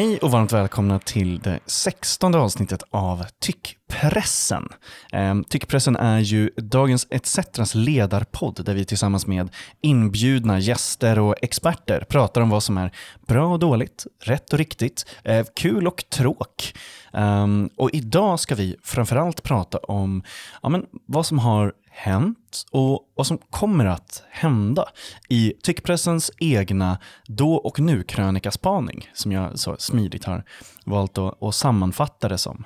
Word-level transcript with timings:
Hej 0.00 0.18
och 0.18 0.30
varmt 0.30 0.52
välkomna 0.52 0.98
till 0.98 1.38
det 1.38 1.60
sextonde 1.66 2.38
avsnittet 2.38 2.82
av 2.90 3.24
Tyckpressen. 3.40 4.68
Ehm, 5.12 5.44
Tyckpressen 5.44 5.96
är 5.96 6.18
ju 6.18 6.50
Dagens 6.56 7.06
ETCs 7.10 7.74
ledarpodd 7.74 8.64
där 8.64 8.74
vi 8.74 8.84
tillsammans 8.84 9.26
med 9.26 9.48
inbjudna 9.80 10.58
gäster 10.58 11.18
och 11.18 11.34
experter 11.42 12.04
pratar 12.08 12.40
om 12.40 12.50
vad 12.50 12.62
som 12.62 12.78
är 12.78 12.92
bra 13.26 13.52
och 13.52 13.58
dåligt, 13.58 14.06
rätt 14.22 14.52
och 14.52 14.58
riktigt, 14.58 15.06
eh, 15.24 15.46
kul 15.56 15.86
och 15.86 16.04
tråk. 16.10 16.74
Ehm, 17.12 17.70
och 17.76 17.90
idag 17.92 18.40
ska 18.40 18.54
vi 18.54 18.76
framförallt 18.82 19.42
prata 19.42 19.78
om 19.78 20.22
ja, 20.62 20.68
men, 20.68 20.86
vad 21.06 21.26
som 21.26 21.38
har 21.38 21.72
hänt 21.90 22.66
och 22.70 23.10
vad 23.14 23.26
som 23.26 23.38
kommer 23.38 23.86
att 23.86 24.22
hända 24.30 24.88
i 25.28 25.52
tyckpressens 25.62 26.30
egna 26.38 26.98
då 27.26 27.54
och 27.54 27.80
nu-krönikaspaning 27.80 29.08
som 29.12 29.32
jag 29.32 29.58
så 29.58 29.76
smidigt 29.76 30.24
har 30.24 30.44
valt 30.84 31.18
att, 31.18 31.42
att 31.42 31.54
sammanfatta 31.54 32.28
det 32.28 32.38
som. 32.38 32.64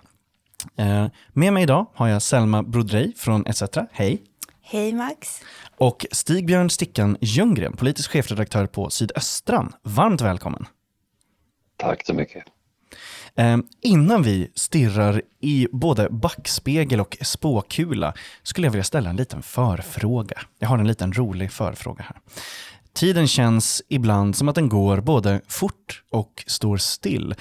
Eh, 0.76 1.06
med 1.28 1.52
mig 1.52 1.62
idag 1.62 1.86
har 1.94 2.08
jag 2.08 2.22
Selma 2.22 2.62
Brodrej 2.62 3.12
från 3.16 3.46
ETC. 3.46 3.78
Hej! 3.92 4.22
Hej 4.62 4.92
Max! 4.92 5.40
Och 5.76 6.06
Stigbjörn 6.12 6.70
Stickan 6.70 7.16
Ljunggren, 7.20 7.76
politisk 7.76 8.10
chefredaktör 8.10 8.66
på 8.66 8.90
Sydöstran. 8.90 9.72
Varmt 9.82 10.20
välkommen! 10.20 10.66
Tack 11.76 12.06
så 12.06 12.14
mycket. 12.14 12.44
Eh, 13.38 13.56
innan 13.82 14.22
vi 14.22 14.50
stirrar 14.54 15.22
i 15.40 15.68
både 15.72 16.08
backspegel 16.10 17.00
och 17.00 17.16
spåkula 17.20 18.14
skulle 18.42 18.66
jag 18.66 18.72
vilja 18.72 18.84
ställa 18.84 19.10
en 19.10 19.16
liten 19.16 19.42
förfråga. 19.42 20.40
Jag 20.58 20.68
har 20.68 20.78
en 20.78 20.86
liten 20.86 21.12
rolig 21.12 21.52
förfråga 21.52 22.02
här. 22.02 22.16
Tiden 22.94 23.28
känns 23.28 23.82
ibland 23.88 24.36
som 24.36 24.48
att 24.48 24.54
den 24.54 24.68
går 24.68 25.00
både 25.00 25.40
fort 25.48 26.02
och 26.10 26.44
står 26.46 26.76
still. 26.76 27.34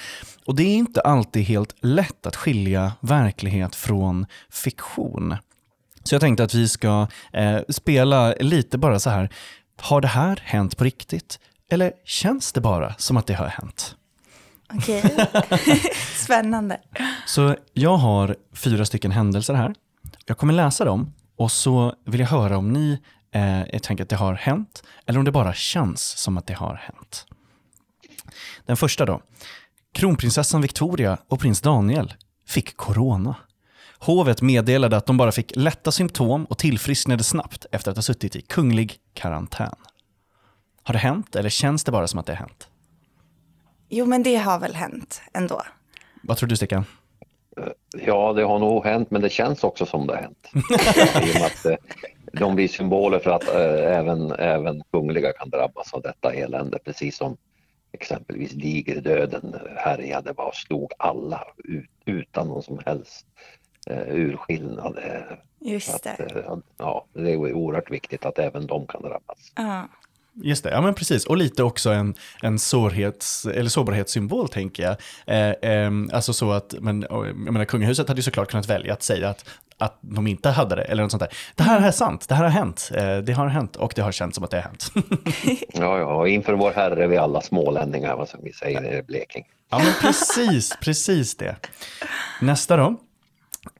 Och 0.45 0.55
det 0.55 0.63
är 0.63 0.75
inte 0.75 1.01
alltid 1.01 1.43
helt 1.43 1.75
lätt 1.81 2.25
att 2.25 2.35
skilja 2.35 2.93
verklighet 2.99 3.75
från 3.75 4.25
fiktion. 4.49 5.35
Så 6.03 6.15
jag 6.15 6.21
tänkte 6.21 6.43
att 6.43 6.53
vi 6.53 6.67
ska 6.67 7.07
eh, 7.33 7.59
spela 7.69 8.33
lite 8.33 8.77
bara 8.77 8.99
så 8.99 9.09
här. 9.09 9.29
Har 9.81 10.01
det 10.01 10.07
här 10.07 10.39
hänt 10.43 10.77
på 10.77 10.83
riktigt? 10.83 11.39
Eller 11.69 11.91
känns 12.05 12.51
det 12.51 12.61
bara 12.61 12.93
som 12.97 13.17
att 13.17 13.27
det 13.27 13.33
har 13.33 13.47
hänt? 13.47 13.95
Okej, 14.75 15.03
spännande. 16.15 16.79
Så 17.25 17.55
jag 17.73 17.97
har 17.97 18.35
fyra 18.53 18.85
stycken 18.85 19.11
händelser 19.11 19.53
här. 19.53 19.75
Jag 20.25 20.37
kommer 20.37 20.53
läsa 20.53 20.85
dem 20.85 21.13
och 21.37 21.51
så 21.51 21.93
vill 22.05 22.19
jag 22.19 22.27
höra 22.27 22.57
om 22.57 22.73
ni 22.73 22.99
eh, 23.31 23.79
tänker 23.79 24.03
att 24.03 24.09
det 24.09 24.15
har 24.15 24.33
hänt 24.33 24.83
eller 25.05 25.19
om 25.19 25.25
det 25.25 25.31
bara 25.31 25.53
känns 25.53 26.01
som 26.01 26.37
att 26.37 26.47
det 26.47 26.53
har 26.53 26.75
hänt. 26.75 27.25
Den 28.65 28.77
första 28.77 29.05
då. 29.05 29.21
Kronprinsessan 29.93 30.61
Victoria 30.61 31.17
och 31.27 31.39
prins 31.39 31.61
Daniel 31.61 32.13
fick 32.47 32.77
corona. 32.77 33.35
Hovet 33.99 34.41
meddelade 34.41 34.97
att 34.97 35.05
de 35.05 35.17
bara 35.17 35.31
fick 35.31 35.55
lätta 35.55 35.91
symptom 35.91 36.45
och 36.45 36.57
tillfrisknade 36.57 37.23
snabbt 37.23 37.65
efter 37.71 37.91
att 37.91 37.97
ha 37.97 38.01
suttit 38.01 38.35
i 38.35 38.41
kunglig 38.41 38.97
karantän. 39.13 39.75
Har 40.83 40.93
det 40.93 40.99
hänt 40.99 41.35
eller 41.35 41.49
känns 41.49 41.83
det 41.83 41.91
bara 41.91 42.07
som 42.07 42.19
att 42.19 42.25
det 42.25 42.31
har 42.31 42.37
hänt? 42.37 42.67
Jo, 43.89 44.05
men 44.05 44.23
det 44.23 44.35
har 44.35 44.59
väl 44.59 44.75
hänt 44.75 45.21
ändå. 45.33 45.61
Vad 46.23 46.37
tror 46.37 46.49
du 46.49 46.55
Stickan? 46.55 46.85
Ja, 47.97 48.33
det 48.33 48.43
har 48.43 48.59
nog 48.59 48.85
hänt, 48.85 49.11
men 49.11 49.21
det 49.21 49.29
känns 49.29 49.63
också 49.63 49.85
som 49.85 50.07
det 50.07 50.13
har 50.15 50.21
hänt. 50.21 50.49
I 51.27 51.31
och 51.31 51.39
med 51.39 51.45
att 51.45 51.65
eh, 51.65 51.75
de 52.33 52.55
blir 52.55 52.67
symboler 52.67 53.19
för 53.19 53.31
att 53.31 53.47
eh, 53.55 53.97
även, 53.97 54.31
även 54.31 54.83
kungliga 54.91 55.33
kan 55.33 55.49
drabbas 55.49 55.93
av 55.93 56.01
detta 56.01 56.33
elände, 56.33 56.79
precis 56.79 57.17
som 57.17 57.37
exempelvis 57.91 58.51
digerdöden 58.51 59.55
härjade 59.77 60.33
bara 60.33 60.51
slog 60.51 60.91
alla 60.99 61.43
ut, 61.63 61.89
utan 62.05 62.47
någon 62.47 62.63
som 62.63 62.79
helst 62.85 63.25
eh, 63.89 64.15
urskillnad. 64.15 64.97
Eh, 64.97 65.37
Just 65.71 66.03
det. 66.03 66.11
Att, 66.11 66.35
eh, 66.35 66.57
ja, 66.77 67.05
det 67.13 67.31
är 67.31 67.53
oerhört 67.53 67.91
viktigt 67.91 68.25
att 68.25 68.39
även 68.39 68.67
de 68.67 68.87
kan 68.87 69.01
drabbas. 69.01 69.51
Ja. 69.55 69.87
Just 70.35 70.63
det, 70.63 70.69
ja 70.69 70.81
men 70.81 70.93
precis. 70.93 71.25
Och 71.25 71.37
lite 71.37 71.63
också 71.63 71.89
en, 71.89 72.15
en 72.41 72.59
sårhets, 72.59 73.45
eller 73.45 73.69
sårbarhetssymbol 73.69 74.49
tänker 74.49 74.83
jag. 74.83 74.95
Eh, 75.27 75.71
eh, 75.71 75.91
alltså 76.11 76.33
så 76.33 76.51
att, 76.51 76.75
men, 76.79 77.05
jag 77.09 77.35
menar 77.35 77.65
kungahuset 77.65 78.07
hade 78.07 78.19
ju 78.19 78.23
såklart 78.23 78.51
kunnat 78.51 78.69
välja 78.69 78.93
att 78.93 79.03
säga 79.03 79.29
att, 79.29 79.45
att 79.77 79.97
de 80.01 80.27
inte 80.27 80.49
hade 80.49 80.75
det, 80.75 80.81
eller 80.81 81.03
något 81.03 81.11
sånt 81.11 81.23
där. 81.23 81.33
Det 81.55 81.63
här 81.63 81.87
är 81.87 81.91
sant, 81.91 82.25
det 82.29 82.35
här 82.35 82.43
har 82.43 82.51
hänt, 82.51 82.91
eh, 82.95 83.17
det 83.17 83.33
har 83.33 83.47
hänt 83.47 83.75
och 83.75 83.93
det 83.95 84.01
har 84.01 84.11
känts 84.11 84.35
som 84.35 84.43
att 84.43 84.51
det 84.51 84.57
har 84.57 84.63
hänt. 84.63 84.91
Ja, 85.73 85.99
ja, 85.99 86.27
inför 86.27 86.53
vår 86.53 86.71
herre 86.71 87.03
är 87.03 87.07
vi 87.07 87.17
alla 87.17 87.41
smålänningar, 87.41 88.15
vad 88.15 88.29
som 88.29 88.39
vi 88.43 88.53
säger 88.53 88.99
i 88.99 89.03
Blekinge. 89.03 89.45
ja 89.69 89.77
men 89.77 89.93
precis, 90.01 90.77
precis 90.81 91.37
det. 91.37 91.55
Nästa 92.41 92.77
då. 92.77 92.95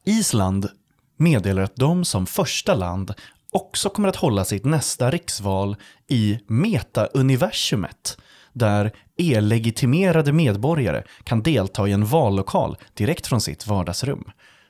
Island 0.06 0.70
meddelar 1.18 1.64
att 1.64 1.76
de 1.76 2.06
som 2.06 2.26
första 2.26 2.76
land 2.76 3.14
också 3.54 3.90
kommer 3.90 4.10
att 4.10 4.16
hålla 4.16 4.46
sitt 4.46 4.66
nästa 4.66 5.12
riksval 5.12 5.76
i 6.08 6.40
metauniversumet 6.48 8.18
där 8.54 8.92
e-legitimerade 9.18 10.32
medborgare 10.32 11.04
kan 11.24 11.44
delta 11.44 11.88
i 11.88 11.92
en 11.92 12.06
vallokal 12.06 12.78
direkt 12.94 13.28
från 13.28 13.42
sitt 13.42 13.68
vardagsrum. 13.68 14.24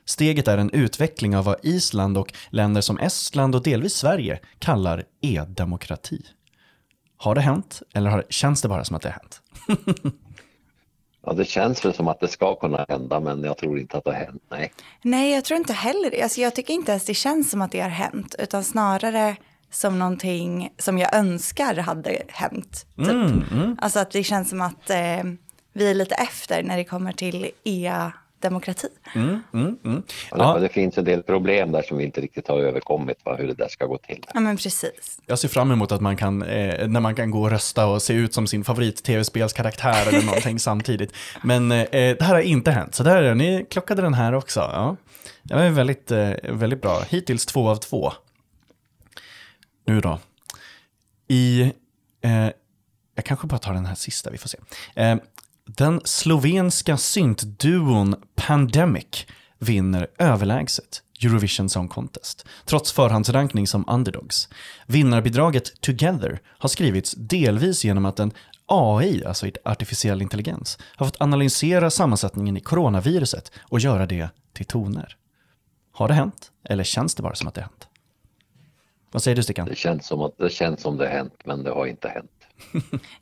Steget 0.04 0.48
är 0.48 0.58
en 0.58 0.70
utveckling 0.70 1.36
av 1.36 1.44
vad 1.44 1.56
Island 1.62 2.18
och 2.18 2.32
länder 2.50 2.80
som 2.80 2.98
Estland 2.98 3.54
och 3.54 3.62
delvis 3.62 3.94
Sverige 3.94 4.40
kallar 4.58 5.04
e-demokrati. 5.22 6.22
Har 7.16 7.34
det 7.34 7.40
hänt, 7.40 7.82
eller 7.94 8.24
känns 8.28 8.62
det 8.62 8.68
bara 8.68 8.84
som 8.84 8.96
att 8.96 9.02
det 9.02 9.08
har 9.08 9.20
hänt? 9.20 9.42
Ja, 11.26 11.32
det 11.32 11.44
känns 11.44 11.84
väl 11.84 11.94
som 11.94 12.08
att 12.08 12.20
det 12.20 12.28
ska 12.28 12.54
kunna 12.54 12.86
hända, 12.88 13.20
men 13.20 13.44
jag 13.44 13.56
tror 13.58 13.78
inte 13.78 13.98
att 13.98 14.04
det 14.04 14.10
har 14.10 14.18
hänt. 14.18 14.42
Nej. 14.50 14.72
Nej, 15.02 15.34
jag 15.34 15.44
tror 15.44 15.58
inte 15.58 15.72
heller 15.72 16.10
det. 16.10 16.22
Alltså, 16.22 16.40
jag 16.40 16.54
tycker 16.54 16.74
inte 16.74 16.92
ens 16.92 17.04
det 17.04 17.14
känns 17.14 17.50
som 17.50 17.62
att 17.62 17.72
det 17.72 17.80
har 17.80 17.88
hänt, 17.88 18.34
utan 18.38 18.64
snarare 18.64 19.36
som 19.70 19.98
någonting 19.98 20.70
som 20.78 20.98
jag 20.98 21.14
önskar 21.14 21.74
hade 21.76 22.22
hänt. 22.28 22.86
Typ. 22.96 23.08
Mm, 23.08 23.76
Alltså 23.80 23.98
att 23.98 24.10
det 24.10 24.24
känns 24.24 24.50
som 24.50 24.60
att 24.60 24.90
eh, 24.90 25.22
vi 25.72 25.90
är 25.90 25.94
lite 25.94 26.14
efter 26.14 26.62
när 26.62 26.76
det 26.76 26.84
kommer 26.84 27.12
till 27.12 27.50
e-demokrati. 28.44 28.88
Mm, 29.14 29.42
mm, 29.52 29.78
mm. 29.84 30.02
Ja. 30.30 30.58
Det 30.58 30.68
finns 30.68 30.98
en 30.98 31.04
del 31.04 31.22
problem 31.22 31.72
där 31.72 31.82
som 31.82 31.96
vi 31.96 32.04
inte 32.04 32.20
riktigt 32.20 32.48
har 32.48 32.58
överkommit, 32.58 33.16
va, 33.24 33.36
hur 33.36 33.46
det 33.46 33.54
där 33.54 33.68
ska 33.68 33.86
gå 33.86 33.98
till. 33.98 34.26
Ja, 34.34 34.40
men 34.40 34.56
precis. 34.56 35.18
jag 35.26 35.38
ser 35.38 35.48
fram 35.48 35.70
emot 35.70 35.92
att 35.92 36.00
man 36.00 36.16
kan, 36.16 36.42
eh, 36.42 36.88
när 36.88 37.00
man 37.00 37.14
kan 37.14 37.30
gå 37.30 37.42
och 37.42 37.50
rösta 37.50 37.86
och 37.86 38.02
se 38.02 38.14
ut 38.14 38.34
som 38.34 38.46
sin 38.46 38.64
favorit-tv-spelskaraktär 38.64 40.08
eller 40.08 40.26
någonting 40.26 40.58
samtidigt. 40.70 41.12
Men 41.42 41.72
eh, 41.72 41.86
det 41.90 42.22
här 42.22 42.34
har 42.34 42.40
inte 42.40 42.70
hänt, 42.70 42.94
så 42.94 43.02
där 43.02 43.16
är 43.16 43.22
det. 43.22 43.34
Ni 43.34 43.66
klockade 43.70 44.02
den 44.02 44.14
här 44.14 44.34
också. 44.34 44.60
Ja. 44.60 44.96
Det 45.42 45.54
var 45.54 45.68
väldigt, 45.68 46.10
eh, 46.10 46.32
väldigt 46.42 46.82
bra. 46.82 47.00
Hittills 47.08 47.46
två 47.46 47.68
av 47.68 47.76
två. 47.76 48.12
Nu 49.86 50.00
då. 50.00 50.18
I, 51.28 51.72
eh, 52.22 52.48
jag 53.14 53.24
kanske 53.24 53.46
bara 53.46 53.58
tar 53.58 53.74
den 53.74 53.86
här 53.86 53.94
sista, 53.94 54.30
vi 54.30 54.38
får 54.38 54.48
se. 54.48 54.58
Den 55.66 56.00
slovenska 56.04 56.96
syntduon 56.96 58.14
Pandemic 58.34 59.26
vinner 59.58 60.08
överlägset 60.18 61.02
Eurovision 61.22 61.68
Song 61.68 61.88
Contest, 61.88 62.46
trots 62.64 62.92
förhandsrankning 62.92 63.66
som 63.66 63.84
underdogs. 63.88 64.48
Vinnarbidraget 64.86 65.80
Together 65.80 66.40
har 66.46 66.68
skrivits 66.68 67.14
delvis 67.14 67.84
genom 67.84 68.04
att 68.04 68.20
en 68.20 68.32
AI, 68.66 69.24
alltså 69.24 69.46
artificiell 69.64 70.22
intelligens, 70.22 70.78
har 70.96 71.06
fått 71.06 71.20
analysera 71.20 71.90
sammansättningen 71.90 72.56
i 72.56 72.60
coronaviruset 72.60 73.52
och 73.62 73.80
göra 73.80 74.06
det 74.06 74.28
till 74.52 74.66
toner. 74.66 75.16
Har 75.92 76.08
det 76.08 76.14
hänt? 76.14 76.50
Eller 76.64 76.84
känns 76.84 77.14
det 77.14 77.22
bara 77.22 77.34
som 77.34 77.48
att 77.48 77.54
det 77.54 77.60
hänt? 77.60 77.88
Vad 79.10 79.22
säger 79.22 79.36
du 79.36 79.42
Stickan? 79.42 79.68
Det 79.68 79.76
känns 79.76 80.06
som 80.06 80.22
att 80.22 80.38
det 80.38 80.50
känns 80.50 80.80
som 80.80 80.96
det 80.96 81.08
hänt, 81.08 81.34
men 81.44 81.62
det 81.62 81.70
har 81.70 81.86
inte 81.86 82.08
hänt. 82.08 82.30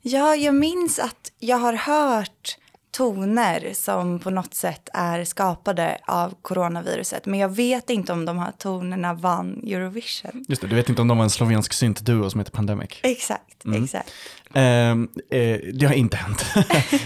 Ja, 0.01 0.35
jag 0.35 0.55
minns 0.55 0.99
att 0.99 1.31
jag 1.39 1.57
har 1.57 1.73
hört 1.73 2.57
toner 2.91 3.73
som 3.73 4.19
på 4.19 4.29
något 4.29 4.53
sätt 4.53 4.89
är 4.93 5.23
skapade 5.23 5.97
av 6.07 6.33
coronaviruset. 6.41 7.25
Men 7.25 7.39
jag 7.39 7.49
vet 7.49 7.89
inte 7.89 8.13
om 8.13 8.25
de 8.25 8.37
här 8.37 8.51
tonerna 8.51 9.13
vann 9.13 9.63
Eurovision. 9.63 10.45
Just 10.47 10.61
det, 10.61 10.67
du 10.67 10.75
vet 10.75 10.89
inte 10.89 11.01
om 11.01 11.07
de 11.07 11.17
var 11.17 11.23
en 11.23 11.29
slovensk 11.29 11.73
syntduo 11.73 12.29
som 12.29 12.39
heter 12.39 12.51
Pandemic? 12.51 12.89
Exakt, 13.03 13.65
exakt. 13.75 14.11
Ehm, 14.53 15.09
eh, 15.29 15.59
det 15.73 15.85
har 15.85 15.93
inte 15.93 16.17
hänt. 16.17 16.45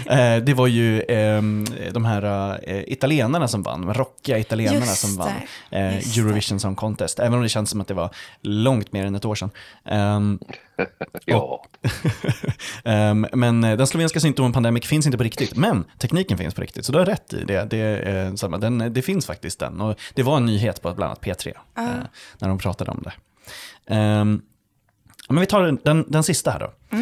Eh, 0.08 0.36
det 0.36 0.54
var 0.54 0.66
ju 0.66 1.02
ehm, 1.08 1.66
de 1.92 2.04
här 2.04 2.58
eh, 2.62 2.82
italienarna 2.86 3.48
som 3.48 3.62
vann, 3.62 3.80
de 3.80 3.94
rockiga 3.94 4.38
italienarna 4.38 4.86
Just 4.86 5.00
som 5.00 5.16
vann 5.16 5.28
eh, 5.28 5.34
det. 5.70 6.18
Eurovision 6.18 6.60
Song 6.60 6.74
Contest, 6.76 7.18
även 7.18 7.34
om 7.34 7.42
det 7.42 7.48
känns 7.48 7.70
som 7.70 7.80
att 7.80 7.88
det 7.88 7.94
var 7.94 8.10
långt 8.42 8.92
mer 8.92 9.06
än 9.06 9.14
ett 9.14 9.24
år 9.24 9.34
sedan. 9.34 9.50
Ehm, 9.84 10.38
Ja, 11.24 11.64
men 13.32 13.60
den 13.60 13.86
slovenska 13.86 14.20
symptomen 14.20 14.52
pandemic 14.52 14.86
finns 14.86 15.06
inte 15.06 15.18
på 15.18 15.24
riktigt, 15.24 15.56
men 15.56 15.84
tekniken 15.98 16.38
finns 16.38 16.54
på 16.54 16.60
riktigt. 16.60 16.84
Så 16.84 16.92
du 16.92 16.98
har 16.98 17.06
rätt 17.06 17.32
i 17.32 17.44
det. 17.44 17.64
Det. 17.64 18.58
Den, 18.60 18.92
det 18.92 19.02
finns 19.02 19.26
faktiskt 19.26 19.58
den. 19.58 19.80
Och 19.80 19.98
det 20.14 20.22
var 20.22 20.36
en 20.36 20.46
nyhet 20.46 20.82
på 20.82 20.94
bland 20.94 21.10
annat 21.10 21.24
P3 21.24 21.48
eh, 21.48 21.84
när 22.38 22.48
de 22.48 22.58
pratade 22.58 22.90
om 22.90 23.04
det. 23.04 23.12
Men 25.28 25.40
vi 25.40 25.46
tar 25.46 25.62
den, 25.62 25.78
den, 25.84 26.04
den 26.08 26.22
sista 26.22 26.50
här 26.50 26.60
då. 26.60 26.96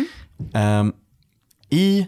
Ehm, 0.54 0.92
I 1.70 2.06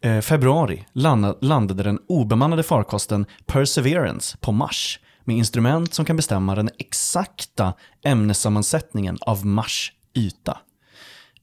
eh, 0.00 0.20
februari 0.20 0.86
landa, 0.92 1.36
landade 1.40 1.82
den 1.82 1.98
obemannade 2.08 2.62
farkosten 2.62 3.26
Perseverance 3.46 4.36
på 4.40 4.52
Mars 4.52 5.00
med 5.24 5.36
instrument 5.36 5.94
som 5.94 6.04
kan 6.04 6.16
bestämma 6.16 6.54
den 6.54 6.70
exakta 6.78 7.74
ämnessammansättningen 8.04 9.18
av 9.20 9.46
Mars 9.46 9.92
yta. 10.14 10.58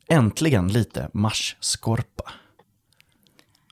Äntligen 0.08 0.68
lite 0.68 1.10
Mars-skorpa. 1.14 2.32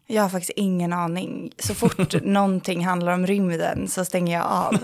Jag 0.08 0.22
har 0.22 0.30
faktiskt 0.30 0.58
ingen 0.58 0.94
aning. 0.94 1.52
Så 1.58 1.74
fort 1.74 2.14
någonting 2.24 2.86
handlar 2.86 3.14
om 3.14 3.28
rymden 3.28 3.88
så 3.88 4.06
stänger 4.06 4.38
jag 4.38 4.46
av. 4.46 4.74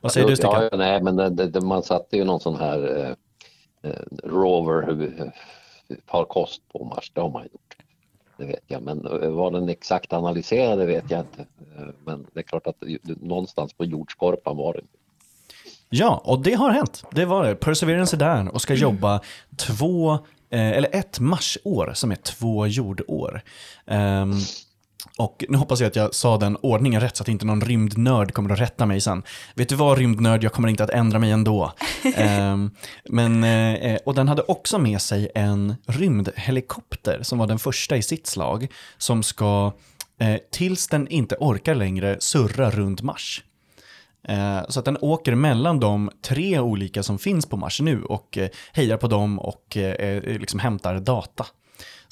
Vad 0.00 0.12
säger 0.12 0.28
du, 0.28 0.36
Stickan? 0.36 0.62
ja, 0.62 0.68
ja, 0.72 0.76
nej, 0.76 1.02
men 1.02 1.16
det, 1.16 1.30
det, 1.30 1.60
man 1.60 1.82
satte 1.82 2.16
ju 2.16 2.24
någon 2.24 2.40
sån 2.40 2.56
här 2.56 2.98
eh, 2.98 3.90
eh, 3.90 4.00
rover 4.24 4.82
eh, 5.88 5.96
farkost 6.06 6.62
på 6.72 6.84
Mars, 6.84 7.10
det 7.14 7.20
har 7.20 7.30
man 7.30 7.42
gjort. 7.42 7.76
Det 8.38 8.44
vet 8.44 8.64
jag, 8.66 8.82
men 8.82 9.06
eh, 9.22 9.30
vad 9.30 9.52
den 9.52 9.68
exakt 9.68 10.12
analyserade 10.12 10.86
vet 10.86 11.10
jag 11.10 11.20
inte. 11.20 11.40
Eh, 11.76 11.84
Men 12.06 12.26
det 12.32 12.40
är 12.40 12.42
klart 12.42 12.66
att 12.66 12.82
någonstans 13.20 13.72
på 13.72 13.84
jordskorpan 13.84 14.56
var 14.56 14.72
det. 14.74 14.80
Ja, 15.88 16.22
och 16.24 16.42
det 16.42 16.54
har 16.54 16.70
hänt. 16.70 17.04
Det 17.10 17.24
var 17.24 17.44
det. 17.44 17.54
Perseverance 17.54 18.16
är 18.16 18.18
där 18.18 18.54
och 18.54 18.62
ska 18.62 18.74
jobba 18.74 19.20
två, 19.56 20.12
eh, 20.50 20.70
eller 20.70 20.94
ett 20.96 21.20
marsår 21.20 21.92
som 21.94 22.10
är 22.10 22.16
två 22.16 22.66
jordår. 22.66 23.42
Och 25.18 25.44
nu 25.48 25.58
hoppas 25.58 25.80
jag 25.80 25.88
att 25.88 25.96
jag 25.96 26.14
sa 26.14 26.38
den 26.38 26.56
ordningen 26.56 27.00
rätt 27.00 27.16
så 27.16 27.22
att 27.22 27.28
inte 27.28 27.46
någon 27.46 27.60
rymdnörd 27.60 28.32
kommer 28.32 28.50
att 28.50 28.60
rätta 28.60 28.86
mig 28.86 29.00
sen. 29.00 29.22
Vet 29.54 29.68
du 29.68 29.74
vad 29.74 29.98
rymdnörd, 29.98 30.44
jag 30.44 30.52
kommer 30.52 30.68
inte 30.68 30.84
att 30.84 30.90
ändra 30.90 31.18
mig 31.18 31.30
ändå. 31.30 31.72
Ehm, 32.16 32.70
men, 33.08 33.44
eh, 33.44 33.98
och 34.04 34.14
den 34.14 34.28
hade 34.28 34.42
också 34.42 34.78
med 34.78 35.00
sig 35.00 35.30
en 35.34 35.74
rymdhelikopter 35.86 37.18
som 37.22 37.38
var 37.38 37.46
den 37.46 37.58
första 37.58 37.96
i 37.96 38.02
sitt 38.02 38.26
slag 38.26 38.68
som 38.98 39.22
ska, 39.22 39.72
eh, 40.20 40.36
tills 40.52 40.88
den 40.88 41.08
inte 41.08 41.36
orkar 41.40 41.74
längre, 41.74 42.16
surra 42.20 42.70
runt 42.70 43.02
Mars. 43.02 43.42
Eh, 44.28 44.60
Så 44.68 44.78
att 44.78 44.84
den 44.84 44.98
åker 45.00 45.34
mellan 45.34 45.80
de 45.80 46.10
tre 46.22 46.58
olika 46.58 47.02
som 47.02 47.18
finns 47.18 47.46
på 47.46 47.56
Mars 47.56 47.80
nu 47.80 48.02
och 48.02 48.38
eh, 48.38 48.48
hejar 48.72 48.96
på 48.96 49.06
dem 49.06 49.38
och 49.38 49.76
eh, 49.76 50.22
liksom 50.22 50.60
hämtar 50.60 51.00
data. 51.00 51.46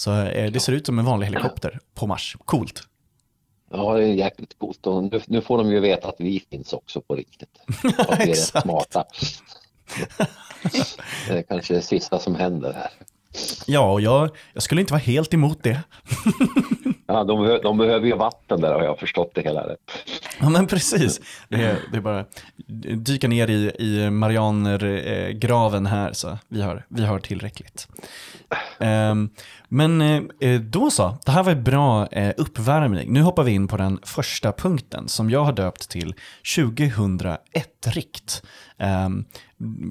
Så 0.02 0.22
eh, 0.22 0.50
det 0.52 0.60
ser 0.60 0.72
ut 0.72 0.86
som 0.86 0.98
en 0.98 1.04
vanlig 1.04 1.26
helikopter 1.26 1.78
på 1.94 2.06
Mars. 2.06 2.36
Coolt. 2.44 2.82
Ja, 3.70 3.94
det 3.94 4.04
är 4.04 4.12
jäkligt 4.12 4.58
coolt. 4.58 4.86
Och 4.86 5.04
nu, 5.04 5.20
nu 5.26 5.40
får 5.40 5.58
de 5.58 5.70
ju 5.70 5.80
veta 5.80 6.08
att 6.08 6.14
vi 6.18 6.44
finns 6.50 6.72
också 6.72 7.00
på 7.00 7.14
riktigt. 7.14 7.60
Att 7.98 8.18
vi 8.18 8.22
är 8.22 8.26
rätt 8.26 8.38
smarta. 8.38 9.04
Det 11.28 11.38
är 11.38 11.42
kanske 11.42 11.74
det 11.74 11.82
sista 11.82 12.18
som 12.18 12.34
händer 12.34 12.72
här. 12.72 12.90
Ja, 13.66 13.92
och 13.92 14.00
jag, 14.00 14.30
jag 14.52 14.62
skulle 14.62 14.80
inte 14.80 14.92
vara 14.92 15.02
helt 15.02 15.34
emot 15.34 15.62
det. 15.62 15.80
Ja, 17.06 17.24
de, 17.24 17.60
de 17.62 17.78
behöver 17.78 18.06
ju 18.06 18.16
vatten 18.16 18.60
där 18.60 18.74
har 18.74 18.84
jag 18.84 18.98
förstått 18.98 19.30
det 19.34 19.42
hela 19.42 19.68
rätt. 19.68 19.78
Ja, 20.40 20.48
men 20.48 20.66
precis. 20.66 21.20
Det 21.48 21.56
är, 21.56 21.78
det 21.90 21.96
är 21.96 22.00
bara 22.00 22.24
dyka 22.96 23.28
ner 23.28 23.50
i, 23.50 23.72
i 23.78 24.10
Marianergraven 24.10 25.86
här, 25.86 26.12
så 26.12 26.38
vi 26.48 26.62
har, 26.62 26.84
vi 26.88 27.04
har 27.04 27.18
tillräckligt. 27.18 27.88
Ehm, 28.78 29.30
men 29.74 30.00
eh, 30.40 30.60
då 30.60 30.90
så, 30.90 31.18
det 31.24 31.32
här 31.32 31.42
var 31.42 31.52
en 31.52 31.64
bra 31.64 32.06
eh, 32.06 32.34
uppvärmning. 32.36 33.12
Nu 33.12 33.22
hoppar 33.22 33.42
vi 33.42 33.52
in 33.52 33.68
på 33.68 33.76
den 33.76 33.98
första 34.02 34.52
punkten 34.52 35.08
som 35.08 35.30
jag 35.30 35.44
har 35.44 35.52
döpt 35.52 35.90
till 35.90 36.14
2001-rikt. 36.56 38.42
Ehm, 38.78 39.24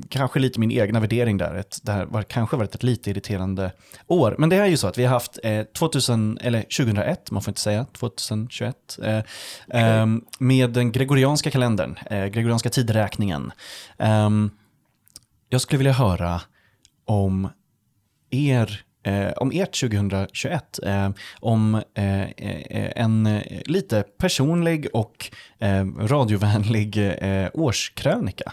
kanske 0.10 0.40
lite 0.40 0.60
min 0.60 0.72
egna 0.72 1.00
värdering 1.00 1.38
där. 1.38 1.56
Ett, 1.56 1.80
det 1.84 1.92
här 1.92 2.06
var 2.06 2.24
kanske 2.24 2.58
varit 2.58 2.76
ett 2.76 2.84
lite 2.84 3.10
irriterande 3.10 3.72
år. 4.08 4.36
Men 4.38 4.50
det 4.50 4.56
är 4.56 4.66
ju 4.66 4.78
så 4.78 4.88
att 4.88 4.98
vi 4.98 5.04
har 5.06 5.14
haft 5.14 5.40
eh, 5.44 5.64
2000, 5.64 6.38
eller 6.42 6.62
2001, 6.62 7.32
man 7.32 7.42
får 7.42 7.52
inte 7.52 7.62
säga 7.62 7.86
2021, 7.86 8.76
eh, 9.04 9.24
ehm, 9.70 10.22
med 10.40 10.70
den 10.70 10.92
gregorianska 10.92 11.52
kalendern, 11.52 11.98
eh, 12.06 12.26
gregorianska 12.26 12.70
tidräkningen. 12.70 13.52
Ehm, 13.98 14.50
jag 15.50 15.62
skulle 15.62 15.78
vilja 15.78 15.94
höra 15.94 16.42
om 17.06 17.50
er 18.30 18.86
Eh, 19.04 19.32
om 19.32 19.52
ert 19.54 19.80
2021, 19.80 20.80
eh, 20.84 21.10
om 21.40 21.76
eh, 21.94 22.22
eh 22.22 22.92
en 22.96 23.26
eh, 23.26 23.62
lite 23.66 24.04
personlig 24.04 24.88
och 24.94 25.32
eh, 25.60 25.86
radiovänlig 25.86 26.98
eh, 26.98 27.50
årskrönika. 27.54 28.52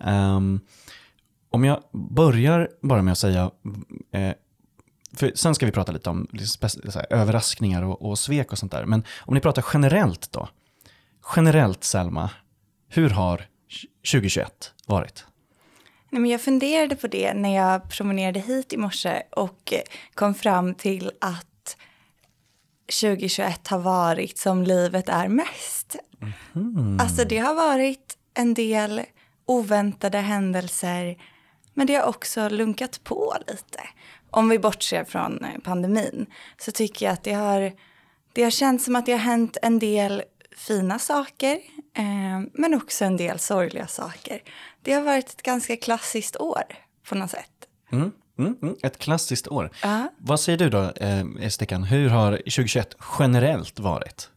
Ehm, 0.00 0.60
om 1.50 1.64
jag 1.64 1.82
börjar 1.92 2.68
bara 2.82 3.02
med 3.02 3.12
att 3.12 3.18
säga, 3.18 3.50
eh, 4.12 4.32
för 5.16 5.32
sen 5.34 5.54
ska 5.54 5.66
vi 5.66 5.72
prata 5.72 5.92
lite 5.92 6.10
om 6.10 6.28
här, 6.94 7.12
överraskningar 7.12 7.82
och, 7.82 8.02
och 8.02 8.18
svek 8.18 8.52
och 8.52 8.58
sånt 8.58 8.72
där, 8.72 8.84
men 8.84 9.04
om 9.18 9.34
ni 9.34 9.40
pratar 9.40 9.64
generellt 9.74 10.32
då. 10.32 10.48
Generellt 11.36 11.84
Selma, 11.84 12.30
hur 12.88 13.10
har 13.10 13.46
2021 14.12 14.72
varit? 14.86 15.26
Nej, 16.14 16.20
men 16.20 16.30
jag 16.30 16.40
funderade 16.40 16.96
på 16.96 17.06
det 17.06 17.34
när 17.34 17.54
jag 17.54 17.88
promenerade 17.88 18.40
hit 18.40 18.72
i 18.72 18.76
morse 18.76 19.22
och 19.30 19.74
kom 20.14 20.34
fram 20.34 20.74
till 20.74 21.10
att 21.20 21.76
2021 23.02 23.68
har 23.68 23.78
varit 23.78 24.38
som 24.38 24.62
livet 24.62 25.08
är 25.08 25.28
mest. 25.28 25.96
Alltså 27.00 27.24
det 27.24 27.38
har 27.38 27.54
varit 27.54 28.18
en 28.34 28.54
del 28.54 29.02
oväntade 29.46 30.18
händelser 30.18 31.16
men 31.74 31.86
det 31.86 31.94
har 31.94 32.06
också 32.06 32.48
lunkat 32.48 33.04
på 33.04 33.34
lite. 33.46 33.80
Om 34.30 34.48
vi 34.48 34.58
bortser 34.58 35.04
från 35.04 35.44
eh, 35.44 35.60
pandemin 35.64 36.26
så 36.58 36.72
tycker 36.72 37.06
jag 37.06 37.12
att 37.12 37.24
det 37.24 37.32
har, 37.32 37.72
det 38.32 38.42
har 38.42 38.50
känts 38.50 38.84
som 38.84 38.96
att 38.96 39.06
det 39.06 39.12
har 39.12 39.18
hänt 39.18 39.56
en 39.62 39.78
del 39.78 40.22
fina 40.56 40.98
saker 40.98 41.60
eh, 41.96 42.40
men 42.52 42.74
också 42.74 43.04
en 43.04 43.16
del 43.16 43.38
sorgliga 43.38 43.86
saker. 43.86 44.42
Det 44.84 44.92
har 44.92 45.02
varit 45.02 45.28
ett 45.28 45.42
ganska 45.42 45.76
klassiskt 45.76 46.36
år 46.36 46.62
på 47.08 47.14
något 47.14 47.30
sätt. 47.30 47.68
Mm, 47.92 48.12
mm, 48.38 48.56
mm, 48.62 48.76
ett 48.82 48.98
klassiskt 48.98 49.48
år. 49.48 49.70
Ja. 49.82 50.08
Vad 50.18 50.40
säger 50.40 50.58
du 50.58 50.70
då, 50.70 50.82
eh, 50.82 51.48
Stickan? 51.48 51.84
Hur 51.84 52.08
har 52.08 52.32
2021 52.36 52.96
generellt 53.18 53.80
varit? 53.80 54.30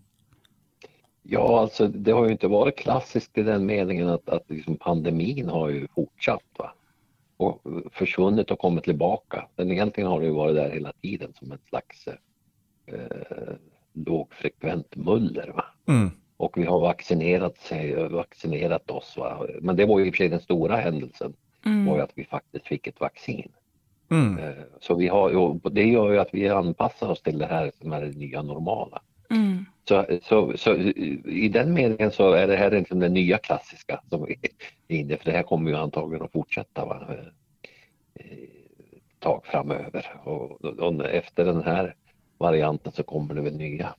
Ja, 1.24 1.60
alltså 1.60 1.88
det 1.88 2.12
har 2.12 2.26
ju 2.26 2.32
inte 2.32 2.48
varit 2.48 2.78
klassiskt 2.78 3.38
i 3.38 3.44
den 3.44 3.66
meningen 3.66 4.10
att, 4.10 4.30
att 4.30 4.44
liksom 4.48 4.78
pandemin 4.78 5.50
har 5.50 5.70
ju 5.70 5.88
fortsatt 5.96 6.44
va? 6.58 6.74
och 7.38 7.62
försvunnit 7.92 8.52
och 8.52 8.60
kommit 8.60 8.84
tillbaka. 8.84 9.48
Men 9.56 9.72
egentligen 9.72 10.10
har 10.10 10.20
det 10.20 10.26
ju 10.26 10.34
varit 10.34 10.56
där 10.56 10.70
hela 10.70 10.94
tiden 11.02 11.34
som 11.40 11.52
ett 11.52 11.66
slags 11.70 12.08
eh, 12.86 13.56
lågfrekvent 13.94 14.96
muller. 14.96 15.52
Va? 15.56 15.66
Mm. 15.88 16.12
Och 16.38 16.58
vi 16.58 16.64
har 16.64 16.80
vaccinerat, 16.80 17.58
sig, 17.58 18.10
vaccinerat 18.10 18.92
oss. 18.92 19.18
Va? 19.18 19.48
Men 19.62 19.76
det 19.76 19.86
var 19.86 20.00
ju 20.00 20.06
i 20.06 20.10
och 20.10 20.14
för 20.14 20.18
sig 20.18 20.30
den 20.30 20.40
stora 20.40 20.76
händelsen, 20.76 21.34
var 21.88 21.96
ju 21.96 22.02
att 22.02 22.12
vi 22.16 22.26
faktiskt 22.26 22.68
fick 22.68 22.88
ett 22.88 23.00
vaccin. 23.00 23.52
Mm. 24.12 24.38
Eh, 24.38 24.54
Så 24.80 24.96
vi 24.96 25.08
har, 25.08 25.70
det 25.70 25.84
gör 25.84 26.12
ju 26.12 26.20
att 26.20 26.30
vi 26.32 26.50
anpassar 26.50 27.10
oss 27.10 27.22
till 27.22 27.38
det 27.38 27.46
här 27.46 27.72
som 27.82 27.94
är 27.94 28.02
det 28.02 28.18
nya 28.18 28.42
normala. 28.42 29.02
Mm. 29.30 29.66
Så, 29.88 30.06
så, 30.24 30.58
så 30.58 30.76
i 30.76 31.50
den 31.54 31.74
meningen 31.74 32.12
så 32.12 32.32
är 32.32 32.48
det 32.48 32.58
här 32.58 32.72
liksom 32.72 33.00
det 33.00 33.10
nya 33.10 33.38
klassiska 33.38 34.02
som 34.10 34.26
vi 34.26 34.40
är 34.88 34.96
inne 34.96 35.18
för 35.18 35.26
det 35.26 35.32
här 35.32 35.44
kommer 35.44 35.72
ju 35.72 35.78
antagligen 35.78 36.26
att 36.26 36.32
fortsätta 36.32 36.86
va? 36.86 37.08
eh, 37.10 38.34
ett 38.94 39.20
tag 39.20 39.46
framöver 39.46 40.06
och, 40.24 40.66
och 40.66 41.06
efter 41.06 41.46
den 41.46 41.64
här 41.64 41.96
varianten 42.38 42.92
så 42.92 43.04
kommer 43.04 43.34
det 43.34 43.42
väl 43.42 43.58
nya. 43.58 43.96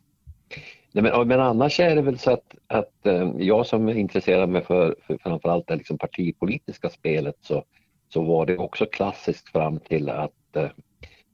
Nej, 0.93 1.03
men, 1.03 1.29
men 1.29 1.41
annars 1.41 1.81
är 1.81 1.97
det 1.97 2.03
väl 2.03 2.19
så 2.19 2.31
att, 2.31 2.55
att 2.67 3.07
eh, 3.07 3.31
jag 3.39 3.67
som 3.67 3.89
intresserar 3.89 4.47
mig 4.47 4.65
för, 4.65 4.97
för 5.07 5.19
framförallt 5.23 5.67
det 5.67 5.77
liksom 5.77 5.99
partipolitiska 5.99 6.91
spelet 6.91 7.37
så, 7.41 7.65
så 8.13 8.23
var 8.23 8.47
det 8.47 8.57
också 8.59 8.87
klassiskt 8.87 9.49
fram 9.49 9.79
till 9.81 10.09
att, 10.09 10.57
eh, 10.57 10.69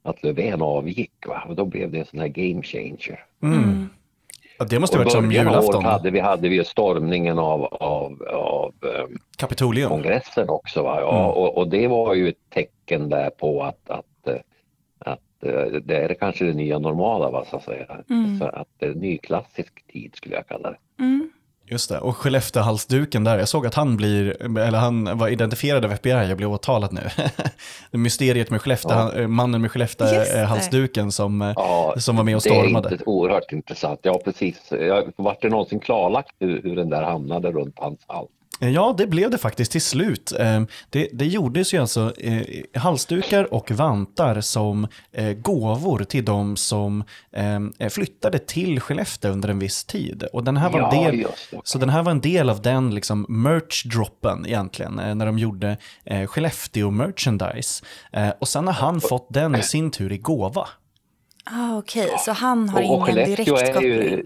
att 0.03 0.23
Löfven 0.23 0.61
avgick. 0.61 1.27
Va? 1.27 1.43
Och 1.47 1.55
då 1.55 1.65
blev 1.65 1.91
det 1.91 1.99
en 1.99 2.05
sån 2.05 2.19
här 2.19 2.27
game 2.27 2.63
changer. 2.63 3.25
Mm. 3.43 3.89
Ja, 4.57 4.65
det 4.65 4.79
måste 4.79 4.97
ha 4.97 5.03
varit 5.03 5.11
som 5.11 5.31
julafton. 5.31 5.85
hade 5.85 6.11
vi, 6.11 6.19
hade 6.19 6.49
vi 6.49 6.55
ju 6.55 6.63
stormningen 6.63 7.39
av, 7.39 7.63
av, 7.65 8.23
av 8.33 8.73
eh, 8.83 9.05
Kapitolium. 9.37 9.89
kongressen 9.89 10.49
också. 10.49 10.83
Va? 10.83 10.97
Ja, 11.01 11.19
Mm. 11.19 11.31
och, 11.31 11.57
och 11.57 11.67
det 11.67 11.87
var 11.87 12.13
ju 12.13 12.29
ett 12.29 12.49
tecken 12.49 13.09
där 13.09 13.29
på 13.29 13.63
att, 13.63 13.89
att, 13.89 14.05
eh, 15.43 15.49
eh, 15.53 15.65
det 15.83 15.97
är 15.97 16.13
kanske 16.13 16.45
det 16.45 16.53
nya 16.53 16.79
normala, 16.79 17.31
va, 17.31 17.45
så 17.49 17.57
att 17.57 17.63
säga. 17.63 17.85
Så 18.39 18.45
att 18.45 18.67
det 18.79 18.85
är 18.85 18.93
ny 18.93 19.17
klassisk 19.17 19.87
tid 19.87 20.15
skulle 20.15 20.35
jag 20.35 20.47
kalla 20.47 20.69
det. 20.71 20.77
Just 21.67 21.89
det, 21.89 21.99
och 21.99 22.17
Skellefteåhalsduken 22.17 23.23
där, 23.23 23.37
jag 23.39 23.47
såg 23.47 23.67
att 23.67 23.75
han 23.75 23.97
blir, 23.97 24.57
eller 24.59 24.77
han 24.77 25.17
var 25.17 25.27
identifierad 25.27 25.85
av 25.85 25.91
FBI 25.91 26.33
och 26.33 26.37
blev 26.37 26.51
åtalad 26.51 26.93
nu. 26.93 27.01
Det 27.91 27.97
Mysteriet 27.97 28.49
med 28.51 28.61
Skellefteå, 28.61 29.27
mannen 29.27 29.61
med 29.61 29.71
Skellefteåhalsduken 29.71 31.11
som, 31.11 31.41
eh, 31.41 31.53
Ja, 31.55 31.95
som 31.97 32.15
var 32.15 32.23
med 32.23 32.35
och 32.35 32.41
Det 32.43 32.49
stormade. 32.49 32.89
är 32.89 32.91
inte 32.91 33.03
oerhört 33.05 33.51
intressant. 33.51 33.99
Ja, 34.03 34.21
precis. 34.25 34.71
Jag, 34.71 35.11
vart 35.15 35.41
det 35.41 35.49
någonsin 35.49 35.79
klarlagt 35.79 36.35
hur, 36.39 36.61
hur 36.61 36.75
den 36.75 36.89
där 36.89 37.03
hamnade 37.03 37.51
runt 37.51 37.79
hans 37.79 37.99
hals? 38.07 38.29
Ja, 38.59 38.95
det 38.97 39.07
blev 39.07 39.29
det 39.31 39.37
faktiskt 39.37 39.71
till 39.71 39.81
slut. 39.81 40.31
Eh, 40.39 40.61
Det, 40.89 41.09
det 41.13 41.25
gjordes 41.25 41.73
ju 41.73 41.77
alltså 41.81 42.13
eh, 42.17 42.41
halsdukar 42.81 43.53
och 43.53 43.71
vantar 43.71 44.41
som 44.41 44.87
eh, 45.11 45.33
gåvor 45.33 46.03
till 46.03 46.25
de 46.25 46.57
som 46.57 47.03
eh, 47.79 47.89
flyttade 47.89 48.39
till 48.39 48.79
Skellefteå 48.79 49.31
under 49.31 49.49
en 49.49 49.59
viss 49.59 49.83
tid. 49.83 50.23
Och 50.33 50.43
den 50.43 50.57
här 50.57 50.69
var 50.69 50.79
en 50.79 50.99
Ja, 51.01 51.11
del, 51.11 51.27
så 51.63 51.77
den 51.77 51.89
här 51.89 52.03
var 52.03 52.11
en 52.11 52.21
del 52.21 52.49
av 52.49 52.61
den 52.61 52.95
liksom 52.95 53.25
merch-droppen 53.29 54.45
egentligen, 54.47 54.99
eh, 54.99 55.15
när 55.15 55.25
de 55.25 55.39
gjorde 55.39 55.77
eh, 56.05 56.27
Skellefteå-merchandise. 56.27 57.83
Eh, 58.13 58.29
och 58.39 58.47
sen 58.47 58.67
har 58.67 58.73
han 58.73 59.01
fått 59.01 59.27
den 59.29 59.55
i 59.55 59.63
sin 59.63 59.91
tur 59.91 60.11
i 60.11 60.17
gåva. 60.17 60.67
Ah, 61.43 61.77
Okej, 61.77 62.09
så 62.19 62.31
han 62.31 62.69
har 62.69 62.83
Och, 62.83 63.01
och 63.01 63.09
ingen 63.09 63.29
direkt 63.29 63.49
koppling. 63.73 64.21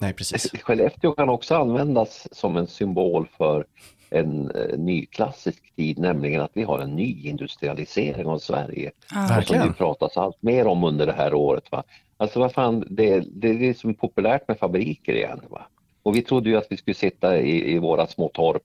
Nej, 0.00 0.12
precis. 0.12 0.50
Skellefteå 0.62 1.12
kan 1.12 1.28
också 1.28 1.54
användas 1.54 2.28
som 2.32 2.56
en 2.56 2.66
symbol 2.66 3.28
för 3.38 3.64
en 4.10 4.50
eh, 4.50 4.78
nyklassisk 4.78 5.76
tid, 5.76 5.98
nämligen 5.98 6.42
att 6.42 6.50
vi 6.54 6.62
har 6.62 6.78
en 6.78 6.96
nyindustrialisering 6.96 8.26
av 8.26 8.38
Sverige. 8.38 8.90
Ah, 9.14 9.26
som 9.26 9.36
Verkligen. 9.36 9.66
det 9.66 9.72
pratas 9.72 10.16
allt 10.16 10.42
mer 10.42 10.66
om 10.66 10.84
under 10.84 11.06
det 11.06 11.12
här 11.12 11.34
året. 11.34 11.72
Va? 11.72 11.82
Alltså 12.16 12.40
vad 12.40 12.52
fan, 12.52 12.84
det, 12.90 13.24
det 13.32 13.48
är 13.48 13.54
det 13.54 13.78
som 13.78 13.90
är 13.90 13.94
populärt 13.94 14.48
med 14.48 14.58
fabriker 14.58 15.14
igen. 15.14 15.40
Va? 15.48 15.66
Och 16.02 16.16
vi 16.16 16.22
trodde 16.22 16.50
ju 16.50 16.56
att 16.56 16.66
vi 16.70 16.76
skulle 16.76 16.94
sitta 16.94 17.38
i, 17.38 17.74
i 17.74 17.78
våra 17.78 18.06
små 18.06 18.28
torp 18.28 18.62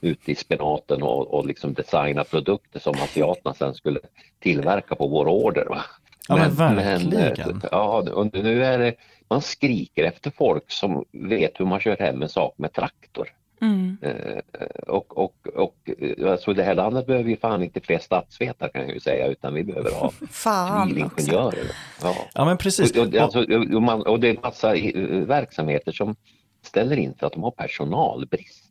ute 0.00 0.32
i 0.32 0.34
spenaten 0.34 1.02
och, 1.02 1.34
och 1.34 1.46
liksom 1.46 1.74
designa 1.74 2.24
produkter 2.24 2.80
som 2.80 2.94
asiaterna 2.94 3.54
sen 3.54 3.74
skulle 3.74 4.00
tillverka 4.38 4.94
på 4.94 5.06
vår 5.06 5.28
order. 5.28 5.64
Va? 5.64 5.82
Ja, 6.28 6.36
men 6.36 6.50
verkligen. 6.54 7.12
eh, 7.12 7.68
ja, 7.72 8.04
och 8.12 8.34
nu 8.34 8.64
är 8.64 8.78
det, 8.78 8.94
man 9.30 9.42
skriker 9.42 10.04
efter 10.04 10.30
folk 10.30 10.70
som 10.70 11.04
vet 11.12 11.60
hur 11.60 11.66
man 11.66 11.80
kör 11.80 11.96
hem 11.96 12.22
en 12.22 12.28
sak 12.28 12.54
med 12.58 12.72
traktor. 12.72 13.28
Mm. 13.60 13.96
Eh, 14.02 14.38
och, 14.86 15.18
och, 15.18 15.46
och 15.54 15.90
eh, 15.98 16.30
alltså 16.30 16.52
det 16.54 16.62
här 16.62 16.74
landet 16.74 17.06
behöver 17.06 17.30
ju 17.30 17.36
fan 17.36 17.62
inte 17.62 17.80
fler 17.80 17.98
statsvetare 17.98 18.70
kan 18.70 18.82
jag 18.82 18.94
ju 18.94 19.00
säga 19.00 19.26
utan 19.26 19.54
vi 19.54 19.64
behöver 19.64 19.90
ha 19.90 20.10
civilingenjörer. 20.30 21.72
Ja. 22.02 22.16
Ja, 22.34 22.44
men 22.44 22.56
precis. 22.56 22.96
Och, 22.96 23.06
och, 23.06 23.14
alltså, 23.14 23.38
och, 23.74 23.82
man, 23.82 24.02
och 24.02 24.20
det 24.20 24.28
är 24.28 24.38
massa 24.42 24.74
eh, 24.74 25.08
verksamheter 25.10 25.92
som 25.92 26.16
ställer 26.62 26.96
in 26.96 27.14
för 27.18 27.26
att 27.26 27.32
de 27.32 27.42
har 27.42 27.50
personalbrist. 27.50 28.64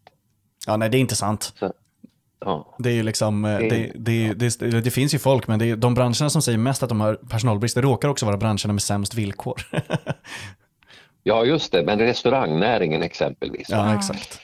Ja, 0.67 0.77
nej, 0.77 0.89
det 0.89 0.97
är 0.97 0.99
inte 0.99 1.15
sant. 1.15 1.53
Så, 1.59 1.73
ja. 2.39 2.75
Det 2.79 2.89
är 2.89 2.93
ju 2.93 3.03
liksom, 3.03 3.45
eh, 3.45 3.59
Det- 3.59 3.91
det, 3.95 4.33
det, 4.59 4.81
det, 4.81 4.91
finns 4.91 5.13
ju 5.15 5.19
folk, 5.19 5.47
men 5.47 5.59
det 5.59 5.65
är, 5.65 5.75
de 5.75 5.93
branscherna 5.93 6.29
som 6.29 6.41
säger 6.41 6.57
mest 6.57 6.83
att 6.83 6.89
de 6.89 7.01
har 7.01 7.15
personalbrist, 7.15 7.75
det 7.75 7.81
råkar 7.81 8.09
också 8.09 8.25
vara 8.25 8.37
branscherna 8.37 8.73
med 8.73 8.81
sämst 8.81 9.13
villkor. 9.13 9.61
ja, 11.23 11.45
just 11.45 11.71
det, 11.71 11.83
men 11.83 11.99
restaurangnäringen 11.99 13.03
exempelvis. 13.03 13.67
ja, 13.69 13.95
exakt. 13.95 14.39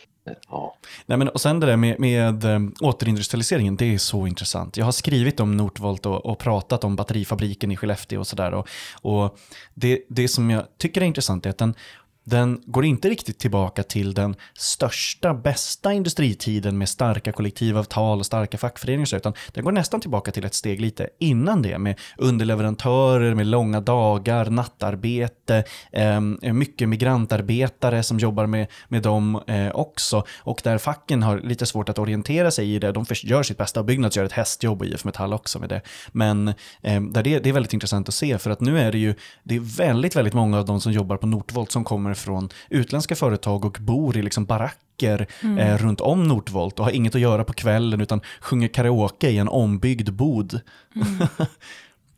Ja. 0.49 0.75
Nej, 1.05 1.17
men, 1.17 1.29
och 1.29 1.41
sen 1.41 1.59
det 1.59 1.65
där 1.67 1.77
med, 1.77 1.99
med 1.99 2.43
eh, 2.45 2.59
återindustrialiseringen, 2.81 3.75
det 3.75 3.93
är 3.93 3.97
så 3.97 4.27
intressant. 4.27 4.77
Jag 4.77 4.85
har 4.85 4.91
skrivit 4.91 5.39
om 5.39 5.57
Northvolt 5.57 6.05
och, 6.05 6.25
och 6.25 6.39
pratat 6.39 6.83
om 6.83 6.95
batterifabriken 6.95 7.71
i 7.71 7.77
Skellefteå 7.77 8.19
och 8.19 8.27
sådär. 8.27 8.53
Och, 8.53 8.67
och 9.01 9.37
det, 9.73 9.99
det 10.09 10.27
som 10.27 10.49
jag 10.49 10.63
tycker 10.77 11.01
är 11.01 11.05
intressant 11.05 11.45
är 11.45 11.49
att 11.49 11.57
den, 11.57 11.75
den 12.23 12.61
går 12.65 12.85
inte 12.85 13.09
riktigt 13.09 13.39
tillbaka 13.39 13.83
till 13.83 14.13
den 14.13 14.35
största, 14.57 15.33
bästa 15.33 15.93
industritiden 15.93 16.77
med 16.77 16.89
starka 16.89 17.31
kollektivavtal 17.31 18.19
och 18.19 18.25
starka 18.25 18.57
fackföreningar, 18.57 19.15
utan 19.15 19.33
den 19.53 19.63
går 19.63 19.71
nästan 19.71 20.01
tillbaka 20.01 20.31
till 20.31 20.45
ett 20.45 20.53
steg 20.53 20.81
lite 20.81 21.09
innan 21.19 21.61
det 21.61 21.77
med 21.77 21.99
underleverantörer, 22.17 23.35
med 23.35 23.47
långa 23.47 23.81
dagar, 23.81 24.45
nattarbete, 24.45 25.63
eh, 25.91 26.21
mycket 26.53 26.89
migrantarbetare 26.89 28.03
som 28.03 28.19
jobbar 28.19 28.45
med, 28.45 28.67
med 28.87 29.01
dem 29.01 29.41
eh, 29.47 29.69
också 29.75 30.25
och 30.39 30.61
där 30.63 30.77
facken 30.77 31.23
har 31.23 31.39
lite 31.39 31.65
svårt 31.65 31.89
att 31.89 31.99
orientera 31.99 32.51
sig 32.51 32.75
i 32.75 32.79
det. 32.79 32.91
De 32.91 33.05
gör 33.23 33.43
sitt 33.43 33.57
bästa 33.57 33.79
och 33.79 33.85
Byggnads 33.85 34.17
gör 34.17 34.25
ett 34.25 34.31
hästjobb 34.31 34.81
och 34.81 34.87
IF 34.87 35.03
Metall 35.03 35.33
också 35.33 35.59
med 35.59 35.69
det. 35.69 35.81
Men 36.11 36.47
eh, 36.81 37.01
där 37.01 37.23
det, 37.23 37.39
det 37.39 37.49
är 37.49 37.53
väldigt 37.53 37.73
intressant 37.73 38.07
att 38.07 38.15
se 38.15 38.37
för 38.37 38.49
att 38.49 38.61
nu 38.61 38.79
är 38.79 38.91
det 38.91 38.97
ju 38.97 39.15
det 39.43 39.55
är 39.55 39.59
väldigt, 39.59 40.15
väldigt 40.15 40.33
många 40.33 40.59
av 40.59 40.65
de 40.65 40.81
som 40.81 40.91
jobbar 40.91 41.17
på 41.17 41.27
Northvolt 41.27 41.71
som 41.71 41.83
kommer 41.83 42.12
från 42.13 42.49
utländska 42.69 43.15
företag 43.15 43.65
och 43.65 43.77
bor 43.81 44.17
i 44.17 44.21
liksom 44.21 44.45
baracker 44.45 45.27
eh, 45.59 45.77
runt 45.77 46.01
om 46.01 46.27
Northvolt 46.27 46.79
och 46.79 46.85
har 46.85 46.91
inget 46.91 47.15
att 47.15 47.21
göra 47.21 47.43
på 47.43 47.53
kvällen 47.53 48.01
utan 48.01 48.21
sjunger 48.41 48.67
karaoke 48.67 49.29
i 49.29 49.37
en 49.37 49.47
ombyggd 49.47 50.09
bod. 50.13 50.61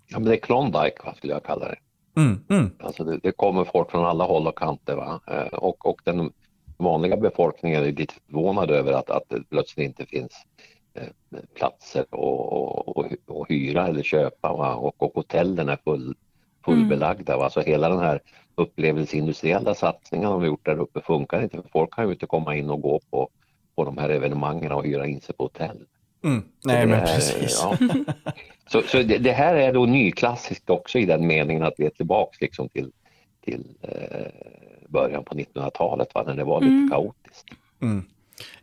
ja, 0.08 0.20
men 0.20 0.24
det 0.24 0.34
är 0.36 0.40
Klondike 0.40 0.96
va, 1.06 1.14
skulle 1.18 1.34
jag 1.34 1.44
kalla 1.44 1.68
det. 1.68 1.76
Mm, 2.18 2.44
mm, 2.50 2.72
Alltså 2.80 3.04
det, 3.04 3.20
det 3.24 3.32
kommer 3.32 3.64
folk 3.66 3.92
från 3.92 4.06
alla 4.06 4.24
håll 4.24 4.48
och 4.48 4.58
kanter. 4.58 4.96
Va? 4.96 5.20
Eh, 5.28 5.54
Och, 5.58 5.86
och 5.86 6.02
den 6.04 6.32
vanliga 6.78 7.18
befolkningen 7.18 7.84
är 7.84 7.92
lite 7.92 8.14
förvånad 8.28 8.72
över 8.72 8.94
att, 8.94 9.10
att 9.10 9.24
det 9.30 9.44
plötsligt 9.50 9.86
inte 9.86 10.06
finns 10.06 10.32
eh, 10.94 11.40
platser 11.56 12.06
och, 12.12 12.54
och, 12.54 12.98
och, 12.98 13.06
och 13.28 13.50
hyra 13.50 13.88
eller 13.88 14.04
köpa. 14.04 14.54
Va? 14.54 14.76
Och, 14.76 15.04
och 15.04 15.12
hotellen 15.16 15.70
är 15.70 15.78
full, 15.84 16.16
fullbelagda. 16.66 17.38
Va? 17.38 17.50
Så 17.50 17.62
hela 17.62 17.90
den 17.90 18.00
här 18.00 18.20
upplevelseindustriella 18.56 19.76
satsningen 19.76 20.30
de 20.30 20.40
har 20.42 20.48
gjort 20.48 20.66
där 20.66 20.80
uppe 20.80 21.02
funkar 21.02 21.42
inte. 21.44 21.58
För 21.62 21.70
folk 21.70 21.94
kan 21.94 22.06
ju 22.06 22.12
inte 22.12 22.26
komma 22.26 22.56
in 22.56 22.70
och 22.70 22.82
gå 22.82 23.00
på, 23.12 23.30
på 23.76 23.86
de 23.86 23.98
här 23.98 24.10
evenemangen 24.10 24.72
och 24.72 24.86
hyra 24.86 25.08
in 25.08 25.22
sig 25.22 25.36
på 25.36 25.44
hotell. 25.44 25.78
mm. 26.24 26.44
Nej 26.66 26.82
det 26.82 26.88
men 26.88 27.00
är- 27.00 27.06
precis. 27.06 27.62
Ja. 27.64 27.78
Så, 28.68 28.82
så 28.82 28.98
det, 29.04 29.18
det 29.18 29.32
här 29.32 29.56
är 29.56 29.74
då 29.74 29.86
nyklassiskt 29.86 30.70
också 30.70 31.00
i 31.00 31.06
den 31.06 31.28
meningen 31.28 31.64
att 31.64 31.74
vi 31.78 31.86
är 31.86 31.90
tillbaks 31.90 32.42
liksom 32.42 32.70
till, 32.70 32.92
till 33.46 33.64
eh, 33.82 34.32
början 34.90 35.24
på 35.24 35.36
1900-talet 35.36 36.16
va, 36.16 36.24
när 36.28 36.36
det 36.36 36.44
var 36.44 36.62
lite 36.62 36.92
kaotiskt. 36.92 37.46
Mm. 37.82 38.04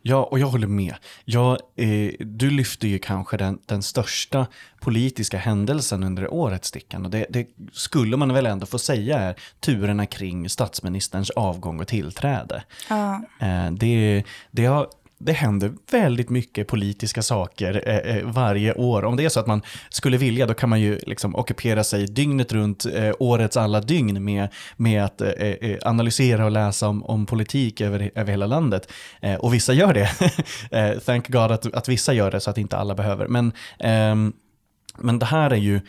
Ja, 0.01 0.23
och 0.23 0.39
jag 0.39 0.47
håller 0.47 0.67
med. 0.67 0.95
Ja, 1.25 1.57
eh, 1.75 2.11
du 2.19 2.49
lyfter 2.49 2.87
ju 2.87 2.99
kanske 2.99 3.37
den, 3.37 3.59
den 3.65 3.83
största 3.83 4.47
politiska 4.79 5.37
händelsen 5.37 6.03
under 6.03 6.33
året, 6.33 6.65
Stickan. 6.65 7.05
Och 7.05 7.11
det, 7.11 7.25
det 7.29 7.47
skulle 7.71 8.17
man 8.17 8.33
väl 8.33 8.45
ändå 8.45 8.65
få 8.65 8.79
säga 8.79 9.19
är 9.19 9.35
turerna 9.59 10.05
kring 10.05 10.49
statsministerns 10.49 11.29
avgång 11.29 11.79
och 11.79 11.87
tillträde. 11.87 12.63
Ja. 12.89 13.21
Eh, 13.39 13.71
det, 13.71 14.23
det, 14.51 14.65
har, 14.65 14.87
det 15.25 15.33
händer 15.33 15.73
väldigt 15.91 16.29
mycket 16.29 16.67
politiska 16.67 17.21
saker 17.21 17.83
eh, 17.85 18.17
eh, 18.17 18.25
varje 18.25 18.73
år. 18.73 19.05
Om 19.05 19.15
det 19.15 19.25
är 19.25 19.29
så 19.29 19.39
att 19.39 19.47
man 19.47 19.61
skulle 19.89 20.17
vilja, 20.17 20.45
då 20.45 20.53
kan 20.53 20.69
man 20.69 20.81
ju 20.81 20.99
liksom 21.07 21.35
ockupera 21.35 21.83
sig 21.83 22.05
dygnet 22.05 22.53
runt 22.53 22.85
eh, 22.85 23.11
årets 23.19 23.57
alla 23.57 23.81
dygn 23.81 24.23
med, 24.23 24.47
med 24.77 25.03
att 25.03 25.21
eh, 25.21 25.29
eh 25.29 25.77
analysera 25.81 26.45
och 26.45 26.51
läsa 26.51 26.87
om, 26.87 27.03
om 27.03 27.25
politik 27.25 27.81
över, 27.81 28.11
över 28.15 28.31
hela 28.31 28.45
landet. 28.45 28.91
Eh, 29.21 29.35
och 29.35 29.53
vissa 29.53 29.73
gör 29.73 29.93
det. 29.93 30.09
Eh, 30.71 30.99
thank 30.99 31.27
God 31.27 31.51
att, 31.51 31.73
att 31.73 31.89
vissa 31.89 32.13
gör 32.13 32.31
det 32.31 32.39
så 32.39 32.49
att 32.49 32.57
inte 32.57 32.77
alla 32.77 32.95
behöver. 32.95 33.27
Men, 33.27 33.51
ehm, 33.79 34.33
men 34.97 35.19
det 35.19 35.25
här 35.25 35.51
är 35.51 35.55
ju 35.55 35.81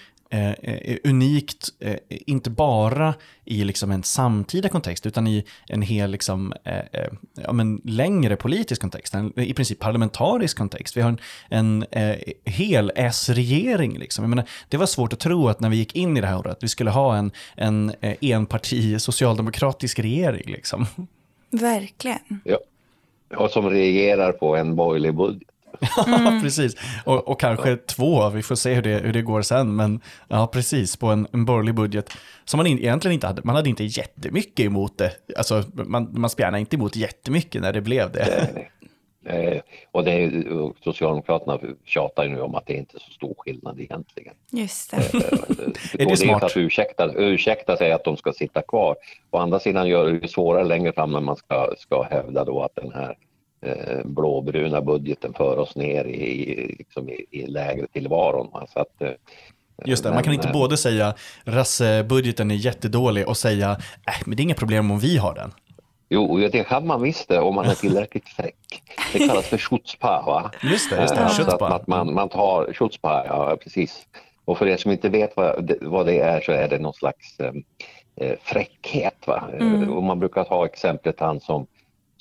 unikt, 1.04 1.68
eh, 1.80 1.96
inte 2.08 2.50
bara 2.50 3.14
i 3.44 3.64
liksom 3.64 3.90
en 3.90 4.02
samtida 4.02 4.68
kontext, 4.68 5.06
utan 5.06 5.26
i 5.26 5.44
en 5.68 5.82
hel 5.82 6.10
liksom, 6.10 6.52
eh, 6.64 6.78
eh, 6.78 7.08
ja, 7.34 7.52
men 7.52 7.80
längre 7.84 8.36
politisk 8.36 8.80
kontext, 8.80 9.14
en 9.14 9.32
i 9.40 9.54
princip 9.54 9.78
parlamentarisk 9.78 10.58
kontext. 10.58 10.96
Vi 10.96 11.00
har 11.00 11.08
en, 11.08 11.18
en 11.48 11.84
eh, 11.90 12.16
hel 12.44 12.92
S-regering. 12.94 13.98
Liksom. 13.98 14.24
Jag 14.24 14.30
menar, 14.30 14.44
det 14.68 14.76
var 14.76 14.86
svårt 14.86 15.12
att 15.12 15.20
tro 15.20 15.48
att 15.48 15.60
när 15.60 15.70
vi 15.70 15.76
gick 15.76 15.96
in 15.96 16.16
i 16.16 16.20
det 16.20 16.26
här 16.26 16.38
året, 16.38 16.52
att 16.52 16.62
vi 16.62 16.68
skulle 16.68 16.90
ha 16.90 17.16
en, 17.16 17.32
en 17.56 17.92
eh, 18.00 18.16
enparti 18.20 19.00
socialdemokratisk 19.00 19.98
regering. 19.98 20.44
Liksom. 20.46 20.86
Verkligen. 21.50 22.40
Ja. 22.44 22.58
Och 23.36 23.50
som 23.50 23.70
regerar 23.70 24.32
på 24.32 24.56
en 24.56 24.76
borgerlig 24.76 25.14
budget. 25.14 25.48
Ja, 25.80 26.38
precis. 26.42 26.76
Och, 27.04 27.28
och 27.28 27.40
kanske 27.40 27.76
två, 27.76 28.30
vi 28.30 28.42
får 28.42 28.54
se 28.54 28.74
hur 28.74 28.82
det, 28.82 28.98
hur 28.98 29.12
det 29.12 29.22
går 29.22 29.42
sen. 29.42 29.76
Men 29.76 30.00
ja, 30.28 30.46
precis, 30.46 30.96
på 30.96 31.06
en, 31.06 31.26
en 31.32 31.44
borgerlig 31.44 31.74
budget. 31.74 32.10
Som 32.44 32.58
man 32.58 32.66
in, 32.66 32.78
egentligen 32.78 33.14
inte 33.14 33.26
hade, 33.26 33.42
man 33.44 33.56
hade 33.56 33.68
inte 33.68 33.84
jättemycket 33.84 34.66
emot 34.66 34.98
det. 34.98 35.12
Alltså, 35.36 35.64
man, 35.72 36.08
man 36.12 36.30
spjärnade 36.30 36.60
inte 36.60 36.76
emot 36.76 36.96
jättemycket 36.96 37.62
när 37.62 37.72
det 37.72 37.80
blev 37.80 38.12
det. 38.12 38.48
Eh, 39.26 39.60
och 39.90 40.04
det 40.04 40.12
är, 40.12 40.48
och 40.48 40.76
Socialdemokraterna 40.84 41.60
tjatar 41.84 42.24
ju 42.24 42.30
nu 42.30 42.40
om 42.40 42.54
att 42.54 42.66
det 42.66 42.74
inte 42.74 42.96
är 42.96 43.00
så 43.00 43.10
stor 43.10 43.34
skillnad 43.38 43.80
egentligen. 43.80 44.34
Just 44.50 44.90
det. 44.90 44.96
det 45.92 46.04
och 46.04 46.10
det 46.10 46.16
smart? 46.16 46.36
är 46.36 46.38
för 46.38 46.46
att 46.46 46.56
ursäkta, 46.56 47.12
ursäkta 47.14 47.76
sig 47.76 47.92
att 47.92 48.04
de 48.04 48.16
ska 48.16 48.32
sitta 48.32 48.62
kvar. 48.62 48.96
Å 49.30 49.38
andra 49.38 49.60
sidan 49.60 49.88
gör 49.88 50.12
det 50.12 50.28
svårare 50.28 50.64
längre 50.64 50.92
fram 50.92 51.12
när 51.12 51.20
man 51.20 51.36
ska, 51.36 51.74
ska 51.78 52.02
hävda 52.02 52.44
då 52.44 52.62
att 52.62 52.74
den 52.74 52.92
här 52.92 53.16
eh, 53.64 54.04
blåbruna 54.04 54.80
budgeten 54.82 55.32
för 55.34 55.58
oss 55.58 55.76
ner 55.76 56.04
i, 56.04 56.50
i, 56.52 56.76
liksom 56.78 57.08
i, 57.08 57.26
i 57.30 57.46
lägre 57.46 57.86
tillvaron. 57.86 58.50
va. 58.52 58.66
Så 58.72 58.80
att, 58.80 59.02
eh, 59.02 59.10
Just 59.84 60.04
det, 60.04 60.10
man 60.10 60.22
kan 60.22 60.30
Men, 60.30 60.34
inte 60.34 60.48
eh, 60.48 60.52
både 60.52 60.76
säga 60.76 61.14
rassebudgeten 61.44 62.50
är 62.50 62.54
jättedålig 62.54 63.28
och 63.28 63.36
säga 63.36 63.70
äh, 64.06 64.14
men 64.26 64.36
det 64.36 64.40
är 64.40 64.44
inga 64.44 64.54
problem 64.54 64.90
om 64.90 64.98
vi 64.98 65.16
har 65.16 65.34
den. 65.34 65.52
Jo, 66.08 66.36
det 66.52 66.64
kan 66.64 66.86
man 66.86 67.02
visst 67.02 67.28
det 67.28 67.40
om 67.40 67.54
man 67.54 67.64
är 67.66 67.74
tillräckligt 67.74 68.28
fräck. 68.28 68.82
Det 69.12 69.18
kallas 69.18 69.46
för 69.46 69.58
schutzpa, 69.58 70.22
va? 70.26 70.50
Just 70.62 70.90
det, 70.90 71.00
just 71.00 71.14
det, 71.14 71.28
så 71.28 71.34
Schutzpa. 71.42 71.66
att, 71.66 71.72
att 71.80 71.86
man, 71.86 72.14
man 72.14 72.28
tar 72.28 72.72
schutzpa, 72.72 73.24
ja 73.26 73.56
precis. 73.62 74.06
Och 74.44 74.58
för 74.58 74.66
er 74.66 74.76
som 74.76 74.90
inte 74.90 75.08
vet 75.08 75.36
vad 75.36 75.64
det, 75.64 75.76
vad 75.80 76.06
det 76.06 76.18
är 76.18 76.40
så 76.40 76.52
är 76.52 76.68
det 76.68 76.78
någon 76.78 76.94
slags 76.94 77.40
eh, 77.40 78.32
fräckhet. 78.42 79.26
Va? 79.26 79.42
Eh, 79.60 79.88
Och 79.88 80.02
man 80.02 80.18
brukar 80.18 80.44
ta 80.44 80.66
exemplet 80.66 81.20
han 81.20 81.40
som, 81.40 81.66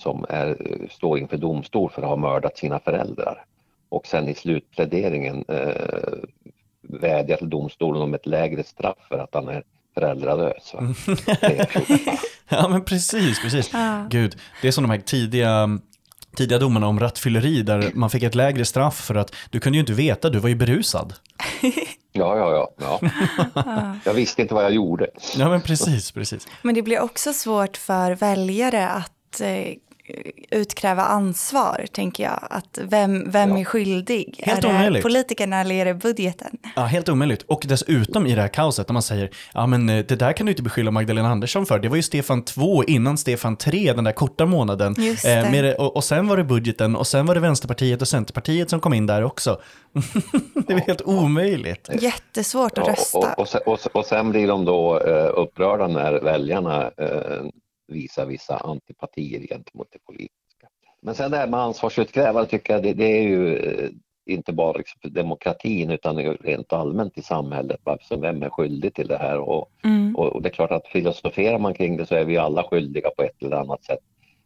som 0.04 0.26
är, 0.30 0.58
står 0.92 1.20
inför 1.20 1.38
domstol 1.38 1.90
för 1.90 2.02
att 2.02 2.08
ha 2.08 2.16
mördat 2.16 2.58
sina 2.58 2.80
föräldrar. 2.80 3.46
Och 3.90 4.08
sen 4.08 4.28
i 4.28 4.34
slutpläderingen 4.34 5.46
eh, 5.48 6.14
vädjar 6.82 7.38
till 7.38 7.50
domstolen 7.50 8.02
om 8.02 8.14
ett 8.14 8.26
lägre 8.26 8.64
straff 8.64 8.98
för 9.10 9.18
att 9.18 9.34
han 9.34 9.48
är 9.48 9.64
föräldralös. 9.94 10.76
Schutzpa. 11.70 12.18
Ja 12.50 12.68
men 12.68 12.84
precis, 12.84 13.42
precis. 13.42 13.70
Ja. 13.74 14.06
Gud, 14.10 14.36
det 14.62 14.68
är 14.68 14.72
som 14.72 14.84
de 14.84 14.92
här 14.92 14.98
tidiga, 14.98 15.80
tidiga 16.36 16.60
domarna 16.60 16.88
om 16.88 17.00
rattfylleri 17.00 17.62
där 17.62 17.92
man 17.94 18.10
fick 18.10 18.24
ett 18.24 18.36
lägre 18.36 18.66
straff 18.66 18.96
för 18.96 19.16
att 19.16 19.36
du 19.50 19.60
kunde 19.60 19.78
ju 19.78 19.80
inte 19.80 19.94
veta, 19.94 20.30
du 20.30 20.40
var 20.40 20.50
ju 20.50 20.56
berusad. 20.56 21.14
Ja, 22.16 22.38
ja, 22.38 22.74
ja. 22.78 23.00
ja. 23.56 23.96
Jag 24.06 24.14
visste 24.14 24.42
inte 24.42 24.54
vad 24.54 24.64
jag 24.64 24.74
gjorde. 24.74 25.08
Ja 25.38 25.50
men 25.50 25.62
precis, 25.62 26.12
precis. 26.12 26.48
Men 26.62 26.76
det 26.76 26.82
blir 26.82 27.00
också 27.00 27.34
svårt 27.34 27.78
för 27.78 28.12
väljare 28.12 28.90
att 28.90 29.42
eh, 29.42 29.74
utkräva 30.52 31.02
ansvar, 31.04 31.86
tänker 31.92 32.24
jag. 32.24 32.40
Att 32.50 32.80
vem, 32.84 33.32
vem 33.32 33.50
Ja. 33.50 33.60
är 33.60 33.64
skyldig? 33.64 34.40
Helt 34.44 34.58
är 34.58 34.62
det 34.70 34.76
omöjligt. 34.76 35.04
politikerna 35.04 35.62
eller 35.62 35.76
är 35.76 35.86
det 35.86 35.94
budgeten? 35.94 36.58
Ja, 36.76 36.82
helt 36.82 37.10
omöjligt. 37.10 37.42
Och 37.48 37.64
dessutom 37.68 38.28
i 38.28 38.36
det 38.36 38.42
här 38.42 38.48
kaoset 38.48 38.88
när 38.88 38.94
man 38.94 39.02
säger, 39.02 39.30
ja 39.54 39.68
men 39.68 39.90
eh, 39.90 40.06
det 40.06 40.16
där 40.16 40.34
kan 40.34 40.46
du 40.46 40.52
inte 40.52 40.64
beskylla 40.64 40.92
Magdalena 40.92 41.30
Andersson 41.30 41.66
för. 41.66 41.80
Det 41.80 41.90
var 41.90 41.96
ju 41.96 42.02
Stefan 42.04 42.46
2 42.46 42.84
innan 42.84 43.18
Stefan 43.18 43.56
3, 43.56 43.94
den 43.94 44.04
där 44.04 44.12
korta 44.12 44.46
månaden. 44.46 44.96
Just 44.98 45.24
det. 45.24 45.52
med 45.52 45.64
det, 45.64 45.76
och, 45.76 45.96
och 45.96 46.04
sen 46.04 46.28
var 46.28 46.38
det 46.38 46.44
budgeten 46.44 46.96
och 46.96 47.08
sen 47.08 47.26
var 47.26 47.36
det 47.36 47.42
Vänsterpartiet 47.42 48.02
och 48.02 48.08
Centerpartiet 48.08 48.70
som 48.70 48.80
kom 48.80 48.94
in 48.94 49.06
där 49.06 49.24
också. 49.24 49.62
det 50.68 50.74
var 50.74 50.82
helt 50.82 51.02
omöjligt. 51.02 51.90
Jättesvårt 52.02 52.78
att 52.78 52.88
Ja, 52.88 52.92
rösta. 52.94 53.18
och, 53.18 53.40
och, 53.40 53.48
sen, 53.48 53.62
och, 53.66 53.80
sen- 53.80 53.92
och 53.94 54.06
sen 54.06 54.30
blir 54.32 54.48
de 54.48 54.66
då 54.66 55.00
eh, 55.00 55.32
upprörda 55.36 55.88
när 55.88 56.14
väljarna 56.14 56.82
eh, 56.84 57.46
visar 57.88 58.26
vissa 58.26 58.58
antipatier 58.58 59.40
gentemot 59.40 59.88
det 59.92 60.00
politiska. 60.00 60.68
Men 61.02 61.16
sen 61.16 61.32
det 61.32 61.38
här 61.38 61.48
med 61.48 61.60
ansvarsutkrävande 61.60 62.50
tycker 62.50 62.74
jag 62.74 62.84
det, 62.84 62.94
det 62.94 63.18
är 63.18 63.22
ju 63.24 63.58
eh, 63.58 63.90
inte 64.26 64.54
bara 64.54 64.78
liksom 64.78 65.00
för 65.02 65.10
demokratin 65.10 65.92
utan 65.92 66.18
rent 66.18 66.74
allmänt 66.74 67.18
i 67.18 67.22
samhället. 67.22 67.80
Alltså, 67.84 68.18
vem 68.18 68.44
är 68.44 68.50
skyldig 68.50 68.94
till 68.94 69.08
det 69.08 69.18
här? 69.18 69.40
Och, 69.40 69.70
Mm. 69.84 70.16
och, 70.16 70.28
och 70.28 70.42
det 70.42 70.50
är 70.50 70.54
klart 70.54 70.72
att 70.72 70.88
filosoferar 70.88 71.60
man 71.60 71.74
kring 71.74 71.98
det 71.98 72.06
så 72.06 72.16
är 72.16 72.26
vi 72.26 72.38
alla 72.38 72.64
skyldiga 72.64 73.10
på 73.10 73.24
ett 73.24 73.44
eller 73.44 73.58
annat 73.58 73.84
sätt. 73.84 74.00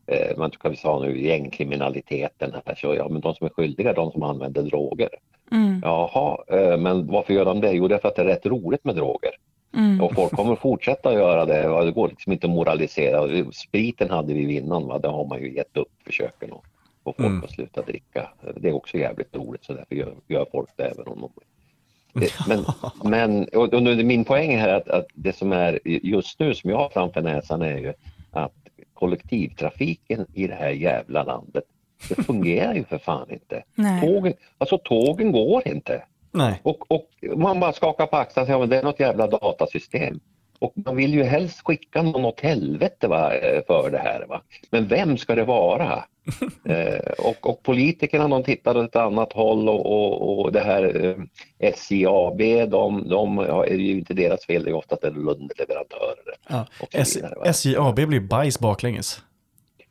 Eh, 0.07 0.37
man 0.37 0.51
kan 0.51 0.71
vi 0.71 0.77
sa 0.77 0.99
nu 0.99 1.21
gängkriminaliteten 1.21 2.53
här, 2.65 2.75
så 2.75 2.95
ja 2.95 3.09
men 3.09 3.21
de 3.21 3.35
som 3.35 3.45
är 3.45 3.51
skyldiga 3.51 3.89
är 3.89 3.95
de 3.95 4.11
som 4.11 4.23
använder 4.23 4.61
droger. 4.61 5.09
Mm. 5.51 5.81
Jaha, 5.83 6.37
eh, 6.47 6.77
men 6.77 7.07
varför 7.07 7.33
gör 7.33 7.45
de 7.45 7.61
det? 7.61 7.71
Jo, 7.71 7.87
det 7.87 7.95
är 7.95 7.99
för 7.99 8.07
att 8.07 8.15
det 8.15 8.21
är 8.21 8.25
rätt 8.25 8.45
roligt 8.45 8.83
med 8.83 8.95
droger. 8.95 9.31
Mm. 9.73 10.01
Och 10.01 10.13
folk 10.15 10.31
kommer 10.31 10.55
fortsätta 10.55 11.13
göra 11.13 11.45
det. 11.45 11.85
Det 11.85 11.91
går 11.91 12.07
liksom 12.07 12.33
inte 12.33 12.47
att 12.47 12.53
moralisera. 12.53 13.51
Spriten 13.51 14.09
hade 14.09 14.33
vi 14.33 14.57
innan, 14.57 14.87
va? 14.87 14.99
det 14.99 15.07
har 15.07 15.25
man 15.25 15.39
ju 15.39 15.55
gett 15.55 15.77
upp 15.77 15.91
försöken 16.05 16.53
att 16.53 16.61
få 17.03 17.13
folk 17.13 17.19
Mm. 17.19 17.43
att 17.43 17.51
sluta 17.51 17.81
dricka. 17.81 18.29
Det 18.55 18.69
är 18.69 18.73
också 18.73 18.97
jävligt 18.97 19.35
roligt 19.35 19.65
så 19.65 19.73
därför 19.73 19.95
gör, 19.95 20.15
gör 20.27 20.45
folk 20.51 20.69
det 20.75 20.83
även 20.83 21.07
om 21.07 21.21
de 21.21 21.31
det, 22.19 22.33
men, 22.47 22.65
men 23.03 23.47
och, 23.47 23.73
och 23.73 23.83
min 23.83 24.25
poäng 24.25 24.57
här 24.57 24.69
är 24.69 24.73
att, 24.73 24.89
att 24.89 25.07
det 25.13 25.33
som 25.33 25.51
är 25.51 25.79
just 25.83 26.39
nu 26.39 26.53
som 26.53 26.69
jag 26.69 26.77
har 26.77 26.89
framför 26.89 27.21
näsan 27.21 27.61
är 27.61 27.77
ju 27.77 27.93
att 28.31 28.53
kollektivtrafiken 28.93 30.25
i 30.33 30.47
det 30.47 30.53
här 30.53 30.69
jävla 30.69 31.23
landet, 31.23 31.63
det 32.09 32.23
fungerar 32.23 32.73
ju 32.73 32.83
för 32.83 32.97
fan 32.97 33.31
inte. 33.31 33.63
Nej. 33.75 34.01
Tågen, 34.01 34.33
alltså 34.57 34.77
tågen 34.77 35.31
går 35.31 35.67
inte. 35.67 36.03
Nej. 36.37 36.59
Och, 36.63 36.91
och 36.91 37.09
man 37.35 37.59
bara 37.59 37.73
skakar 37.73 38.05
på 38.05 38.17
axlarna 38.17 38.43
och 38.43 38.47
säger 38.47 38.63
att 38.63 38.69
det 38.69 38.77
är 38.77 38.83
något 38.83 38.99
jävla 38.99 39.27
datasystem. 39.27 40.19
Och 40.59 40.73
man 40.75 40.95
vill 40.95 41.13
ju 41.13 41.23
helst 41.23 41.61
skicka 41.65 42.01
någon 42.01 42.25
åt 42.25 42.39
helvete 42.39 43.07
va, 43.07 43.33
eh, 43.33 43.61
för 43.67 43.89
det 43.91 43.97
här. 43.97 44.25
Va? 44.29 44.41
Men 44.69 44.87
vem 44.87 45.17
ska 45.17 45.35
det 45.35 45.43
vara? 45.43 46.03
eh, 46.65 47.11
och, 47.17 47.49
och 47.49 47.63
politikerna 47.63 48.27
de 48.27 48.43
tittar 48.43 48.77
åt 48.77 48.89
ett 48.89 48.95
annat 48.95 49.33
håll 49.33 49.69
och, 49.69 49.85
och, 49.85 50.39
och 50.39 50.51
det 50.51 50.59
här 50.59 51.05
eh, 51.05 51.15
SJ 51.59 52.05
AB, 52.07 52.69
de, 52.69 53.09
de 53.09 53.45
ja, 53.47 53.65
är 53.65 53.75
ju 53.75 53.97
inte 53.97 54.13
deras 54.13 54.45
fel, 54.45 54.63
det 54.63 54.69
är 54.69 54.73
oftast 54.73 55.03
en 55.03 55.15
underleverantörer. 55.15 56.35
Ja. 56.47 56.65
SJ 57.43 57.75
AB 57.77 57.95
blir 57.95 58.19
bajs 58.19 58.59
baklänges. 58.59 59.21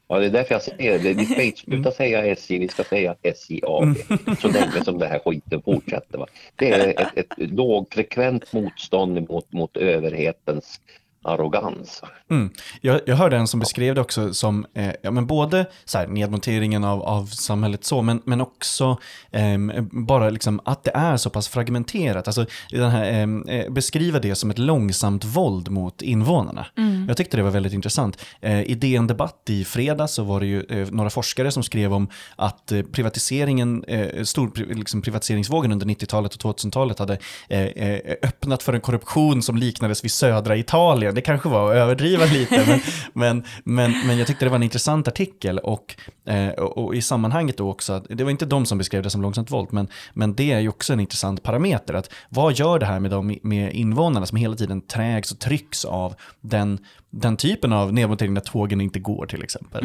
Ja, 0.09 0.19
det 0.19 0.27
är 0.27 0.31
därför 0.31 0.55
jag 0.55 0.63
säger 0.63 0.99
det. 0.99 1.15
Vi 1.15 1.27
ska 1.27 1.43
inte 1.43 1.61
sluta 1.61 1.93
säga 1.93 2.27
SJ, 2.27 2.59
vi 2.59 2.69
ska 2.69 2.85
säga 2.85 3.17
SJ 3.23 3.61
AB. 3.65 3.97
Så 4.41 4.49
länge 4.49 4.85
som 4.85 4.99
det 4.99 5.07
här 5.07 5.19
skiten 5.19 5.63
fortsätter. 5.63 6.19
Va? 6.19 6.27
Det 6.57 6.71
är 6.71 6.89
ett, 6.89 7.17
ett 7.17 7.33
lågfrekvent 7.37 8.53
motstånd 8.53 9.29
mot, 9.29 9.53
mot 9.53 9.77
överhetens 9.77 10.81
arrogans. 11.25 12.03
Mm. 12.31 12.51
Jag, 12.81 13.01
jag 13.07 13.17
hörde 13.17 13.37
en 13.37 13.49
som 13.49 13.61
beskrev 13.61 13.95
det 13.95 14.01
också 14.01 14.35
som, 14.35 14.67
eh, 14.75 14.91
ja 15.03 15.11
men 15.11 15.27
både 15.27 15.67
så 15.85 15.99
här, 15.99 16.07
nedmonteringen 16.07 16.85
av, 16.85 17.03
av 17.03 17.27
samhället 17.27 17.85
så, 17.85 18.03
men, 18.03 18.23
men 18.25 18.41
också 18.41 18.99
ehm, 19.31 19.73
bara 19.91 20.31
liksom 20.31 20.61
att 20.65 20.85
det 20.85 20.91
är 20.95 21.17
så 21.17 21.31
pass 21.31 21.49
fragmenterat. 21.49 22.27
Alltså 22.29 22.47
den 22.71 22.91
här, 22.91 23.13
ehm, 23.13 23.43
eh, 23.49 23.71
beskriva 23.73 24.19
det 24.19 24.35
som 24.35 24.51
ett 24.51 24.59
långsamt 24.59 25.25
våld 25.25 25.71
mot 25.71 26.03
invånarna. 26.03 26.67
Jag 27.09 27.17
tyckte 27.17 27.37
det 27.37 27.43
var 27.43 27.51
väldigt 27.51 27.73
intressant. 27.73 28.25
Eh, 28.41 28.61
I 28.63 28.75
DN 28.75 29.07
Debatt 29.07 29.51
i 29.51 29.65
fredag 29.65 30.09
så 30.09 30.23
var 30.23 30.41
det 30.41 30.47
ju 30.47 30.63
eh, 30.69 30.89
några 30.91 31.11
forskare 31.11 31.51
som 31.51 31.63
skrev 31.63 31.93
om 31.95 32.09
att 32.37 32.73
eh, 32.73 32.83
privatiseringen, 32.83 33.85
eh, 33.85 34.23
stor 34.25 34.49
pri- 34.49 34.75
liksom 34.75 35.03
privatiseringsvågen 35.03 35.73
under 35.73 35.87
90-talet 35.87 36.35
och 36.35 36.57
2000-talet 36.57 36.99
hade 36.99 37.19
eh, 37.49 37.61
eh, 37.61 38.15
öppnat 38.23 38.63
för 38.63 38.73
en 38.73 38.81
korruption 38.81 39.43
som 39.43 39.57
liknades 39.57 40.05
vid 40.05 40.11
södra 40.13 40.57
Italien. 40.57 41.15
Det 41.17 41.23
kanske 41.23 41.49
var 41.49 41.71
att 41.71 41.77
överdriva 41.77 42.25
lite, 42.33 42.65
men, 42.67 42.81
men, 43.13 43.45
men, 43.65 44.07
men 44.07 44.19
jag 44.19 44.27
tyckte 44.27 44.45
det 44.45 44.49
var 44.49 44.57
en 44.57 44.63
intressant 44.63 45.09
artikel 45.09 45.59
och, 45.59 45.97
eh, 46.27 46.49
och, 46.49 46.79
och 46.79 46.95
i 46.95 47.03
sammanhanget 47.03 47.57
då 47.57 47.71
också, 47.71 47.93
att 47.93 48.07
det 48.09 48.25
var 48.25 48.31
inte 48.31 48.47
de 48.47 48.67
som 48.67 48.79
beskrev 48.79 49.03
det 49.03 49.11
som 49.11 49.23
långsamt 49.23 49.51
våld, 49.51 49.69
men, 49.71 49.89
men 50.15 50.35
det 50.35 50.53
är 50.53 50.61
ju 50.61 50.69
också 50.69 50.93
en 50.93 51.01
intressant 51.01 51.43
parameter. 51.43 51.95
Att 51.95 52.11
vad 52.29 52.55
gör 52.55 52.79
det 52.79 52.87
här 52.87 53.01
med, 53.01 53.11
de, 53.11 53.39
med 53.43 53.73
invånarna 53.73 54.27
som 54.27 54.39
hela 54.39 54.57
tiden 54.57 54.81
trägs 54.81 55.33
och 55.33 55.39
trycks 55.39 55.85
av 55.85 56.15
den, 56.41 56.79
den 57.11 57.37
typen 57.37 57.73
av 57.73 57.93
nedmontering 57.93 58.35
när 58.35 58.41
tågen 58.41 58.81
inte 58.81 58.99
går 58.99 59.27
till 59.27 59.43
exempel? 59.43 59.85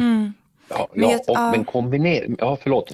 Ja, 0.74 0.88
Men 0.94 1.04
ja, 1.04 1.10
jag- 1.10 1.20
och, 1.20 1.36
ja. 1.36 1.50
men 1.50 1.64
kombinera... 1.64 2.26
Ja, 2.38 2.58
förlåt. 2.62 2.92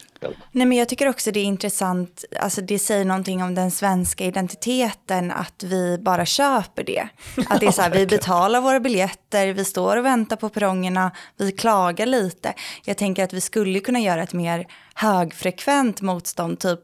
Nej, 0.52 0.66
men 0.66 0.72
jag 0.78 0.88
tycker 0.88 1.08
också 1.08 1.30
det 1.30 1.40
är 1.40 1.44
intressant, 1.44 2.24
alltså 2.40 2.60
det 2.60 2.78
säger 2.78 3.04
någonting 3.04 3.42
om 3.42 3.54
den 3.54 3.70
svenska 3.70 4.24
identiteten 4.24 5.30
att 5.32 5.62
vi 5.62 5.98
bara 5.98 6.26
köper 6.26 6.84
det. 6.84 7.08
Att 7.48 7.60
det 7.60 7.66
är 7.66 7.70
så 7.70 7.82
här, 7.82 7.90
vi 7.94 8.06
betalar 8.06 8.60
våra 8.60 8.80
biljetter, 8.80 9.46
vi 9.52 9.64
står 9.64 9.96
och 9.96 10.04
väntar 10.04 10.36
på 10.36 10.48
perrongerna, 10.48 11.10
vi 11.36 11.52
klagar 11.52 12.06
lite. 12.06 12.54
Jag 12.84 12.96
tänker 12.96 13.24
att 13.24 13.32
vi 13.32 13.40
skulle 13.40 13.80
kunna 13.80 14.00
göra 14.00 14.22
ett 14.22 14.32
mer 14.34 14.66
högfrekvent 14.94 16.00
motstånd, 16.00 16.60
typ 16.60 16.80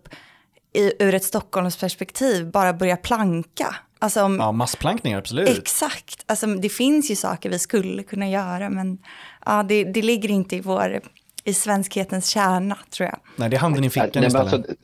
i, 0.72 0.92
ur 1.04 1.14
ett 1.14 1.24
Stockholmsperspektiv, 1.24 2.50
bara 2.50 2.72
börja 2.72 2.96
planka. 2.96 3.74
Alltså 4.04 4.22
om, 4.22 4.36
Ja, 4.36 4.52
massplankningar, 4.52 5.18
absolut. 5.18 5.48
Exakt, 5.58 6.24
alltså 6.26 6.46
det 6.46 6.68
finns 6.68 7.10
ju 7.10 7.16
saker 7.16 7.50
vi 7.50 7.58
skulle 7.58 8.02
kunna 8.02 8.28
göra, 8.30 8.70
men 8.70 8.98
ja, 9.46 9.62
det, 9.62 9.84
det 9.84 10.02
ligger 10.02 10.28
inte 10.30 10.56
i 10.56 10.60
vår, 10.60 11.00
i 11.44 11.54
svenskhetens 11.54 12.28
kärna 12.28 12.78
tror 12.90 13.08
jag. 13.08 13.18
Nej, 13.36 13.50
det 13.50 13.56
är 13.56 13.60
handen 13.60 13.84
i 13.84 13.90
fickan 13.90 14.10
Nej, 14.14 14.26
istället. 14.26 14.52
alltså, 14.54 14.74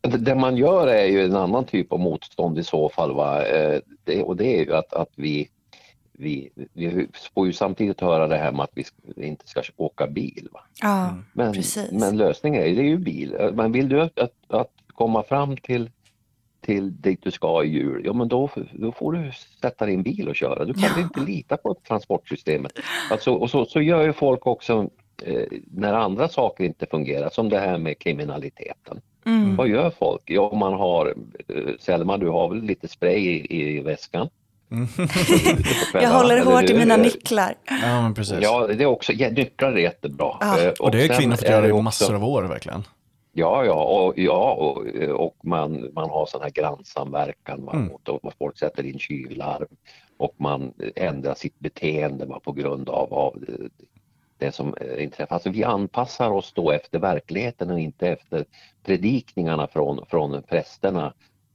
det- 0.00 0.18
det 0.18 0.34
man 0.34 0.56
gör 0.56 0.86
är 0.86 1.04
ju 1.06 1.24
en 1.24 1.36
annan 1.36 1.64
typ 1.64 1.92
av 1.92 2.00
motstånd 2.00 2.58
i 2.58 2.64
så 2.64 2.88
fall. 2.88 3.14
Va? 3.14 3.46
Eh, 3.46 3.80
Det, 4.04 4.22
och 4.22 4.36
det 4.36 4.60
är 4.60 4.64
ju 4.64 4.74
att, 4.74 4.92
att 4.92 5.10
vi, 5.16 5.48
vi, 6.12 6.50
vi 6.72 7.08
får 7.34 7.46
ju 7.46 7.52
samtidigt 7.52 8.00
höra 8.00 8.26
det 8.28 8.36
här 8.36 8.52
med 8.52 8.60
att 8.64 8.70
vi 9.16 9.26
inte 9.26 9.46
ska 9.48 9.62
åka 9.76 10.06
bil. 10.06 10.48
Va? 10.52 10.60
Ja, 10.82 11.14
Men, 11.32 11.52
precis. 11.52 11.92
men 11.92 12.16
lösningen 12.16 12.62
är 12.62 12.66
ju, 12.66 12.74
det 12.74 12.80
är 12.82 12.86
ju 12.88 12.98
bil. 12.98 13.36
Eh, 13.40 13.52
Men 13.52 13.72
vill 13.72 13.88
du 13.88 14.00
att, 14.00 14.18
att 14.48 14.70
komma 14.94 15.22
fram 15.22 15.56
till, 15.56 15.90
till 16.64 17.00
dit 17.00 17.20
du 17.22 17.30
ska 17.30 17.64
i 17.64 17.68
jul, 17.68 18.02
ja 18.04 18.12
men 18.12 18.28
då, 18.28 18.50
då 18.72 18.92
får 18.92 19.12
du 19.12 19.32
sätta 19.62 19.86
din 19.86 20.02
bil 20.02 20.28
och 20.28 20.34
köra. 20.36 20.64
Du 20.64 20.74
kan 20.74 20.90
Ja. 20.96 21.02
inte 21.02 21.20
lita 21.20 21.56
på 21.56 21.74
transportsystemet. 21.88 22.72
Alltså, 23.10 23.32
och 23.34 23.50
så, 23.50 23.64
så 23.64 23.80
gör 23.80 24.02
ju 24.02 24.12
folk 24.12 24.46
också 24.46 24.88
eh, 25.22 25.42
när 25.74 25.92
andra 25.92 26.28
saker 26.28 26.64
inte 26.64 26.86
fungerar, 26.86 27.30
som 27.30 27.48
det 27.48 27.58
här 27.58 27.78
med 27.78 27.98
kriminaliteten. 27.98 29.00
Mm. 29.26 29.56
Vad 29.56 29.68
gör 29.68 29.90
folk? 29.98 30.22
Ja, 30.24 30.54
man 30.54 30.72
har, 30.72 31.14
eh, 31.48 31.54
Selma 31.80 32.16
du 32.18 32.28
har 32.28 32.48
väl 32.48 32.62
lite 32.62 32.88
spray 32.88 33.18
i, 33.20 33.76
i 33.78 33.80
väskan? 33.80 34.28
Jag 35.94 36.10
håller 36.10 36.44
hårt 36.44 36.70
i 36.70 36.74
mina 36.74 36.96
nycklar. 36.96 37.54
Ja, 37.68 38.02
men 38.02 38.14
precis. 38.14 38.38
Ja, 38.40 38.66
det 38.66 38.82
är 38.84 38.86
också, 38.86 39.12
ja, 39.12 39.30
nycklar 39.30 39.72
är 39.72 39.76
jättebra. 39.76 40.36
Ja. 40.40 40.60
Eh, 40.62 40.72
och 40.80 40.90
det 40.90 41.00
har 41.08 41.18
kvinnor 41.18 41.36
fått 41.36 41.48
göra 41.48 41.60
det 41.60 41.68
i 41.78 41.82
massor 41.82 42.14
av 42.14 42.24
år 42.24 42.42
verkligen. 42.42 42.82
Ja, 43.36 43.64
ja, 43.64 43.84
och, 43.84 44.18
ja, 44.18 44.52
och, 44.52 44.86
och 45.10 45.36
man, 45.42 45.90
man 45.94 46.10
har 46.10 46.26
sån 46.26 46.42
här 46.42 46.50
grannsamverkan 46.50 47.68
Mm. 47.68 47.86
mot 47.86 48.08
och 48.08 48.32
folk 48.38 48.58
sätter 48.58 48.86
in 48.86 48.98
tjuvlarm 48.98 49.66
och 50.16 50.34
man 50.36 50.72
ändrar 50.96 51.34
sitt 51.34 51.58
beteende 51.58 52.26
va, 52.26 52.40
på 52.40 52.52
grund 52.52 52.88
av, 52.88 53.14
av 53.14 53.44
det 54.38 54.52
som 54.52 54.74
eh, 54.80 55.04
inträffar. 55.04 55.34
Alltså 55.34 55.50
vi 55.50 55.64
anpassar 55.64 56.30
oss 56.30 56.52
då 56.52 56.70
efter 56.70 56.98
verkligheten 56.98 57.70
och 57.70 57.80
inte 57.80 58.08
efter 58.08 58.44
predikningarna 58.82 59.66
från, 59.66 60.06
från 60.06 60.42
prästerna 60.42 61.14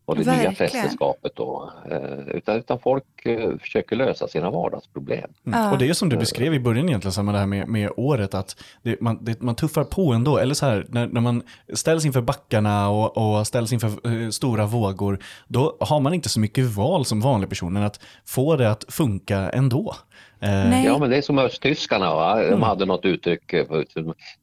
och 0.09 0.15
det 0.15 0.21
nya 0.21 0.31
Verkligen. 0.31 0.55
prästerskapet 0.55 1.31
då. 1.35 1.71
Eh, 1.91 2.19
Utan, 2.35 2.55
utan 2.57 2.79
folk 2.79 3.25
eh, 3.25 3.57
försöker 3.57 3.95
lösa 3.95 4.27
sina 4.27 4.49
vardagsproblem. 4.51 5.29
Mm. 5.45 5.59
Ja. 5.59 5.71
Och 5.71 5.77
det 5.77 5.89
är 5.89 5.93
som 5.93 6.09
du 6.09 6.17
beskrev 6.17 6.53
i 6.53 6.59
början 6.59 6.89
egentligen, 6.89 7.13
samma 7.13 7.31
det 7.31 7.37
här 7.37 7.45
med, 7.45 7.67
med 7.67 7.89
året, 7.97 8.33
att 8.33 8.55
det, 8.83 9.01
man, 9.01 9.17
det, 9.25 9.41
man 9.41 9.55
tuffar 9.55 9.83
på 9.83 10.13
ändå. 10.13 10.37
Eller 10.37 10.53
så 10.53 10.65
här, 10.65 10.85
när, 10.89 11.07
när 11.07 11.21
man 11.21 11.43
ställs 11.73 12.05
inför 12.05 12.21
backarna 12.21 12.89
och, 12.89 13.17
och 13.37 13.47
ställs 13.47 13.73
inför 13.73 13.87
eh, 13.87 14.29
stora 14.29 14.65
vågor, 14.65 15.19
då 15.47 15.77
har 15.79 15.99
man 15.99 16.13
inte 16.13 16.29
så 16.29 16.39
mycket 16.39 16.65
val 16.65 17.05
som 17.05 17.21
vanlig 17.21 17.49
person 17.49 17.77
än 17.77 17.83
att 17.83 17.99
få 18.25 18.55
det 18.55 18.71
att 18.71 18.85
funka 18.89 19.37
ändå. 19.49 19.95
Eh, 20.41 20.49
Nej. 20.49 20.85
Ja 20.85 20.97
men 20.97 21.09
det 21.09 21.17
är 21.17 21.21
som 21.21 21.39
östtyskarna, 21.39 22.15
va? 22.15 22.41
de 22.49 22.61
hade 22.61 22.85
något 22.85 23.05
uttryck, 23.05 23.53
eh, 23.53 23.65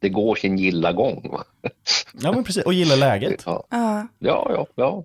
det 0.01 0.09
går 0.09 0.35
sin 0.35 0.59
gilla 0.59 0.93
gång. 0.93 1.29
Va? 1.33 1.45
Ja, 2.13 2.33
men 2.33 2.45
precis. 2.45 2.65
Och 2.65 2.73
gilla 2.75 2.97
läget. 2.97 3.43
Ja, 3.47 3.65
Ja. 3.71 4.07
ja, 4.19 4.67
ja. 4.75 5.05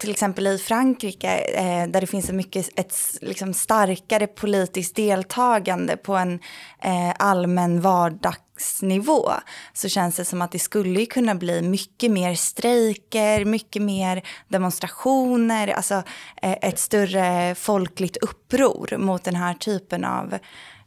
till 0.00 0.10
exempel 0.10 0.46
i 0.46 0.58
Frankrike 0.58 1.38
eh, 1.38 1.88
där 1.88 2.00
det 2.00 2.06
finns 2.06 2.32
mycket 2.32 2.78
ett 2.78 2.94
liksom, 3.20 3.54
starkare 3.54 4.26
politiskt 4.26 4.96
deltagande 4.96 5.96
på 5.96 6.14
en 6.14 6.40
eh, 6.82 7.10
allmän 7.18 7.80
vardagsnivå 7.80 9.30
så 9.72 9.88
känns 9.88 10.16
det 10.16 10.24
som 10.24 10.42
att 10.42 10.52
det 10.52 10.58
skulle 10.58 11.06
kunna 11.06 11.34
bli 11.34 11.62
mycket 11.62 12.10
mer 12.10 12.34
strejker, 12.34 13.44
mycket 13.44 13.82
mer 13.82 14.22
demonstrationer, 14.48 15.68
alltså 15.68 16.02
eh, 16.42 16.56
ett 16.62 16.78
större 16.78 17.54
folkligt 17.54 18.16
uppror 18.16 18.96
mot 18.98 19.24
den 19.24 19.36
här 19.36 19.54
typen 19.54 20.04
av 20.04 20.34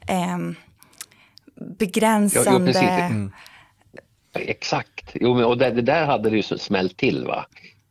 eh, 0.07 0.37
begränsande... 1.79 2.73
precis. 2.73 2.89
Mm. 2.89 3.31
Exakt, 4.35 5.11
jo, 5.13 5.43
och 5.43 5.57
det, 5.57 5.71
det 5.71 5.81
där 5.81 6.05
hade 6.05 6.29
det 6.29 6.35
ju 6.35 6.43
så 6.43 6.57
smällt 6.57 6.97
till. 6.97 7.25
Va? 7.25 7.45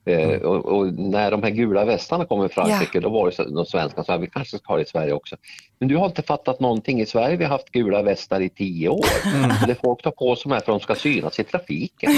Eh, 0.04 0.40
och, 0.40 0.64
och 0.64 0.94
när 0.94 1.30
de 1.30 1.42
här 1.42 1.50
gula 1.50 1.84
västarna 1.84 2.24
kom 2.24 2.44
i 2.44 2.48
Frankrike 2.48 3.00
då 3.00 3.08
var 3.08 3.26
det 3.26 3.32
så, 3.32 3.44
de 3.44 3.66
svenska 3.66 4.04
sa 4.04 4.16
vi 4.16 4.26
kanske 4.26 4.58
ska 4.58 4.72
ha 4.72 4.76
det 4.76 4.82
i 4.82 4.86
Sverige 4.86 5.12
också. 5.12 5.36
Men 5.82 5.88
du 5.88 5.96
har 5.96 6.06
inte 6.06 6.22
fattat 6.22 6.60
någonting. 6.60 7.00
I 7.00 7.06
Sverige 7.06 7.30
har 7.30 7.36
vi 7.36 7.44
haft 7.44 7.72
gula 7.72 8.02
västar 8.02 8.40
i 8.40 8.48
tio 8.48 8.88
år. 8.88 9.06
Så 9.60 9.66
det 9.66 9.74
folk 9.74 10.02
tar 10.02 10.10
på 10.10 10.36
sig 10.36 10.52
här 10.52 10.60
för 10.60 10.72
att 10.72 10.80
de 10.80 10.80
ska 10.80 10.94
synas 10.94 11.40
i 11.40 11.44
trafiken. 11.44 12.10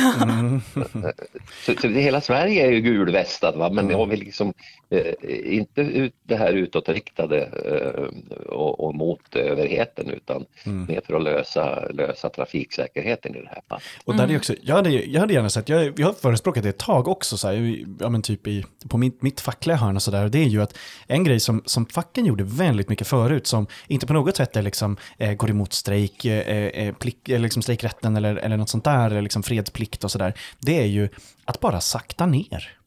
Så, 1.66 1.74
så 1.81 1.88
det, 1.88 2.00
hela 2.00 2.20
Sverige 2.20 2.66
är 2.66 2.70
ju 2.70 2.81
gulvästad 2.81 3.57
va? 3.57 3.70
men 3.70 3.90
jag 3.90 4.07
vill 4.07 4.20
liksom 4.20 4.53
eh, 4.90 5.55
inte 5.57 5.81
ut, 5.81 6.14
det 6.22 6.37
här 6.37 6.53
utåtriktade 6.53 7.40
eh, 7.40 8.46
och, 8.46 8.81
och 8.81 8.94
mot 8.94 9.37
överheten 9.37 10.11
utan 10.11 10.44
mer 10.64 11.00
för 11.07 11.14
att 11.14 11.22
lösa, 11.22 11.88
lösa 11.90 12.29
trafiksäkerheten 12.29 13.37
i 13.37 13.40
det 13.40 13.48
här 13.48 13.62
fallet. 13.68 13.85
Och 14.05 14.16
där 14.16 14.31
är 14.31 14.37
också, 14.37 14.55
jag, 14.62 14.74
hade, 14.74 14.90
jag 14.90 15.20
hade 15.20 15.35
gärna 15.35 15.50
sett, 15.50 15.68
jag, 15.68 16.00
jag 16.00 16.07
har 16.07 16.14
förespråkat 16.14 16.62
det 16.62 16.68
ett 16.68 16.79
tag 16.79 17.09
också, 17.09 17.37
så 17.37 17.48
här, 17.48 17.85
ja, 18.00 18.09
men 18.09 18.22
typ 18.22 18.46
i, 18.46 18.64
på 18.88 18.98
mitt, 18.98 19.22
mitt 19.22 19.40
fackliga 19.40 19.77
hörn 19.77 19.96
och 19.96 20.03
sådär. 20.03 20.29
Det 20.29 20.38
är 20.38 20.48
ju 20.48 20.62
att 20.62 20.79
en 21.07 21.24
grej 21.24 21.40
som, 21.40 21.62
som 21.66 21.87
facken 21.87 22.27
gjorde 22.27 22.44
väldigt 22.44 22.88
mycket 22.88 23.07
förut, 23.07 23.46
som 23.54 23.66
inte 23.86 24.06
på 24.06 24.12
något 24.12 24.36
sätt 24.36 24.56
är 24.56 24.62
liksom, 24.62 24.96
eh, 25.18 25.34
går 25.34 25.50
emot 25.50 25.72
strejk, 25.72 26.24
eh, 26.24 26.38
eh, 26.38 26.86
eh 26.86 26.94
plick, 26.94 27.28
eh, 27.28 27.40
liksom 27.40 27.62
strejkrätten 27.62 28.16
eller, 28.16 28.36
eller 28.36 28.56
något 28.56 28.68
sånt 28.68 28.84
där, 28.84 29.10
eller 29.10 29.22
liksom 29.22 29.42
fredsplikt 29.42 30.04
och 30.04 30.10
sådär, 30.10 30.34
det 30.60 30.80
är 30.80 30.86
ju 30.86 31.08
att 31.44 31.60
bara 31.60 31.80
sakta 31.80 32.26
ner. 32.26 32.78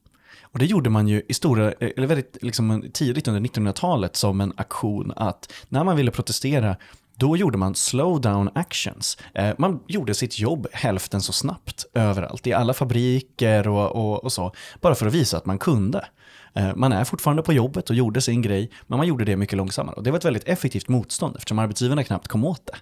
Och 0.41 0.59
det 0.59 0.65
gjorde 0.65 0.89
man 0.89 1.07
ju 1.07 1.21
i 1.27 1.33
stora, 1.33 1.71
eh, 1.71 1.89
eller 1.97 2.07
väldigt 2.07 2.37
liksom 2.41 2.85
tidigt 2.93 3.27
under 3.27 3.41
1900-talet 3.41 4.15
som 4.15 4.41
en 4.41 4.53
aktion 4.57 5.13
att 5.15 5.53
när 5.69 5.83
man 5.83 5.95
ville 5.95 6.11
protestera 6.11 6.75
då 7.19 7.37
gjorde 7.37 7.57
man 7.57 7.75
slow 7.75 8.21
down 8.21 8.49
actions. 8.55 9.17
Man 9.57 9.79
gjorde 9.87 10.13
sitt 10.13 10.39
jobb 10.39 10.67
hälften 10.73 11.21
så 11.21 11.33
snabbt 11.33 11.85
överallt, 11.93 12.47
i 12.47 12.53
alla 12.53 12.73
fabriker 12.73 13.67
och, 13.67 13.91
och, 13.95 14.23
och 14.23 14.31
så, 14.31 14.51
bara 14.81 14.95
för 14.95 15.07
att 15.07 15.13
visa 15.13 15.37
att 15.37 15.45
man 15.45 15.59
kunde. 15.59 16.05
Eh, 16.53 16.75
man 16.75 16.91
är 16.91 17.03
fortfarande 17.03 17.43
på 17.43 17.53
jobbet 17.53 17.89
och 17.89 17.95
gjorde 17.95 18.21
sin 18.21 18.41
grej, 18.41 18.69
men 18.87 18.97
man 18.97 19.07
gjorde 19.07 19.25
det 19.25 19.35
mycket 19.35 19.57
långsammare. 19.57 19.95
Och 19.95 20.03
det 20.03 20.11
var 20.11 20.17
ett 20.17 20.25
väldigt 20.25 20.47
effektivt 20.47 20.87
motstånd 20.87 21.35
eftersom 21.35 21.59
arbetsgivarna 21.59 22.03
knappt 22.03 22.27
kom 22.27 22.45
åt 22.45 22.65
det. 22.65 22.77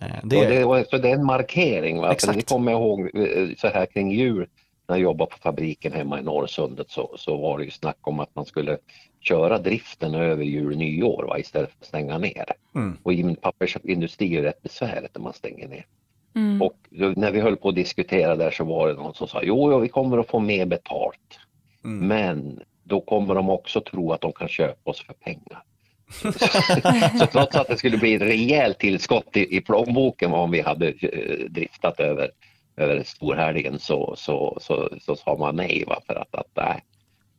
Eh, 0.00 0.06
Det, 0.22 0.36
och 0.36 0.46
det, 0.50 0.64
och 0.64 0.86
så 0.90 0.98
det 0.98 1.10
är 1.10 1.14
en 1.14 1.24
markering. 1.26 1.96
Va? 2.00 2.06
För 2.06 2.12
Exakt. 2.12 2.38
det 2.38 2.48
kommer 2.48 2.72
jag 2.72 2.80
ihåg 2.80 3.00
eh, 3.00 3.48
så 3.56 3.68
här 3.68 3.86
kring 3.86 4.12
jul 4.12 4.46
när 4.88 4.96
jag 4.96 5.02
jobbade 5.02 5.30
på 5.30 5.38
fabriken 5.38 5.92
hemma 5.92 6.20
i 6.20 6.22
Norrsundet 6.22 6.90
så, 6.90 7.14
så 7.16 7.36
var 7.36 7.58
det 7.58 7.64
ju 7.64 7.70
snack 7.70 7.98
om 8.00 8.20
att 8.20 8.34
man 8.34 8.44
skulle 8.44 8.78
köra 9.20 9.58
driften 9.58 10.14
över 10.14 10.44
jul 10.44 10.72
och 10.72 10.78
nyår 10.78 11.24
va? 11.28 11.38
istället 11.38 11.70
för 11.70 11.76
att 11.80 11.86
stänga 11.86 12.18
ner. 12.18 12.44
Mm. 12.74 12.96
Och 13.02 13.12
i 13.12 13.36
pappersindustri 13.36 14.36
är 14.36 14.42
det 14.42 14.48
rätt 14.48 14.62
besvärligt 14.62 15.14
när 15.14 15.22
man 15.22 15.32
stänger 15.32 15.68
ner. 15.68 15.86
Och 16.60 16.76
då, 16.90 17.12
när 17.16 17.32
vi 17.32 17.40
höll 17.40 17.56
på 17.56 17.68
att 17.68 17.74
diskutera 17.74 18.36
där 18.36 18.50
så 18.50 18.64
var 18.64 18.88
det 18.88 18.94
någon 18.94 19.14
som 19.14 19.28
sa 19.28 19.40
jo, 19.42 19.72
jo 19.72 19.78
vi 19.78 19.88
kommer 19.88 20.18
att 20.18 20.28
få 20.28 20.38
mer 20.40 20.66
betalt. 20.66 21.38
Mm. 21.84 22.08
Men 22.08 22.60
då 22.84 23.00
kommer 23.00 23.34
de 23.34 23.50
också 23.50 23.80
tro 23.80 24.12
att 24.12 24.20
de 24.20 24.32
kan 24.32 24.48
köpa 24.48 24.90
oss 24.90 25.02
för 25.02 25.12
pengar. 25.12 25.62
så 27.18 27.26
trots 27.26 27.56
att 27.56 27.68
det 27.68 27.76
skulle 27.76 27.98
bli 27.98 28.14
ett 28.14 28.22
rejält 28.22 28.78
tillskott 28.78 29.36
i, 29.36 29.56
i 29.56 29.60
plånboken 29.60 30.32
om 30.32 30.50
vi 30.50 30.60
hade 30.60 30.88
eh, 30.88 31.50
driftat 31.50 32.00
över, 32.00 32.30
över 32.76 33.02
storhelgen 33.02 33.78
så, 33.78 34.14
så, 34.16 34.58
så, 34.60 34.90
så 35.00 35.16
sa 35.16 35.36
man 35.36 35.56
nej 35.56 35.84
va? 35.86 36.00
för 36.06 36.14
att, 36.14 36.34
att 36.34 36.50
nej, 36.54 36.84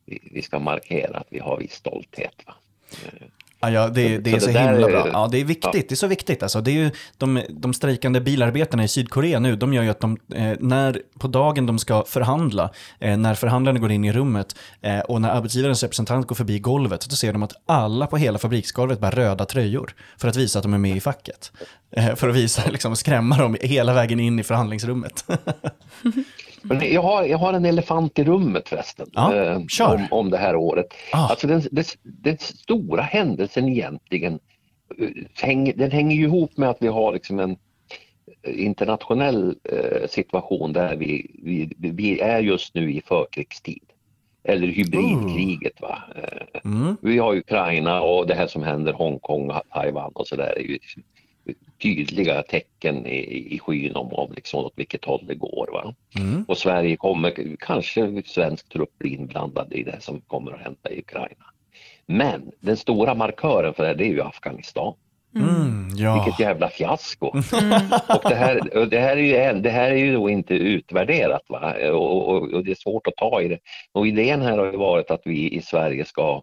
vi, 0.06 0.28
vi 0.32 0.42
ska 0.42 0.58
markera 0.58 1.18
att 1.18 1.28
vi 1.30 1.38
har 1.38 1.56
viss 1.56 1.74
stolthet. 1.74 2.34
Va? 2.46 2.54
Ja, 3.62 3.70
ja 3.70 3.88
det, 3.88 4.18
det 4.18 4.30
Så 4.30 4.36
är 4.36 4.40
så 4.40 4.46
det 4.46 4.58
himla 4.58 4.86
är- 4.86 4.90
bra. 4.92 5.08
Ja, 5.12 5.28
det 5.32 5.40
är 5.40 5.44
viktigt. 5.44 5.88
Det 5.88 5.94
är 5.94 5.96
så 5.96 6.06
viktigt. 6.06 6.42
Alltså, 6.42 6.60
det 6.60 6.70
är 6.70 6.74
ju 6.74 6.90
de, 7.18 7.42
de 7.50 7.74
strejkande 7.74 8.20
bilarbetarna 8.20 8.84
i 8.84 8.88
Sydkorea 8.88 9.38
nu, 9.38 9.56
de 9.56 9.74
gör 9.74 9.82
ju 9.82 9.88
att 9.90 10.00
de, 10.00 10.18
eh, 10.34 10.52
när 10.60 11.02
på 11.18 11.28
dagen 11.28 11.66
de 11.66 11.78
ska 11.78 12.04
förhandla, 12.04 12.70
eh, 12.98 13.16
när 13.16 13.34
förhandlarna 13.34 13.78
går 13.78 13.92
in 13.92 14.04
i 14.04 14.12
rummet 14.12 14.56
eh, 14.80 14.98
och 15.00 15.20
när 15.20 15.28
arbetsgivarens 15.30 15.82
representant 15.82 16.26
går 16.26 16.34
förbi 16.36 16.58
golvet, 16.58 17.06
då 17.10 17.16
ser 17.16 17.32
de 17.32 17.42
att 17.42 17.52
alla 17.66 18.06
på 18.06 18.16
hela 18.16 18.38
fabriksgolvet 18.38 19.00
bär 19.00 19.10
röda 19.10 19.44
tröjor 19.44 19.94
för 20.16 20.28
att 20.28 20.36
visa 20.36 20.58
att 20.58 20.62
de 20.62 20.74
är 20.74 20.78
med 20.78 20.96
i 20.96 21.00
facket. 21.00 21.52
Eh, 21.96 22.14
för 22.14 22.28
att 22.28 22.34
visa, 22.36 22.62
liksom 22.70 22.96
skrämma 22.96 23.36
dem 23.38 23.56
hela 23.60 23.94
vägen 23.94 24.20
in 24.20 24.38
i 24.38 24.42
förhandlingsrummet. 24.42 25.24
Men 26.62 26.92
jag, 26.92 27.02
har, 27.02 27.24
jag 27.24 27.38
har 27.38 27.52
en 27.52 27.64
elefant 27.64 28.18
i 28.18 28.24
rummet 28.24 28.68
förresten 28.68 29.06
Ja, 29.12 29.34
eh, 29.34 29.56
om, 29.80 30.06
om 30.10 30.30
det 30.30 30.38
här 30.38 30.56
året. 30.56 30.86
Ah. 31.12 31.28
Alltså 31.28 31.46
den, 31.46 31.62
den, 31.70 31.84
den 32.02 32.38
stora 32.38 33.02
händelsen 33.02 33.68
egentligen, 33.68 34.38
eh, 35.42 35.74
den 35.74 35.90
hänger 35.90 36.16
ju 36.16 36.22
ihop 36.22 36.56
med 36.56 36.70
att 36.70 36.78
vi 36.80 36.88
har 36.88 37.12
liksom 37.12 37.38
en 37.38 37.56
eh, 38.42 38.64
internationell 38.64 39.56
eh, 39.64 40.08
situation 40.08 40.72
där 40.72 40.96
vi, 40.96 41.30
vi, 41.42 41.72
vi 41.78 42.20
är 42.20 42.40
just 42.40 42.74
nu 42.74 42.92
i 42.92 43.00
förkrigstid. 43.00 43.82
Eller 44.44 44.66
hybridkriget. 44.66 45.80
Va? 45.80 45.98
Eh, 46.16 46.40
Mm. 46.64 46.96
Vi 47.02 47.18
har 47.18 47.36
Ukraina 47.36 48.00
och 48.00 48.26
det 48.26 48.34
här 48.34 48.46
som 48.46 48.62
händer 48.62 48.92
Hongkong, 48.92 49.52
Taiwan 49.74 50.12
och 50.14 50.26
sådär 50.26 50.54
är 50.56 50.62
ju 50.62 50.78
tydliga 51.82 52.42
tecken 52.42 53.06
i, 53.06 53.54
i 53.54 53.58
skyn 53.58 53.96
om, 53.96 54.12
om 54.12 54.32
liksom 54.32 54.64
åt 54.64 54.72
vilket 54.76 55.04
håll 55.04 55.24
det 55.26 55.34
går. 55.34 55.68
Va? 55.72 55.94
Mm. 56.18 56.44
Och 56.48 56.58
Sverige 56.58 56.96
kommer, 56.96 57.56
kanske 57.58 58.22
svensk 58.26 58.68
trupp 58.68 58.98
blir 58.98 59.10
inblandad 59.10 59.72
i 59.72 59.82
det 59.82 60.00
som 60.00 60.20
kommer 60.20 60.52
att 60.52 60.60
hända 60.60 60.90
i 60.90 60.98
Ukraina. 60.98 61.44
Men 62.06 62.50
den 62.60 62.76
stora 62.76 63.14
markören 63.14 63.74
för 63.74 63.84
det, 63.84 63.94
det 63.94 64.04
är 64.04 64.12
ju 64.12 64.22
Afghanistan. 64.22 64.94
Mm, 65.36 65.88
ja. 65.96 66.14
Vilket 66.14 66.40
jävla 66.40 66.68
fiasko! 66.68 67.26
och 68.08 68.28
det 68.28 68.34
här, 68.34 68.86
det, 68.86 69.00
här 69.00 69.16
är 69.16 69.52
ju, 69.52 69.60
det 69.60 69.70
här 69.70 69.90
är 69.90 69.96
ju 69.96 70.12
då 70.12 70.30
inte 70.30 70.54
utvärderat 70.54 71.42
va? 71.48 71.74
Och, 71.92 72.28
och, 72.28 72.52
och 72.52 72.64
det 72.64 72.70
är 72.70 72.74
svårt 72.74 73.06
att 73.06 73.16
ta 73.16 73.42
i 73.42 73.48
det. 73.48 73.58
Och 73.92 74.06
idén 74.06 74.42
här 74.42 74.58
har 74.58 74.66
ju 74.66 74.76
varit 74.76 75.10
att 75.10 75.22
vi 75.24 75.50
i 75.52 75.62
Sverige 75.62 76.04
ska 76.04 76.42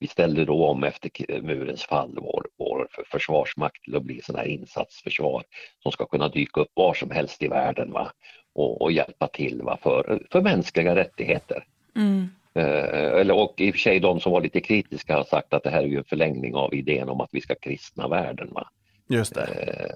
vi 0.00 0.06
ställde 0.06 0.44
då 0.44 0.66
om 0.66 0.84
efter 0.84 1.10
murens 1.42 1.84
fall 1.84 2.18
vår, 2.20 2.46
vår 2.58 2.88
för- 2.90 3.04
försvarsmakt 3.10 3.84
till 3.84 3.96
att 3.96 4.02
bli 4.02 4.20
sån 4.22 4.36
här 4.36 4.44
insatsförsvar 4.44 5.42
som 5.82 5.92
ska 5.92 6.06
kunna 6.06 6.28
dyka 6.28 6.60
upp 6.60 6.70
var 6.74 6.94
som 6.94 7.10
helst 7.10 7.42
i 7.42 7.48
världen 7.48 7.92
va? 7.92 8.12
Och, 8.54 8.82
och 8.82 8.92
hjälpa 8.92 9.26
till 9.26 9.62
va? 9.62 9.78
För, 9.82 10.22
för 10.30 10.40
mänskliga 10.40 10.96
rättigheter. 10.96 11.64
Mm. 11.96 12.28
Eh, 12.54 13.20
eller, 13.20 13.34
och 13.34 13.54
i 13.60 13.70
och 13.70 13.74
för 13.74 13.80
sig 13.80 14.00
de 14.00 14.20
som 14.20 14.32
var 14.32 14.40
lite 14.40 14.60
kritiska 14.60 15.16
har 15.16 15.24
sagt 15.24 15.54
att 15.54 15.62
det 15.62 15.70
här 15.70 15.82
är 15.82 15.86
ju 15.86 15.98
en 15.98 16.04
förlängning 16.04 16.54
av 16.54 16.74
idén 16.74 17.08
om 17.08 17.20
att 17.20 17.30
vi 17.32 17.40
ska 17.40 17.54
kristna 17.54 18.08
världen. 18.08 18.48
Va? 18.52 18.68
Just 19.08 19.34
det. 19.34 19.42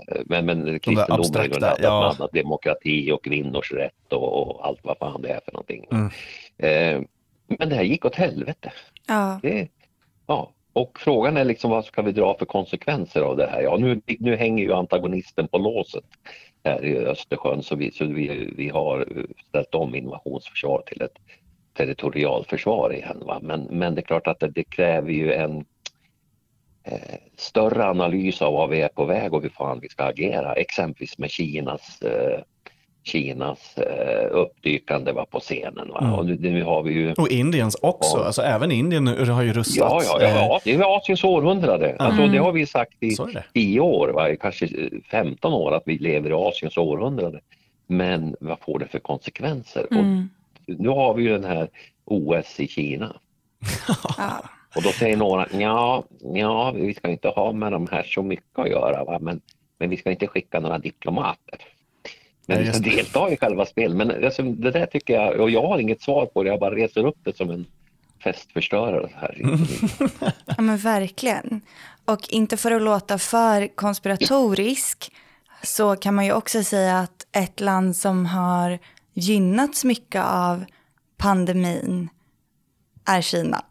Eh, 0.07 0.21
men, 0.27 0.47
men 0.47 0.81
kristendom 0.81 1.37
är 1.37 1.43
ju 1.43 1.49
något 1.49 1.79
ja. 1.83 2.15
annat, 2.17 2.33
demokrati 2.33 3.13
och 3.13 3.25
kvinnors 3.25 3.73
rätt 3.73 4.13
och, 4.13 4.43
och, 4.43 4.67
allt 4.67 4.81
vad 4.83 4.99
fan 4.99 5.23
det 5.23 5.29
är 5.29 5.41
för 5.45 5.53
någonting. 5.53 5.87
Mm. 5.91 6.11
Eh, 6.59 7.07
men 7.59 7.69
det 7.69 7.75
här 7.75 7.83
gick 7.83 8.05
åt 8.05 8.15
helvete. 8.15 8.73
Ja. 9.09 9.41
Det, 9.43 9.69
ja. 10.27 10.51
Och 10.73 10.99
frågan 11.01 11.37
är 11.37 11.45
liksom 11.45 11.71
vad 11.71 11.85
ska 11.85 12.03
vi 12.03 12.13
dra 12.13 12.39
för 12.39 12.47
konsekvenser 12.47 13.21
av 13.21 13.37
det 13.37 13.47
här? 13.47 13.63
Ja, 13.63 13.77
nu, 13.77 14.01
nu 14.19 14.37
hänger 14.37 14.65
ju 14.65 14.73
antagonisten 14.73 15.49
på 15.49 15.59
låset 15.59 16.05
här 16.65 16.85
i 16.85 16.97
Östersjön 16.97 17.63
så 17.63 17.77
vi, 17.77 17.91
så 17.91 18.05
vi, 18.05 18.53
vi 18.57 18.69
har 18.69 19.27
ställt 19.49 19.75
om 19.75 19.95
invasionsförsvar 19.95 20.83
till 20.87 21.03
ett 21.03 21.17
territorialförsvar 21.77 22.95
igen. 22.95 23.23
Va? 23.27 23.39
Men, 23.43 23.63
men 23.71 23.95
det 23.95 24.01
är 24.01 24.03
klart 24.03 24.27
att 24.27 24.41
det, 24.41 24.49
det 24.49 24.65
kräver 24.65 25.11
ju 25.11 25.33
en 25.33 25.65
eh, 26.85 27.19
större 27.37 27.85
analys 27.85 28.43
av 28.43 28.53
vad 28.53 28.71
vi 28.71 28.81
är 28.81 28.89
på 28.89 29.05
väg 29.05 29.35
och 29.35 29.43
hur 29.43 29.49
fan 29.49 29.81
vi 29.81 29.89
ska 29.89 30.05
agera, 30.05 30.53
exempelvis 30.53 31.19
med 31.19 31.31
Kinas 31.31 32.03
eh, 32.03 32.41
Kinas 33.05 33.79
eh, 33.79 34.29
uppdykande 34.31 35.13
var 35.13 35.25
på 35.25 35.41
scenen. 35.41 35.89
Va? 35.89 35.99
Mm. 36.01 36.15
Och 36.15 36.27
nu, 36.27 36.37
nu, 36.41 36.63
har 36.63 36.83
vi 36.83 36.93
ju... 36.93 37.13
Och 37.13 37.29
Indiens 37.29 37.77
också, 37.83 38.19
ja. 38.19 38.25
alltså 38.25 38.43
även 38.43 38.73
Indien 38.73 39.07
har 39.07 39.43
ju 39.43 39.53
rustats. 39.53 40.07
Ja, 40.09 40.21
ja, 40.21 40.29
ja, 40.29 40.61
det 40.65 40.75
är 40.75 40.97
Asiens 40.97 41.25
århundrade. 41.25 41.87
Mm. 41.91 41.97
Alltså, 42.01 42.27
det 42.27 42.39
har 42.39 42.53
vi 42.53 42.67
sagt 42.67 43.03
i 43.03 43.17
tio 43.55 43.81
år, 43.81 44.09
va? 44.09 44.37
kanske 44.37 44.69
15 45.11 45.53
år 45.53 45.75
att 45.75 45.83
vi 45.87 45.99
lever 45.99 46.31
i 46.31 46.33
Asiens 46.33 46.77
århundrade. 46.77 47.41
Men 47.87 48.37
vad 48.41 48.59
får 48.61 48.79
det 48.79 48.87
för 48.87 48.99
konsekvenser? 48.99 49.87
Mm. 49.91 50.29
Och 50.67 50.75
nu 50.79 50.89
har 50.89 51.15
vi 51.15 51.23
ju 51.23 51.33
den 51.33 51.45
här 51.45 51.69
OS 52.05 52.61
i 52.61 52.69
Kina. 52.69 53.17
Och 54.77 54.83
då 54.83 54.89
säger 54.89 55.17
några, 55.17 55.47
ja, 55.53 56.05
ja, 56.21 56.71
vi 56.71 56.95
ska 56.95 57.09
inte 57.11 57.29
ha 57.29 57.53
med 57.53 57.73
de 57.73 57.89
här 57.91 58.03
så 58.03 58.23
mycket 58.23 58.59
att 58.59 58.69
göra, 58.69 59.05
va? 59.05 59.19
Men, 59.21 59.41
men 59.79 59.91
vi 59.91 59.97
ska 59.97 60.11
inte 60.11 60.27
skicka 60.27 60.61
några 60.61 60.79
diplomater. 60.79 61.59
Men 62.47 62.73
ska 62.73 62.79
delta 62.83 63.31
i 63.31 63.37
själva 63.37 63.67
spelet. 63.67 63.97
Men 63.97 64.25
alltså, 64.25 64.43
det 64.43 64.71
där 64.71 64.87
tycker 64.87 65.15
jag, 65.15 65.41
och 65.41 65.51
jag 65.51 65.67
har 65.67 65.79
inget 65.79 66.03
svar 66.03 66.27
på 66.27 66.43
det, 66.43 66.51
jag 66.51 66.61
bara 66.61 66.75
reser 66.75 67.07
upp 67.07 67.19
det 67.25 67.37
som 67.37 67.51
en 67.51 67.67
festförstörare 68.25 69.09
här. 69.15 69.37
ja 70.45 70.63
men 70.63 70.77
verkligen. 70.77 71.61
Och 72.05 72.21
inte 72.29 72.57
för 72.57 72.71
att 72.71 72.83
låta 72.83 73.19
för 73.19 73.77
konspiratorisk 73.77 75.13
så 75.63 75.97
kan 75.97 76.15
man 76.15 76.25
ju 76.25 76.33
också 76.33 76.65
säga 76.65 76.99
att 76.99 77.27
ett 77.33 77.61
land 77.61 77.97
som 77.97 78.27
har 78.27 78.79
gynnats 79.15 79.85
mycket 79.85 80.25
av 80.25 80.65
pandemin 81.17 82.09
är 83.05 83.21
Kina. 83.21 83.65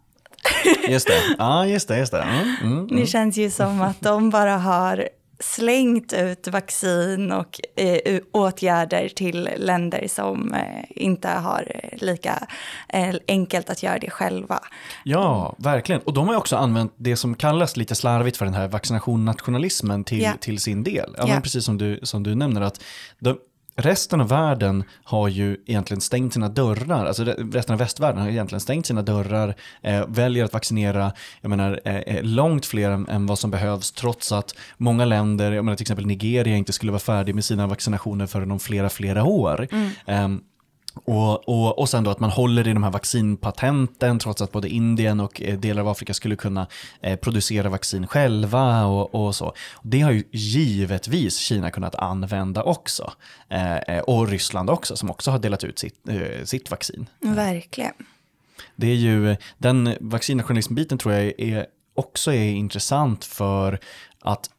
Just 0.89 1.07
det, 1.07 1.21
ja 1.37 1.65
just 1.65 1.87
det. 1.87 1.97
Just 1.97 2.11
det. 2.11 2.21
Mm, 2.21 2.55
mm, 2.61 2.87
det 2.87 2.95
mm. 2.95 3.07
känns 3.07 3.37
ju 3.37 3.49
som 3.49 3.81
att 3.81 4.01
de 4.01 4.29
bara 4.29 4.57
har 4.57 5.09
slängt 5.43 6.13
ut 6.13 6.47
vaccin 6.47 7.31
och 7.31 7.59
eh, 7.75 8.21
åtgärder 8.31 9.09
till 9.09 9.49
länder 9.57 10.07
som 10.07 10.53
eh, 10.53 10.85
inte 10.89 11.27
har 11.27 11.71
lika 11.93 12.47
eh, 12.89 13.15
enkelt 13.27 13.69
att 13.69 13.83
göra 13.83 13.99
det 13.99 14.09
själva. 14.09 14.59
Ja, 15.03 15.55
verkligen. 15.57 16.01
Och 16.01 16.13
de 16.13 16.27
har 16.27 16.35
också 16.35 16.55
använt 16.55 16.93
det 16.97 17.15
som 17.15 17.35
kallas 17.35 17.77
lite 17.77 17.95
slarvigt 17.95 18.37
för 18.37 18.45
den 18.45 18.53
här 18.53 18.67
vaccinationsnationalismen 18.67 20.03
till, 20.03 20.21
yeah. 20.21 20.37
till 20.37 20.59
sin 20.59 20.83
del. 20.83 21.15
Ja, 21.17 21.27
yeah. 21.27 21.41
precis 21.41 21.65
som 21.65 21.77
du, 21.77 21.99
som 22.03 22.23
du 22.23 22.35
nämner, 22.35 22.61
att 22.61 22.83
de, 23.19 23.37
resten 23.75 24.21
av 24.21 24.27
världen 24.27 24.83
har 25.03 25.27
ju 25.27 25.57
egentligen 25.65 26.01
stängt 26.01 26.33
sina 26.33 26.49
dörrar, 26.49 27.05
alltså 27.05 27.23
resten 27.23 27.73
av 27.73 27.79
västvärlden 27.79 28.21
har 28.21 28.29
egentligen 28.29 28.59
stängt 28.59 28.85
sina 28.85 29.01
dörrar, 29.01 29.55
eh, 29.81 30.05
väljer 30.07 30.45
att 30.45 30.53
vaccinera 30.53 31.11
jag 31.41 31.49
menar, 31.49 31.79
eh, 31.85 31.97
eh 31.97 32.23
långt 32.23 32.65
fler 32.65 32.91
än, 32.91 33.07
än, 33.07 33.25
vad 33.25 33.39
som 33.39 33.51
behövs, 33.51 33.91
trots 33.91 34.31
att 34.31 34.55
många 34.77 35.05
länder, 35.05 35.51
jag 35.51 35.65
menar 35.65 35.75
till 35.75 35.83
exempel 35.83 36.05
Nigeria, 36.05 36.57
inte 36.57 36.73
skulle 36.73 36.91
vara 36.91 36.99
färdig 36.99 37.35
med 37.35 37.45
sina 37.45 37.67
vaccinationer 37.67 38.27
förrän 38.27 38.51
om 38.51 38.59
flera, 38.59 38.89
flera 38.89 39.23
år. 39.23 39.67
Mm. 39.71 39.89
Eh, 40.05 40.43
och, 40.95 41.49
och, 41.49 41.79
och 41.79 41.89
sen 41.89 42.03
då 42.03 42.11
att 42.11 42.19
man 42.19 42.29
håller 42.29 42.67
i 42.67 42.73
de 42.73 42.83
här 42.83 42.91
vaccinpatenten 42.91 44.19
trots 44.19 44.41
att 44.41 44.51
både 44.51 44.69
Indien 44.69 45.19
och 45.19 45.41
eh, 45.41 45.59
delar 45.59 45.81
av 45.81 45.87
Afrika 45.87 46.13
skulle 46.13 46.35
kunna 46.35 46.67
eh, 47.01 47.19
producera 47.19 47.69
vaccin 47.69 48.07
själva 48.07 48.85
och, 48.85 49.15
och, 49.15 49.35
så. 49.35 49.53
Det 49.83 50.01
har 50.01 50.11
ju 50.11 50.23
givetvis 50.31 51.37
Kina 51.37 51.71
kunnat 51.71 51.95
använda 51.95 52.63
också. 52.63 53.13
Eh, 53.49 53.77
eh 53.77 53.99
och 53.99 54.27
Ryssland 54.27 54.69
också 54.69 54.95
som 54.95 55.09
också 55.09 55.31
har 55.31 55.39
delat 55.39 55.63
ut 55.63 55.79
sitt, 55.79 56.07
eh, 56.09 56.43
sitt 56.43 56.71
vaccin. 56.71 57.09
Verkligen. 57.19 57.93
Det 58.75 58.87
är 58.87 58.95
ju, 58.95 59.35
den 59.57 59.95
vaccinationalismbiten 59.99 60.97
tror 60.97 61.13
jag 61.13 61.39
är, 61.39 61.65
också 61.93 62.33
är 62.33 62.51
intressant 62.51 63.25
för 63.25 63.79
att 64.21 64.49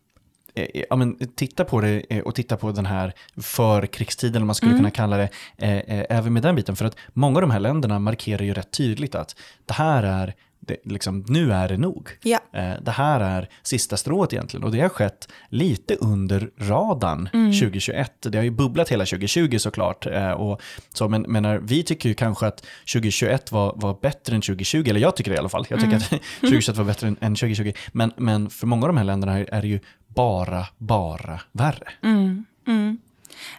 ja, 0.55 0.97
men, 0.97 1.17
titta 1.35 1.64
på 1.64 1.81
det 1.81 2.03
eh, 2.11 2.23
och 2.23 2.35
titta 2.35 2.57
på 2.57 2.73
den 2.73 2.87
här 2.87 3.12
förkrigstiden, 3.37 4.43
om 4.43 4.47
man 4.47 4.55
skulle 4.55 4.71
mm. 4.71 4.79
kunna 4.79 4.90
kalla 4.90 5.17
det, 5.17 5.29
eh, 5.57 6.05
även 6.19 6.33
med 6.33 6.43
den 6.43 6.57
biten. 6.57 6.77
För 6.77 6.85
att 6.85 6.97
många 7.12 7.37
av 7.37 7.40
de 7.40 7.51
här 7.51 7.61
länderna 7.61 7.99
markerar 7.99 8.43
ju 8.43 8.55
rätt 8.55 8.71
tydligt 8.71 9.14
att 9.14 9.37
det 9.67 9.75
här 9.75 10.03
är 10.03 10.35
det, 10.67 10.77
liksom, 10.85 11.25
nu 11.29 11.53
är 11.53 11.69
det 11.69 11.77
nog. 11.77 12.09
Ja. 12.23 12.38
det 12.83 12.90
här 12.90 13.21
är 13.21 13.49
sista 13.62 13.97
strået 13.97 14.33
egentligen. 14.33 14.64
Och 14.64 14.73
det 14.73 14.81
har 14.81 14.88
skett 14.88 15.29
lite 15.49 15.95
under 15.95 16.51
radarn 16.59 17.29
mm. 17.33 17.53
2021. 17.53 18.12
Det 18.23 18.38
har 18.38 18.45
ju 18.45 18.51
bubblat 18.51 18.88
hela 18.88 19.05
2020 19.05 19.59
såklart. 19.59 20.07
och 20.37 20.62
så, 20.95 21.09
men, 21.09 21.23
men 21.23 21.67
vi 21.67 21.83
tycker 21.83 22.09
ju 22.09 22.14
kanske 22.14 22.47
att 22.47 22.67
2021 22.93 23.53
var, 23.53 23.73
var 23.77 23.99
bättre 24.03 24.35
än 24.35 24.40
2020, 24.40 24.85
eller 24.88 25.01
jag 25.01 25.17
tycker 25.17 25.31
det 25.31 25.35
i 25.35 25.38
alla 25.38 25.49
fall. 25.49 25.67
Jag 25.69 25.81
tycker 25.81 25.93
mm. 25.93 26.03
att 26.03 26.11
2021 26.40 26.77
var 26.77 26.85
bättre 26.85 27.09
än, 27.09 27.17
än 27.21 27.35
2020. 27.35 27.73
Men, 27.93 28.12
men 28.17 28.51
för 28.51 28.67
många 28.67 28.83
av 28.83 28.88
de 28.88 28.97
här 28.97 29.05
länderna 29.05 29.38
är 29.38 29.62
det 29.62 29.69
ju 29.69 29.81
bara, 30.14 30.66
bara 30.79 31.40
värre. 31.53 31.88
Mm, 32.03 32.44
mm. 32.66 32.98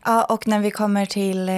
Ja, 0.05 0.23
och 0.23 0.47
när 0.47 0.59
vi 0.59 0.71
kommer 0.71 1.05
till 1.05 1.49
eh, 1.49 1.55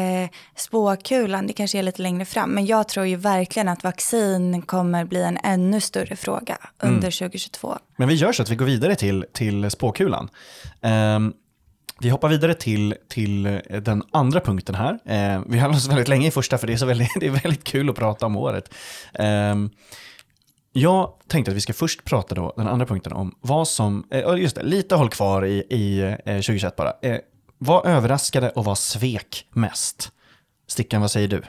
spåkulan, 0.55 1.47
det 1.47 1.53
kanske 1.53 1.79
är 1.79 1.83
lite 1.83 2.01
längre 2.01 2.25
fram, 2.25 2.49
men 2.49 2.65
jag 2.65 2.88
tror 2.88 3.05
ju 3.05 3.15
verkligen 3.15 3.67
att 3.67 3.83
vaccin 3.83 4.62
kommer 4.62 5.05
bli 5.05 5.23
en 5.23 5.38
ännu 5.43 5.81
större 5.81 6.15
fråga 6.15 6.57
under 6.79 6.97
mm. 6.97 7.12
2022. 7.12 7.77
Men 7.95 8.07
vi 8.07 8.13
gör 8.13 8.31
så 8.31 8.43
att 8.43 8.49
vi 8.49 8.55
går 8.55 8.65
vidare 8.65 8.95
till, 8.95 9.25
till 9.33 9.71
spåkulan. 9.71 10.29
Um, 10.81 11.33
vi 11.99 12.10
hoppar 12.10 12.29
vidare 12.29 12.53
till, 12.53 12.95
till 13.10 13.62
den 13.81 14.03
andra 14.12 14.39
punkten 14.39 14.75
här. 14.75 14.93
Uh, 14.93 15.43
vi 15.47 15.60
hållit 15.60 15.77
oss 15.77 15.88
väldigt 15.88 16.07
länge 16.07 16.27
i 16.27 16.31
första 16.31 16.57
för 16.57 16.67
det 16.67 16.73
är, 16.73 16.77
så 16.77 16.86
väldigt, 16.86 17.12
det 17.19 17.27
är 17.27 17.31
väldigt 17.31 17.63
kul 17.63 17.89
att 17.89 17.95
prata 17.95 18.25
om 18.25 18.36
året. 18.36 18.73
Um, 19.19 19.69
jag 20.78 21.13
tänkte 21.28 21.52
att 21.52 21.58
vi 21.58 21.62
ska 21.62 21.74
först 21.74 22.04
prata 22.04 22.36
då, 22.36 22.54
den 22.58 22.68
andra 22.68 22.86
punkten 22.86 23.13
om 23.13 23.36
vad 23.42 23.68
som, 23.68 24.08
eh, 24.12 24.36
just 24.38 24.56
det, 24.56 24.63
lite 24.63 24.96
håll 24.96 25.10
kvar 25.10 25.46
i, 25.46 25.63
i 25.70 26.00
eh, 26.02 26.36
2021 26.36 26.76
bara. 26.76 26.94
Eh, 27.02 27.18
vad 27.58 27.86
överraskade 27.86 28.50
och 28.50 28.66
vad 28.66 28.78
svek 28.78 29.48
mest? 29.50 30.12
Stickan, 30.68 31.02
vad 31.02 31.12
säger 31.12 31.28
du? 31.28 31.42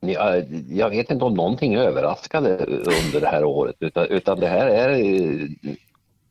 Jag, 0.00 0.46
jag 0.68 0.90
vet 0.90 1.10
inte 1.10 1.24
om 1.24 1.34
någonting 1.34 1.76
överraskade 1.76 2.64
under 2.66 3.20
det 3.20 3.28
här 3.28 3.44
året 3.44 3.76
utan, 3.80 4.06
utan 4.06 4.40
det 4.40 4.48
här 4.48 4.66
är 4.66 5.48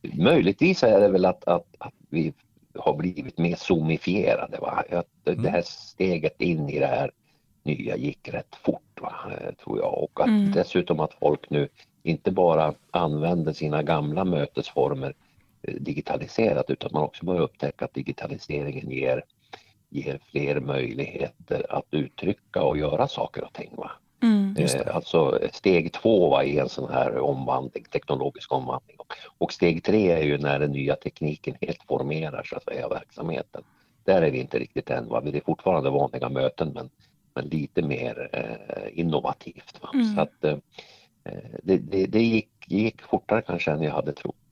möjligtvis 0.01 0.83
är 0.83 0.99
det 0.99 1.07
väl 1.07 1.25
att, 1.25 1.47
att, 1.47 1.65
att 1.77 1.93
vi 2.09 2.33
har 2.75 2.97
blivit 2.97 3.37
mer 3.37 3.55
zoomifierade. 3.55 4.57
Va? 4.57 4.83
Att. 4.91 5.07
Det 5.23 5.49
här 5.49 5.61
steget 5.65 6.41
in 6.41 6.69
i 6.69 6.79
det 6.79 6.85
här 6.85 7.11
nya 7.67 7.95
gick 7.95 8.29
rätt 8.29 8.55
fort 8.55 9.01
va, 9.01 9.13
eh, 9.31 9.53
tror 9.53 9.79
jag 9.79 10.03
och 10.03 10.19
att 10.19 10.27
mm. 10.27 10.51
dessutom 10.51 10.99
att 10.99 11.13
folk 11.13 11.49
nu 11.49 11.69
inte 12.03 12.31
bara 12.31 12.73
använder 12.91 13.53
sina 13.53 13.83
gamla 13.83 14.25
mötesformer 14.25 15.13
eh, 15.61 15.73
digitaliserat 15.73 16.69
utan 16.69 16.89
man 16.93 17.03
också 17.03 17.25
börjar 17.25 17.41
upptäcka 17.41 17.85
att 17.85 17.93
digitaliseringen 17.93 18.91
ger, 18.91 19.23
ger 19.89 20.19
fler 20.31 20.59
möjligheter 20.59 21.65
att 21.69 21.85
uttrycka 21.91 22.63
och 22.63 22.77
göra 22.77 23.07
saker 23.07 23.43
och 23.43 23.53
ting. 23.53 23.71
Va? 23.75 23.91
Mm, 24.23 24.55
eh, 24.57 24.95
alltså 24.95 25.39
steg 25.51 25.93
två 25.93 26.29
var 26.29 26.43
i 26.43 26.59
en 26.59 26.69
sån 26.69 26.91
här 26.91 27.17
omvandling, 27.17 27.83
teknologisk 27.83 28.53
omvandling. 28.53 28.97
Och 29.37 29.53
steg 29.53 29.83
tre 29.83 30.11
är 30.11 30.23
ju 30.23 30.37
när 30.37 30.59
den 30.59 30.71
nya 30.71 30.95
tekniken 30.95 31.55
helt 31.61 31.83
formerar 31.87 32.43
så 32.43 32.55
att 32.55 32.63
säga 32.63 32.87
verksamheten. 32.89 33.63
Där 34.03 34.21
är 34.21 34.31
vi 34.31 34.39
inte 34.39 34.59
riktigt 34.59 34.89
än. 34.89 35.07
Va? 35.07 35.21
Det 35.21 35.37
är 35.37 35.41
fortfarande 35.45 35.89
vanliga 35.89 36.29
möten 36.29 36.71
men 36.73 36.89
men 37.37 37.49
lite 37.49 37.81
mer 37.81 38.29
eh, 38.33 38.99
innovativt. 38.99 39.81
Mm. 39.93 40.15
Så 40.15 40.21
att, 40.21 40.43
eh, 40.43 40.57
det, 41.63 41.77
det, 41.77 42.05
det 42.05 42.21
gick, 42.21 42.49
gick, 42.67 43.01
fortare 43.01 43.41
kanske 43.41 43.71
än 43.71 43.81
jag 43.81 43.93
hade 43.93 44.13
trott 44.13 44.46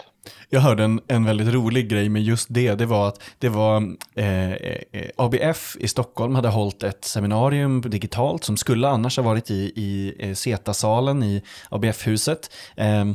jag 0.56 0.62
hörde 0.62 0.84
en, 0.84 1.00
en 1.08 1.26
väldigt 1.26 1.48
rolig 1.48 1.90
grej 1.90 2.10
med 2.10 2.24
just 2.24 2.48
det. 2.50 2.76
Det 2.76 2.86
var 2.86 3.08
att 3.08 3.22
det 3.40 3.50
var 3.50 3.96
eh, 4.16 4.52
eh 4.52 4.80
ABF 5.16 5.78
i 5.80 5.88
Stockholm 5.88 6.36
hade 6.36 6.50
hållit 6.50 6.84
ett 6.84 7.06
seminarium 7.06 7.82
digitalt 7.82 8.44
som 8.44 8.58
skulle 8.58 8.88
annars 8.88 9.18
ha 9.18 9.24
varit 9.24 9.52
i, 9.52 9.72
i 9.76 10.14
eh, 10.20 10.34
Zeta-salen 10.34 11.24
i 11.24 11.42
ABF-huset. 11.70 12.52
Eh, 12.76 13.06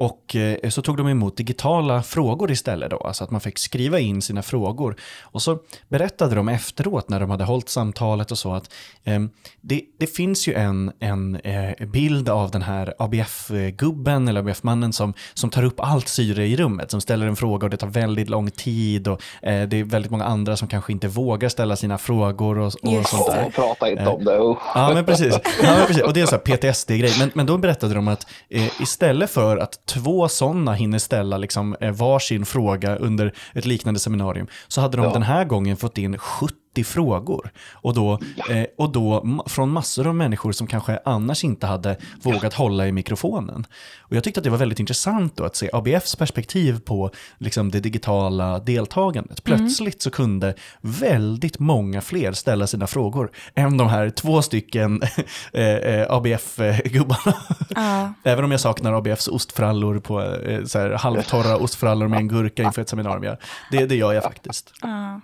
och 0.00 0.36
eh, 0.36 0.70
så 0.70 0.82
tog 0.82 0.96
de 0.96 1.08
emot 1.08 1.36
digitala 1.36 2.02
frågor 2.02 2.50
istället 2.50 2.90
då, 2.90 2.96
alltså 2.96 3.24
att 3.24 3.30
man 3.30 3.40
fick 3.40 3.58
skriva 3.58 3.98
in 3.98 4.22
sina 4.22 4.42
frågor. 4.42 4.96
Och 5.22 5.42
så 5.42 5.58
berättade 5.88 6.34
de 6.34 6.48
efteråt 6.48 7.08
när 7.08 7.20
de 7.20 7.30
hade 7.30 7.44
hållit 7.44 7.68
samtalet 7.68 8.30
och 8.30 8.38
så 8.38 8.52
att 8.52 8.72
eh, 9.04 9.20
det, 9.60 9.82
det 9.98 10.06
finns 10.06 10.48
ju 10.48 10.54
en, 10.54 10.92
en 11.00 11.36
eh, 11.36 11.86
bild 11.86 12.28
av 12.28 12.50
den 12.50 12.62
här 12.62 12.94
ABF-gubben 12.98 14.28
eller 14.28 14.40
ABF-mannen 14.40 14.92
som, 14.92 15.14
som 15.34 15.50
tar 15.50 15.64
upp 15.64 15.80
allt 15.80 16.08
syre 16.08 16.46
i 16.46 16.56
rummet, 16.56 16.89
som 16.90 17.00
ställer 17.00 17.26
en 17.26 17.36
fråga 17.36 17.64
och 17.66 17.70
det 17.70 17.76
tar 17.76 17.86
väldigt 17.86 18.28
lång 18.28 18.50
tid 18.50 19.08
och 19.08 19.22
eh, 19.42 19.68
det 19.68 19.80
är 19.80 19.84
väldigt 19.84 20.10
många 20.10 20.24
andra 20.24 20.56
som 20.56 20.68
kanske 20.68 20.92
inte 20.92 21.08
vågar 21.08 21.48
ställa 21.48 21.76
sina 21.76 21.98
frågor 21.98 22.58
och, 22.58 22.66
och 22.66 23.06
sånt 23.06 23.26
där. 23.26 23.50
Prata 23.54 23.90
inte 23.90 24.06
om 24.06 24.24
det. 24.24 24.38
usch. 24.38 24.58
Ja, 24.74 24.90
men 24.94 25.04
precis. 25.06 25.38
Ja, 25.62 25.74
men 25.76 25.86
precis. 25.86 26.02
Och 26.02 26.12
det 26.12 26.20
är 26.20 26.30
här 26.30 26.38
PTSD-grej. 26.38 27.12
Men, 27.18 27.30
men 27.34 27.46
då 27.46 27.58
berättade 27.58 27.94
de 27.94 28.08
att 28.08 28.26
eh, 28.48 28.82
istället 28.82 29.30
för 29.30 29.56
att 29.56 29.86
två 29.86 30.28
sådana 30.28 30.72
hinner 30.72 30.98
ställa 30.98 31.38
liksom, 31.38 31.76
eh, 31.80 31.90
varsin 31.90 32.46
fråga 32.46 32.96
under 32.96 33.34
ett 33.54 33.66
liknande 33.66 34.00
seminarium, 34.00 34.46
så 34.68 34.80
hade 34.80 34.96
de 34.96 35.06
Ja. 35.06 35.12
den 35.12 35.22
här 35.22 35.44
gången 35.44 35.76
fått 35.76 35.98
in 35.98 36.18
70 36.18 36.54
frågor. 36.86 37.52
Och 37.72 37.94
då, 37.94 38.12
eh, 38.50 38.66
och 38.78 38.92
då 38.92 39.42
från 39.46 39.70
massor 39.70 40.06
av 40.06 40.14
människor 40.14 40.52
som 40.52 40.66
kanske 40.66 40.98
annars 41.04 41.44
inte 41.44 41.66
hade 41.66 41.96
vågat 42.22 42.54
hålla 42.54 42.86
i 42.86 42.92
mikrofonen. 42.92 43.66
Och 43.98 44.16
jag 44.16 44.24
tyckte 44.24 44.40
att 44.40 44.44
det 44.44 44.50
var 44.50 44.58
väldigt 44.58 44.80
intressant 44.80 45.36
då 45.36 45.44
att 45.44 45.56
se 45.56 45.70
ABFs 45.72 46.16
perspektiv 46.16 46.80
på 46.80 47.10
liksom, 47.38 47.70
det 47.70 47.80
digitala 47.80 48.58
deltagandet. 48.58 49.44
Plötsligt 49.44 50.02
så 50.02 50.10
kunde 50.10 50.54
väldigt 50.80 51.58
många 51.58 52.00
fler 52.00 52.32
ställa 52.32 52.66
sina 52.66 52.86
frågor 52.86 53.30
än 53.54 53.76
de 53.76 53.88
här 53.88 54.10
två 54.10 54.42
stycken 54.42 55.02
eh, 55.52 55.64
eh, 55.64 56.10
ABF-gubbarna. 56.10 57.34
Ja. 57.68 58.12
Även 58.30 58.44
om 58.44 58.50
jag 58.50 58.60
saknar 58.60 58.92
ABFs 58.92 59.28
ostfrallor 59.28 59.98
på 59.98 60.22
eh, 60.22 60.64
så 60.64 60.78
här, 60.78 60.90
halvtorra 60.90 61.56
ostfrallor 61.56 62.08
med 62.08 62.18
en 62.18 62.28
gurka 62.28 62.62
inför 62.62 62.82
ett 62.82 62.88
seminarium. 62.88 63.36
Det, 63.70 63.86
det 63.86 63.96
gör 63.96 64.12
jag 64.12 64.22
faktiskt. 64.22 64.72
Ja. 64.82 65.20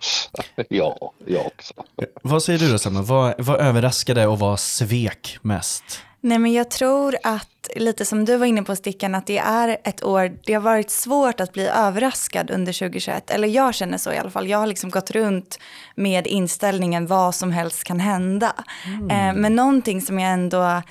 Ja, 0.68 1.12
jag 1.36 1.46
också. 1.46 1.74
Vad 2.22 2.42
säger 2.42 2.58
du 2.58 2.72
då 2.72 2.78
Selma? 2.78 3.02
Vad, 3.02 3.34
vad 3.38 3.60
överraskade 3.60 4.26
och 4.26 4.38
vad 4.38 4.60
svek 4.60 5.38
mest? 5.42 5.84
Nej 6.20 6.38
men 6.38 6.52
jag 6.52 6.70
tror 6.70 7.16
att, 7.22 7.68
lite 7.76 8.04
som 8.04 8.24
du 8.24 8.36
var 8.36 8.46
inne 8.46 8.62
på 8.62 8.76
Stickan, 8.76 9.14
att 9.14 9.26
det 9.26 9.38
är 9.38 9.78
ett 9.84 10.04
år, 10.04 10.38
det 10.44 10.54
har 10.54 10.60
varit 10.60 10.90
svårt 10.90 11.40
att 11.40 11.52
bli 11.52 11.68
överraskad 11.68 12.50
under 12.50 12.72
2021. 12.72 13.30
Eller 13.30 13.48
jag 13.48 13.74
känner 13.74 13.98
så 13.98 14.12
i 14.12 14.18
alla 14.18 14.30
fall. 14.30 14.48
Jag 14.48 14.58
har 14.58 14.66
liksom 14.66 14.90
gått 14.90 15.10
runt 15.10 15.58
med 15.94 16.26
inställningen 16.26 17.06
vad 17.06 17.34
som 17.34 17.52
helst 17.52 17.84
kan 17.84 18.00
hända. 18.00 18.52
Eh, 19.10 19.34
men 19.34 19.56
någonting 19.56 20.00
som 20.00 20.18
jag 20.18 20.32
ändå 20.32 20.82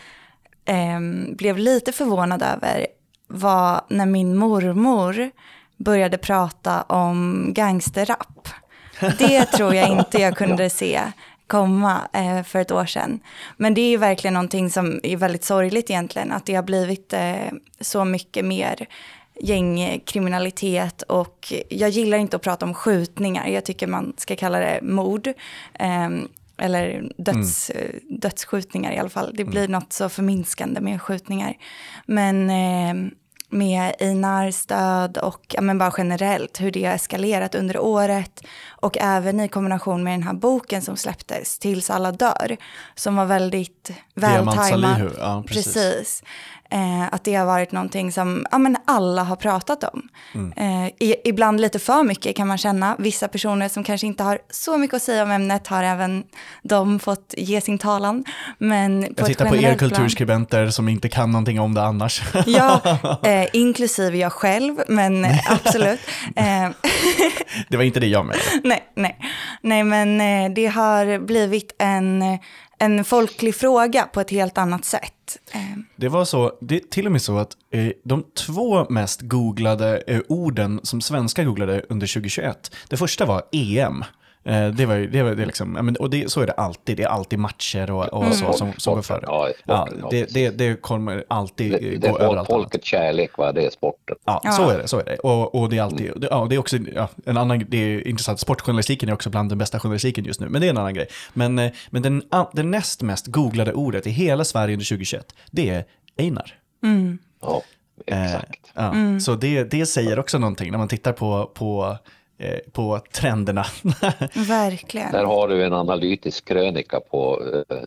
eh, 0.65 0.99
blev 1.29 1.58
lite 1.58 1.91
förvånad 1.91 2.41
över 2.41 2.88
var 3.27 3.81
när 3.89 4.05
min 4.05 4.36
mormor 4.36 5.31
började 5.77 6.17
prata 6.17 6.81
om 6.81 7.49
gangsterrap. 7.53 8.49
Det 9.17 9.45
tror 9.45 9.75
jag 9.75 9.89
inte 9.89 10.21
jag 10.21 10.38
kunde 10.38 10.69
se 10.69 11.01
komma 11.47 12.01
eh, 12.13 12.43
för 12.43 12.60
ett 12.60 12.71
år 12.71 12.86
sedan. 12.86 13.19
Men 13.58 13.73
det 13.73 13.81
är 13.81 13.89
ju 13.89 13.97
verkligen 13.97 14.34
någonting 14.34 14.69
som 14.69 14.99
är 15.03 15.17
väldigt 15.17 15.43
sorgligt 15.43 15.89
egentligen, 15.89 16.31
att 16.31 16.45
det 16.45 16.55
har 16.55 16.63
blivit 16.63 17.13
eh, 17.13 17.36
så 17.81 18.05
mycket 18.05 18.45
mer 18.45 18.88
gängkriminalitet 19.41 21.01
och 21.01 21.53
jag 21.69 21.89
gillar 21.89 22.17
inte 22.17 22.36
att 22.36 22.41
prata 22.41 22.65
om 22.65 22.73
skjutningar, 22.73 23.47
jag 23.47 23.65
tycker 23.65 23.88
man 23.88 24.13
ska 24.17 24.36
kalla 24.36 24.60
det 24.60 24.79
mord. 24.81 25.27
Eh, 25.73 26.10
eller 26.58 27.12
döds, 27.17 27.69
eh, 27.69 27.95
dödsskjutningar 28.10 28.91
i 28.91 28.97
alla 28.97 29.10
fall. 29.10 29.31
Det 29.34 29.45
blir 29.45 29.67
något 29.67 29.93
så 29.93 30.10
förminskande 30.10 30.81
med 30.81 31.01
skjutningar. 31.01 31.58
Men 32.05 32.49
eh, 32.49 33.12
med 33.56 33.96
Einars 34.00 34.65
död 34.65 35.18
och 35.18 35.41
ja, 35.50 35.62
men 35.62 35.78
bara 35.78 35.94
generellt 35.98 36.62
hur 36.62 36.72
det 36.72 36.86
har 36.86 36.94
eskalerat 36.94 37.56
under 37.56 37.78
året 37.78 38.41
och 38.70 38.98
även 38.98 39.39
i 39.39 39.48
kombination 39.48 40.04
med 40.04 40.13
den 40.13 40.24
här 40.24 40.34
boken 40.34 40.82
som 40.82 40.98
släpptes, 40.98 41.60
Tills 41.60 41.89
alla 41.89 42.12
dör, 42.12 42.58
som 42.96 43.15
var 43.15 43.26
väldigt 43.26 43.91
Diamant 44.13 44.58
vältajmad. 44.58 44.98
Salihu, 44.98 45.10
ja, 45.20 45.44
precis. 45.48 45.74
precis. 45.74 46.24
Eh, 46.69 47.13
att 47.13 47.23
det 47.23 47.36
har 47.36 47.45
varit 47.45 47.71
någonting 47.71 48.12
som 48.12 48.45
ja, 48.51 48.58
men 48.58 48.78
alla 48.86 49.23
har 49.23 49.36
pratat 49.36 49.84
om. 49.84 50.01
Mm. 50.34 50.54
Eh, 50.58 50.91
i, 50.99 51.15
ibland 51.25 51.62
lite 51.62 51.80
för 51.80 52.04
mycket 52.04 52.36
kan 52.36 52.47
man 52.47 52.58
känna. 52.58 52.95
Vissa 52.99 53.28
personer 53.28 53.69
som 53.69 53.84
kanske 53.84 54.08
inte 54.08 54.23
har 54.23 54.39
så 54.49 54.78
mycket 54.78 54.95
att 54.95 55.01
säga 55.01 55.23
om 55.23 55.32
ämnet 55.32 55.67
har 55.67 55.84
även 55.84 56.23
de 56.63 56.99
fått 56.99 57.34
ge 57.38 57.62
sin 57.62 57.78
talan. 57.78 58.23
Men 58.58 59.01
på 59.01 59.13
Jag 59.17 59.28
tittar 59.28 59.49
på 59.49 59.56
er 59.56 59.60
plan- 59.62 59.78
kulturskribenter 59.78 60.69
som 60.69 60.89
inte 60.89 61.10
kan 61.10 61.32
någonting 61.32 61.60
om 61.60 61.73
det 61.73 61.84
annars. 61.84 62.21
Ja, 62.45 62.82
eh, 63.23 63.47
inklusive 63.54 64.17
jag 64.17 64.32
själv, 64.32 64.75
men 64.88 65.25
absolut. 65.49 65.99
Eh, 66.36 66.69
det 67.69 67.78
var 67.78 67.84
inte 67.84 67.99
det 67.99 68.08
jag 68.08 68.25
menade. 68.25 68.43
nej, 68.63 68.84
nej. 68.95 69.19
nej, 69.62 69.84
men 69.84 70.21
eh, 70.21 70.51
det 70.56 70.65
har 70.67 71.19
blivit 71.19 71.75
en, 71.80 72.23
en 72.86 73.06
folklig 73.06 73.56
fråga 73.56 74.04
på 74.04 74.21
ett 74.21 74.32
helt 74.32 74.58
annat 74.58 74.86
sätt. 74.86 75.38
Ehm. 75.52 75.86
Det 75.95 76.10
var 76.10 76.26
så, 76.26 76.58
det 76.62 76.76
är 76.76 76.80
till 76.80 77.06
och 77.06 77.12
med 77.12 77.21
så 77.21 77.38
att 77.38 77.52
eh, 77.71 77.89
de 78.04 78.24
två 78.45 78.89
mest 78.89 79.21
googlade 79.21 80.04
eh, 80.08 80.21
orden 80.30 80.80
som 80.84 81.02
svenskar 81.02 81.43
googlade 81.43 81.86
under 81.89 82.08
2021, 82.08 82.76
det 82.89 82.98
första 82.98 83.26
var 83.26 83.43
EM. 83.52 84.04
Eh, 84.45 84.67
det 84.67 84.86
var 84.86 84.95
ju, 84.95 85.08
det 85.08 85.23
var 85.23 85.36
det 85.36 85.45
liksom, 85.45 85.95
och 85.99 86.10
det, 86.10 86.31
så 86.31 86.41
är 86.41 86.47
det 86.47 86.53
alltid, 86.53 86.97
det 86.97 87.03
är 87.03 87.08
alltid 87.08 87.39
matcher 87.39 87.91
och, 87.91 88.05
och 88.13 88.34
så 88.36 88.53
som, 88.53 88.73
som 88.77 88.95
går 88.95 89.01
före. 89.01 89.23
Ja, 89.27 89.49
Ja, 89.65 89.89
det, 90.12 90.34
det, 90.34 90.49
det 90.49 90.81
kommer 90.81 91.23
alltid 91.27 91.73
eh, 91.73 91.79
Det, 91.79 91.97
det 91.97 92.10
gå 92.10 92.17
är 92.17 92.21
över 92.21 92.25
allt 92.25 92.38
annat. 92.38 92.47
folkets 92.47 92.88
kärlek, 92.88 93.38
va? 93.38 93.51
det 93.51 93.65
är 93.65 93.69
sporten. 93.69 94.15
Ja, 94.25 94.41
Ja. 94.43 94.51
så 94.51 94.69
är 94.69 94.77
det. 94.77 94.88
Så 94.88 94.99
är 94.99 95.03
det. 95.05 95.15
Och, 95.15 95.55
och 95.55 95.69
det 95.69 95.77
är 95.77 95.81
alltid, 95.81 96.12
det, 96.15 96.27
ja, 96.31 96.45
det 96.49 96.55
är 96.55 96.60
också 96.60 96.77
ja, 96.77 97.08
en 97.25 97.38
annan, 97.38 97.63
det 97.67 97.77
är 97.77 98.08
intressant, 98.08 98.39
sportjournalistiken 98.39 99.10
är 99.10 99.13
också 99.13 99.29
bland 99.29 99.49
den 99.51 99.58
bästa 99.58 99.79
journalistiken 99.79 100.25
just 100.25 100.39
nu, 100.39 100.49
men 100.49 100.62
det 100.62 100.67
är 100.67 100.69
en 100.71 100.77
annan 100.77 100.93
grej. 100.93 101.08
Men, 101.34 101.60
eh, 101.60 101.71
men 101.89 102.01
den, 102.01 102.23
det 102.53 102.63
näst 102.63 103.01
mest 103.01 103.27
googlade 103.27 103.73
ordet 103.73 104.08
i 104.08 104.10
hela 104.10 104.43
Sverige 104.43 104.73
under 104.73 104.86
2021, 104.86 105.25
det 105.51 105.69
är 105.69 105.86
Einar. 106.19 106.53
Ja, 107.41 107.62
Eh, 108.08 108.25
exakt. 108.36 108.71
ja. 108.73 108.93
Så 109.21 109.36
det, 109.36 109.63
det 109.63 109.86
säger 109.86 110.19
också 110.19 110.38
någonting 110.38 110.71
när 110.71 110.77
man 110.77 110.88
tittar 110.88 111.12
på, 111.13 111.51
på, 111.53 111.86
eh, 111.86 111.97
på 112.71 113.00
trenderna. 113.12 113.65
verkligen. 114.48 115.12
Där 115.12 115.24
har 115.26 115.48
du 115.48 115.63
en 115.65 115.74
analytisk 115.74 116.45
krönika 116.48 117.00
på 117.00 117.41
eh, 117.69 117.78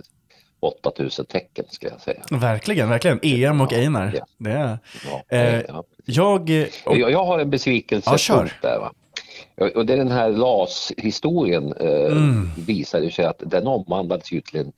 8000 0.60 1.26
tecken 1.26 1.64
ska 1.70 1.88
jag 1.88 2.00
säga. 2.00 2.22
verkligen, 2.30 2.88
verkligen. 2.88 3.18
EM 3.22 3.60
och 3.60 3.72
Einar. 3.72 4.12
ja. 4.14 4.26
Det 4.38 4.50
är, 4.50 4.78
Ja, 5.30 5.36
eh, 5.36 5.62
ja. 5.68 5.84
jag, 6.04 6.50
eh, 6.50 6.66
och, 6.86 6.98
Jag, 6.98 7.10
jag 7.10 7.24
har 7.24 7.38
en 7.38 7.50
besvikelsepunkt 7.50 8.28
Ja, 8.28 8.36
kör. 8.36 8.52
där. 8.62 8.78
Va? 8.78 8.92
Och- 9.74 9.86
det 9.86 9.92
är 9.92 9.96
den 9.96 10.10
här 10.10 10.30
LAS-historien 10.30 11.72
eh, 11.80 12.12
Mm. 12.12 12.50
visar 12.66 13.00
ju 13.00 13.10
sig 13.10 13.24
att 13.24 13.42
den 13.46 13.66
omvandlades 13.66 14.32
ju 14.32 14.40
till 14.40 14.72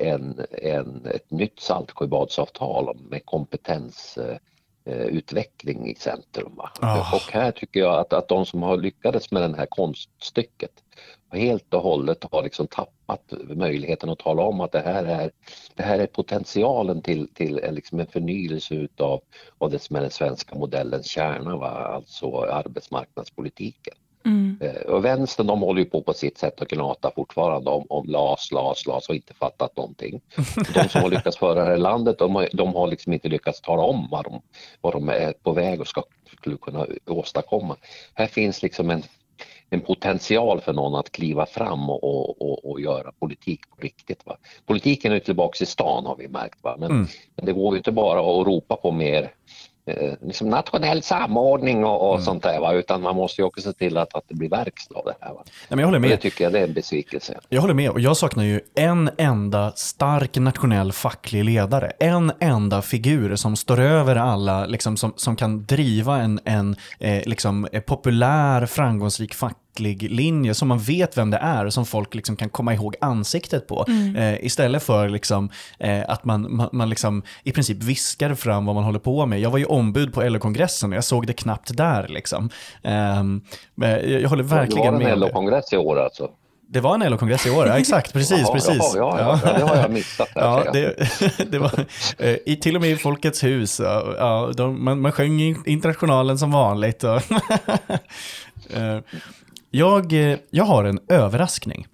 en, 0.00 0.40
en, 0.62 1.06
ett 1.14 1.30
nytt 1.30 1.60
Saltsjöbadsavtal 1.60 2.96
med 3.10 3.26
kompetensutveckling 3.26 4.32
eh, 4.32 4.38
utveckling 4.84 5.86
i 5.90 5.94
centrum. 5.94 6.60
Ah. 6.80 7.14
Och 7.14 7.32
här 7.32 7.50
tycker 7.50 7.80
jag 7.80 7.98
att, 7.98 8.12
att 8.12 8.28
de 8.28 8.46
som 8.46 8.62
har 8.62 8.76
lyckats 8.76 9.30
med 9.30 9.50
det 9.50 9.56
här 9.56 9.66
konststycket 9.66 10.70
helt 11.32 11.74
och 11.74 11.82
hållet 11.82 12.24
har 12.32 12.42
liksom 12.42 12.66
tappat 12.66 13.32
möjligheten 13.48 14.10
att 14.10 14.18
tala 14.18 14.42
om 14.42 14.60
att 14.60 14.72
det 14.72 14.80
här 14.80 15.04
är, 15.04 15.30
det 15.74 15.82
här 15.82 15.98
är 15.98 16.06
potentialen 16.06 17.02
till, 17.02 17.28
till 17.34 17.58
en, 17.58 17.74
liksom 17.74 18.00
en 18.00 18.06
förnyelse 18.06 18.74
utav 18.74 19.20
av 19.58 19.70
det 19.70 19.78
som 19.78 19.96
är 19.96 20.00
den 20.00 20.10
svenska 20.10 20.54
modellens 20.54 21.06
kärna, 21.06 21.56
va? 21.56 21.68
alltså 21.70 22.40
arbetsmarknadspolitiken. 22.40 23.94
Mm. 24.24 24.58
Eh, 24.60 24.82
Och 24.82 25.04
vänstern 25.04 25.46
de 25.46 25.60
håller 25.60 25.80
ju 25.80 25.84
på 25.90 26.02
på 26.02 26.12
sitt 26.12 26.38
sätt 26.38 26.62
att 26.62 26.68
gnata 26.68 27.10
fortfarande 27.14 27.70
om, 27.70 27.86
om 27.88 28.06
LAS, 28.08 28.52
LAS, 28.52 28.86
LAS 28.86 29.08
och 29.08 29.14
inte 29.14 29.34
fattat 29.34 29.76
någonting. 29.76 30.20
De 30.74 30.88
som 30.88 31.02
har 31.02 31.10
lyckats 31.10 31.36
föra 31.36 31.54
det 31.64 31.70
här 31.70 31.76
landet 31.76 32.18
de 32.18 32.34
har, 32.34 32.48
de 32.52 32.74
har 32.74 32.86
liksom 32.86 33.12
inte 33.12 33.28
lyckats 33.28 33.60
tala 33.60 33.82
om 33.82 34.08
vad 34.10 34.24
de, 34.24 34.42
vad 34.80 34.92
de 34.92 35.08
är 35.08 35.32
på 35.32 35.52
väg 35.52 35.80
och 35.80 35.86
ska, 35.88 36.02
skulle 36.38 36.56
kunna 36.56 36.86
åstadkomma. 37.06 37.76
Här 38.14 38.26
finns 38.26 38.62
liksom 38.62 38.90
en, 38.90 39.02
en 39.70 39.80
potential 39.80 40.60
för 40.60 40.72
någon 40.72 40.94
att 40.94 41.12
kliva 41.12 41.46
fram 41.46 41.90
och, 41.90 42.04
och, 42.04 42.42
och, 42.42 42.70
och 42.70 42.80
göra 42.80 43.12
politik 43.20 43.60
på 43.70 43.76
riktigt. 43.82 44.26
Va? 44.26 44.36
Politiken 44.66 45.12
är 45.12 45.16
ju 45.16 45.20
tillbaks 45.20 45.62
i 45.62 45.66
stan 45.66 46.06
har 46.06 46.16
vi 46.16 46.28
märkt, 46.28 46.58
va? 46.62 46.76
Men, 46.78 46.90
Mm. 46.90 47.06
men 47.36 47.46
det 47.46 47.52
går 47.52 47.72
ju 47.74 47.76
inte 47.78 47.92
bara 47.92 48.20
att 48.20 48.46
ropa 48.46 48.76
på 48.76 48.90
mer 48.90 49.30
eh, 49.86 50.12
liksom 50.20 50.48
nationell 50.48 51.02
samordning 51.02 51.84
och, 51.84 52.08
och 52.08 52.14
mm. 52.14 52.24
sånt 52.24 52.42
där. 52.42 52.60
Va? 52.60 52.72
Utan 52.72 53.02
man 53.02 53.16
måste 53.16 53.40
ju 53.40 53.46
också 53.46 53.60
se 53.60 53.72
till 53.72 53.96
att, 53.96 54.14
att 54.14 54.24
det 54.28 54.34
blir 54.34 54.48
verkstad 54.48 54.94
av 54.94 55.04
det 55.04 55.14
här. 55.20 55.32
Va? 55.32 55.42
Nej, 55.44 55.52
men 55.68 55.78
jag 55.78 55.86
håller 55.86 55.98
med. 55.98 56.10
Och 56.10 56.16
det 56.16 56.22
tycker 56.22 56.44
jag 56.44 56.52
det 56.52 56.58
är 56.58 56.64
en 56.64 56.72
besvikelse. 56.72 57.38
Jag 57.48 57.60
håller 57.60 57.74
med 57.74 57.90
och 57.90 58.00
jag 58.00 58.16
saknar 58.16 58.44
ju 58.44 58.60
en 58.74 59.10
enda 59.18 59.72
stark 59.72 60.36
nationell 60.36 60.92
facklig 60.92 61.44
ledare. 61.44 61.92
En 61.98 62.32
enda 62.40 62.82
figur 62.82 63.36
som 63.36 63.56
står 63.56 63.80
över 63.80 64.16
alla, 64.16 64.66
liksom, 64.66 64.96
som, 64.96 65.12
som 65.16 65.36
kan 65.36 65.64
driva 65.64 66.18
en, 66.18 66.40
en 66.44 66.76
eh, 67.00 67.22
liksom, 67.26 67.68
populär, 67.86 68.66
framgångsrik 68.66 69.34
fack 69.34 69.56
facklig 69.72 70.10
linje 70.10 70.54
som 70.54 70.68
man 70.68 70.78
vet 70.78 71.18
vem 71.18 71.30
det 71.30 71.36
är 71.36 71.64
och 71.64 71.72
som 71.72 71.86
folk 71.86 72.14
liksom 72.14 72.36
kan 72.36 72.48
komma 72.48 72.74
ihåg 72.74 72.96
ansiktet 73.00 73.66
på. 73.66 73.84
Mm. 73.88 74.16
Eh, 74.16 74.44
istället 74.44 74.82
för 74.82 75.08
liksom, 75.08 75.50
eh, 75.78 76.02
att 76.08 76.24
man, 76.24 76.56
man, 76.56 76.68
man 76.72 76.90
liksom 76.90 77.22
i 77.44 77.52
princip 77.52 77.82
viskar 77.82 78.34
fram 78.34 78.66
vad 78.66 78.74
man 78.74 78.84
håller 78.84 78.98
på 78.98 79.26
med. 79.26 79.40
Jag 79.40 79.50
var 79.50 79.58
ju 79.58 79.64
ombud 79.64 80.12
på 80.12 80.22
LO-kongressen 80.22 80.90
och 80.90 80.96
jag 80.96 81.04
såg 81.04 81.26
det 81.26 81.32
knappt 81.32 81.76
där. 81.76 82.08
Liksom. 82.08 82.50
Eh, 82.82 83.24
jag 84.08 84.28
håller 84.28 84.44
verkligen 84.44 84.94
med. 84.94 85.00
Det 85.00 85.04
var 85.04 85.12
en 85.12 85.20
LO-kongress 85.20 85.72
i 85.72 85.76
år 85.76 86.00
alltså? 86.00 86.30
Det 86.68 86.80
var 86.80 86.94
en 86.94 87.10
LO-kongress 87.10 87.46
i 87.46 87.50
år, 87.50 87.66
ja, 87.66 87.78
exakt, 87.78 88.12
precis. 88.18 88.40
Jaha, 88.40 88.52
precis. 88.52 88.92
Ja, 88.96 89.18
ja, 89.18 89.40
ja, 89.44 89.52
det 89.52 89.64
har 89.64 89.76
jag 89.76 89.90
missat. 89.90 90.28
Ja, 90.34 90.64
det, 90.72 90.96
det 91.50 91.58
var, 91.58 91.86
eh, 92.18 92.36
i, 92.46 92.56
till 92.56 92.76
och 92.76 92.82
med 92.82 92.90
i 92.90 92.96
Folkets 92.96 93.44
hus, 93.44 93.80
ja, 94.18 94.52
de, 94.56 94.84
man, 94.84 95.00
man 95.00 95.12
sjöng 95.12 95.40
Internationalen 95.66 96.38
som 96.38 96.50
vanligt. 96.50 97.04
Och 97.04 97.16
eh, 98.70 98.98
jag, 99.72 100.12
eh, 100.12 100.38
jag 100.50 100.64
har 100.64 100.84
en 100.84 100.98
överraskning 101.08 101.86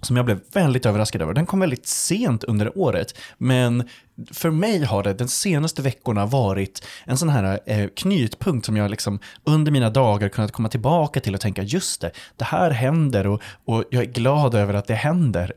som 0.00 0.16
jag 0.16 0.24
blev 0.24 0.40
väldigt 0.52 0.86
överraskad 0.86 1.22
över. 1.22 1.34
Den 1.34 1.46
kom 1.46 1.60
väldigt 1.60 1.86
sent 1.86 2.44
under 2.44 2.78
året, 2.78 3.18
men 3.38 3.88
för 4.32 4.50
mig 4.50 4.84
har 4.84 5.02
det 5.02 5.14
de 5.14 5.28
senaste 5.28 5.82
veckorna 5.82 6.26
varit 6.26 6.86
en 7.04 7.18
sån 7.18 7.28
här 7.28 7.60
eh, 7.66 7.88
knytpunkt 7.96 8.66
som 8.66 8.76
jag 8.76 8.90
liksom 8.90 9.18
under 9.44 9.72
mina 9.72 9.90
dagar 9.90 10.28
kunnat 10.28 10.52
komma 10.52 10.68
tillbaka 10.68 11.20
till 11.20 11.34
och 11.34 11.40
tänka 11.40 11.62
just 11.62 12.00
det, 12.00 12.10
det 12.36 12.44
här 12.44 12.70
händer 12.70 13.26
och, 13.26 13.42
och 13.64 13.84
jag 13.90 14.02
är 14.02 14.06
glad 14.06 14.54
över 14.54 14.74
att 14.74 14.86
det 14.86 14.94
händer. 14.94 15.52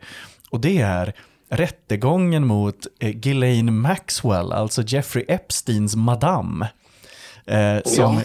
Och 0.49 0.59
det 0.59 0.81
är 0.81 1.13
rättegången 1.49 2.47
mot 2.47 2.87
eh, 2.99 3.09
Ghislaine 3.09 3.79
Maxwell, 3.79 4.51
alltså 4.51 4.81
Jeffrey 4.81 5.25
Epsteins 5.27 5.95
madam. 5.95 6.65
Eh, 7.49 7.81
som, 7.85 8.21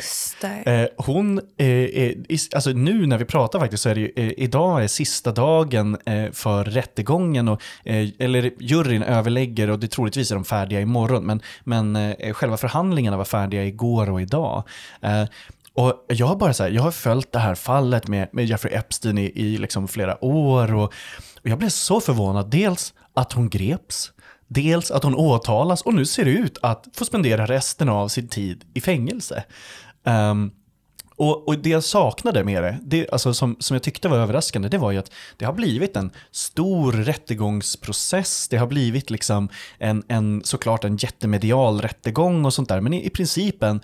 eh, 0.66 0.89
hon, 0.97 1.41
eh, 1.57 2.11
alltså 2.55 2.70
nu 2.70 3.07
när 3.07 3.18
vi 3.18 3.25
pratar 3.25 3.61
faktiskt 3.61 3.83
så 3.83 3.89
är 3.89 3.95
det 3.95 4.01
ju, 4.01 4.12
eh, 4.16 4.33
idag 4.37 4.85
är 4.85 4.89
sista 4.89 5.33
dagen 5.33 5.97
eh, 6.07 6.31
för 6.33 6.64
rättegången 6.64 7.49
och, 7.49 7.62
eh, 7.85 8.09
eller 8.18 8.51
juryn 8.61 9.03
överlägger 9.03 9.70
och 9.70 9.79
det 9.79 9.89
troligtvis 9.89 10.31
är 10.31 10.35
de 10.35 10.45
färdiga 10.45 10.81
imorgon 10.81 11.25
men, 11.25 11.41
men 11.64 12.14
själva 12.33 12.57
förhandlingarna 12.57 13.16
var 13.16 13.25
färdiga 13.25 13.64
igår 13.64 14.11
och 14.11 14.22
idag. 14.22 14.64
Och 15.75 16.05
jag 16.09 16.27
har 16.27 16.37
bara 16.37 16.55
så 16.55 16.62
här, 16.62 16.70
jag 16.70 16.83
har 16.83 16.91
följt 16.91 17.33
det 17.33 17.39
här 17.39 17.55
fallet 17.55 18.09
med, 18.09 18.29
med 18.33 18.45
Jeffrey 18.45 18.75
Epstein 18.75 19.18
i, 19.18 19.33
i 19.35 19.59
liksom 19.59 19.89
flera 19.89 20.25
år 20.25 20.75
och, 20.75 20.85
och 21.43 21.49
jag 21.51 21.59
blev 21.59 21.68
så 21.68 22.01
förvånad. 22.01 22.51
Dels 22.51 22.95
att 23.14 23.33
hon 23.33 23.49
greps, 23.49 24.12
Dels 24.55 24.90
att 24.90 25.05
hon 25.05 25.14
åtalas 25.14 25.82
och 25.82 25.94
nu 25.94 26.07
ser 26.07 26.24
ut 26.24 26.59
att 26.62 26.88
få 26.92 27.05
spendera 27.05 27.46
resten 27.46 27.88
av 27.88 28.09
sin 28.09 28.28
tid 28.28 28.64
i 28.74 28.80
fängelse. 28.80 29.44
Um, 30.05 30.50
och, 31.16 31.48
och, 31.48 31.59
det 31.59 31.70
jag 31.70 31.84
saknade 31.84 32.44
med 32.44 32.62
det, 32.62 32.78
det 32.82 33.11
alltså 33.11 33.34
som, 33.34 33.57
som 33.59 33.74
jag 33.74 33.82
tyckte 33.82 34.09
var 34.09 34.18
överraskande, 34.18 34.68
det 34.68 34.78
var 34.78 34.90
ju 34.90 34.98
att 34.98 35.11
det 35.36 35.44
har 35.44 35.52
blivit 35.52 35.96
en 35.96 36.11
stor 36.30 36.92
rättegångsprocess. 36.92 38.48
Det 38.48 38.57
har 38.57 38.66
blivit 38.66 39.11
liksom 39.11 39.48
en, 39.78 40.02
en 40.09 40.42
såklart 40.44 40.84
en 40.84 40.96
jättemedial 40.96 41.80
rättegång 41.80 42.44
och 42.44 42.55
sånt 42.55 42.68
där. 42.68 42.80
Men 42.80 42.92
i, 42.92 43.07
i 43.07 43.11
princip 43.11 43.62
en, 43.62 43.80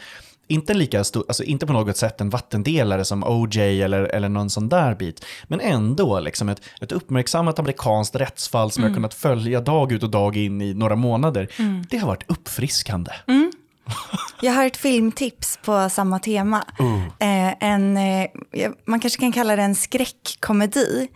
inte 0.51 0.75
lika 0.75 1.05
stor, 1.05 1.25
alltså 1.29 1.45
inte 1.45 1.67
på 1.67 1.73
något 1.73 1.97
sätt 1.97 2.21
en 2.21 2.31
vattendelare 2.31 3.05
som 3.05 3.25
OJ 3.25 3.83
eller, 3.83 4.03
eller 4.03 4.29
någon 4.29 4.51
sån 4.51 4.69
där 4.69 4.95
bit, 4.95 5.25
men 5.45 5.61
ändå 5.61 6.21
liksom 6.21 6.49
ett, 6.49 6.61
ett 6.81 6.93
uppmärksammat 6.93 7.59
amerikanskt 7.59 8.17
rättsfall 8.17 8.71
som 8.71 8.83
mm. 8.83 8.91
jag 8.91 8.97
kunnat 8.97 9.15
följa 9.15 9.61
dag 9.61 9.93
ut 9.93 10.03
och 10.03 10.11
dag 10.11 10.37
in 10.37 10.61
i 10.61 10.75
några 10.75 10.97
månader. 10.97 11.49
Mm. 11.59 11.85
Det 11.91 11.99
har 11.99 12.07
varit 12.07 12.31
uppfriskande. 12.31 13.13
Mm. 13.27 13.53
Jag 14.43 14.53
har 14.53 14.67
ett 14.67 14.77
filmtips 14.77 15.59
på 15.65 15.89
samma 15.91 16.19
tema. 16.19 16.65
Uh. 16.81 17.05
Eh, 17.05 17.55
en, 17.61 17.97
eh, 17.97 18.27
man 18.85 19.01
kanske 19.01 19.21
kan 19.21 19.33
kalla 19.33 19.57
det 19.57 19.63
en 19.63 19.75
skräckkomedi 19.75 21.09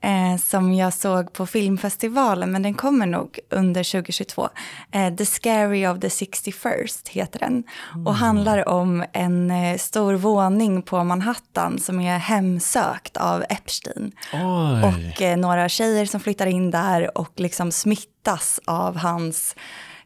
eh, 0.00 0.36
som 0.36 0.74
jag 0.74 0.92
såg 0.92 1.32
på 1.32 1.46
filmfestivalen, 1.46 2.52
men 2.52 2.62
den 2.62 2.74
kommer 2.74 3.06
nog 3.06 3.38
under 3.50 3.92
2022. 3.92 4.48
Eh, 4.92 5.14
the 5.14 5.26
Scary 5.26 5.86
of 5.86 6.00
the 6.00 6.08
61st 6.08 7.10
heter 7.10 7.38
den 7.38 7.64
mm. 7.94 8.06
och 8.06 8.14
handlar 8.14 8.68
om 8.68 9.04
en 9.12 9.50
eh, 9.50 9.78
stor 9.78 10.14
våning 10.14 10.82
på 10.82 11.04
Manhattan 11.04 11.78
som 11.78 12.00
är 12.00 12.18
hemsökt 12.18 13.16
av 13.16 13.44
Epstein. 13.48 14.12
Oj. 14.32 14.84
Och 14.84 15.22
eh, 15.22 15.36
några 15.36 15.68
tjejer 15.68 16.06
som 16.06 16.20
flyttar 16.20 16.46
in 16.46 16.70
där 16.70 17.18
och 17.18 17.32
liksom 17.36 17.72
smittas 17.72 18.60
av 18.64 18.96
hans 18.96 19.56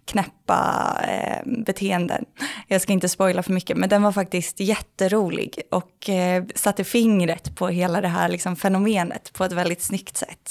knäppa 0.05 0.98
eh, 1.09 1.52
beteenden. 1.66 2.24
Jag 2.68 2.80
ska 2.80 2.92
inte 2.92 3.09
spoila 3.09 3.42
för 3.42 3.52
mycket, 3.52 3.76
men 3.76 3.88
den 3.88 4.02
var 4.02 4.12
faktiskt 4.12 4.61
jätterolig 4.61 5.62
och 5.70 6.11
eh, 6.11 6.44
satte 6.55 6.84
fingret 6.84 7.57
på 7.57 7.68
hela 7.68 8.00
det 8.00 8.09
här 8.09 8.28
liksom, 8.28 8.57
fenomenet 8.57 9.32
på 9.32 9.44
ett 9.44 9.52
väldigt 9.52 9.82
snyggt 9.82 10.16
sätt. 10.16 10.50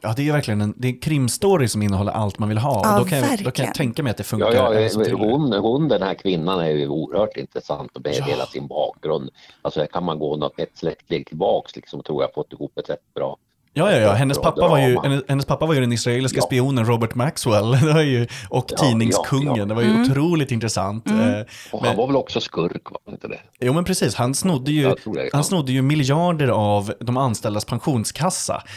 Ja, 0.00 0.14
det 0.16 0.28
är 0.28 0.32
verkligen 0.32 0.60
en, 0.60 0.74
det 0.76 0.88
är 0.88 0.92
en 0.92 0.98
krimstory 0.98 1.68
som 1.68 1.82
innehåller 1.82 2.12
allt 2.12 2.38
man 2.38 2.48
vill 2.48 2.58
ha. 2.58 2.82
Ja, 2.84 2.98
och 2.98 3.04
då, 3.04 3.10
kan 3.10 3.18
jag, 3.18 3.44
då 3.44 3.50
kan 3.50 3.64
jag 3.64 3.74
tänka 3.74 4.02
mig 4.02 4.10
att 4.10 4.16
det 4.16 4.24
funkar. 4.24 4.52
Ja, 4.52 4.74
ja 4.74 5.16
hon, 5.16 5.52
hon, 5.52 5.88
den 5.88 6.02
här 6.02 6.14
kvinnan 6.14 6.60
är 6.60 6.68
ju 6.68 6.88
oerhört 6.88 7.36
intressant 7.36 8.04
med 8.04 8.14
ja. 8.14 8.24
hela 8.24 8.46
sin 8.46 8.66
bakgrund. 8.66 9.30
Alltså 9.62 9.86
kan 9.86 10.04
man 10.04 10.18
gå 10.18 10.36
något, 10.36 10.60
ett 10.60 10.78
släktled 10.78 11.26
tillbaks 11.26 11.76
liksom, 11.76 12.02
tror 12.02 12.22
jag 12.22 12.34
fått 12.34 12.52
ihop 12.52 12.78
ett 12.78 12.90
rätt 12.90 13.14
bra 13.14 13.36
Ja, 13.72 13.92
ja, 13.92 13.98
ja. 13.98 14.12
Hennes 14.12 14.38
pappa, 14.38 14.68
var 14.68 14.78
ju, 14.78 15.22
hennes, 15.28 15.44
pappa 15.44 15.66
var 15.66 15.74
ju 15.74 15.80
den 15.80 15.92
israeliska 15.92 16.38
ja. 16.38 16.42
spionen 16.42 16.86
Robert 16.86 17.14
Maxwell 17.14 17.70
det 17.82 17.92
var 17.92 18.00
ju, 18.00 18.26
och 18.48 18.66
ja, 18.68 18.76
tidningskungen. 18.76 19.56
Ja, 19.56 19.64
det 19.64 19.74
var 19.74 19.82
ju 19.82 19.90
mm. 19.90 20.02
otroligt 20.02 20.50
intressant. 20.50 21.06
Mm. 21.06 21.34
Eh, 21.34 21.46
och 21.72 21.80
han 21.80 21.88
men, 21.88 21.96
var 21.96 22.06
väl 22.06 22.16
också 22.16 22.40
skurk, 22.40 22.82
var 22.90 23.12
inte 23.12 23.28
det? 23.28 23.40
Jo, 23.60 23.72
men 23.72 23.84
precis. 23.84 24.14
Han 24.14 24.34
snodde 24.34 24.72
ju, 24.72 24.94
han 25.32 25.44
snodde 25.44 25.72
ju 25.72 25.82
miljarder 25.82 26.48
av 26.48 26.92
de 27.00 27.16
anställdas 27.16 27.64
pensionskassa. 27.64 28.62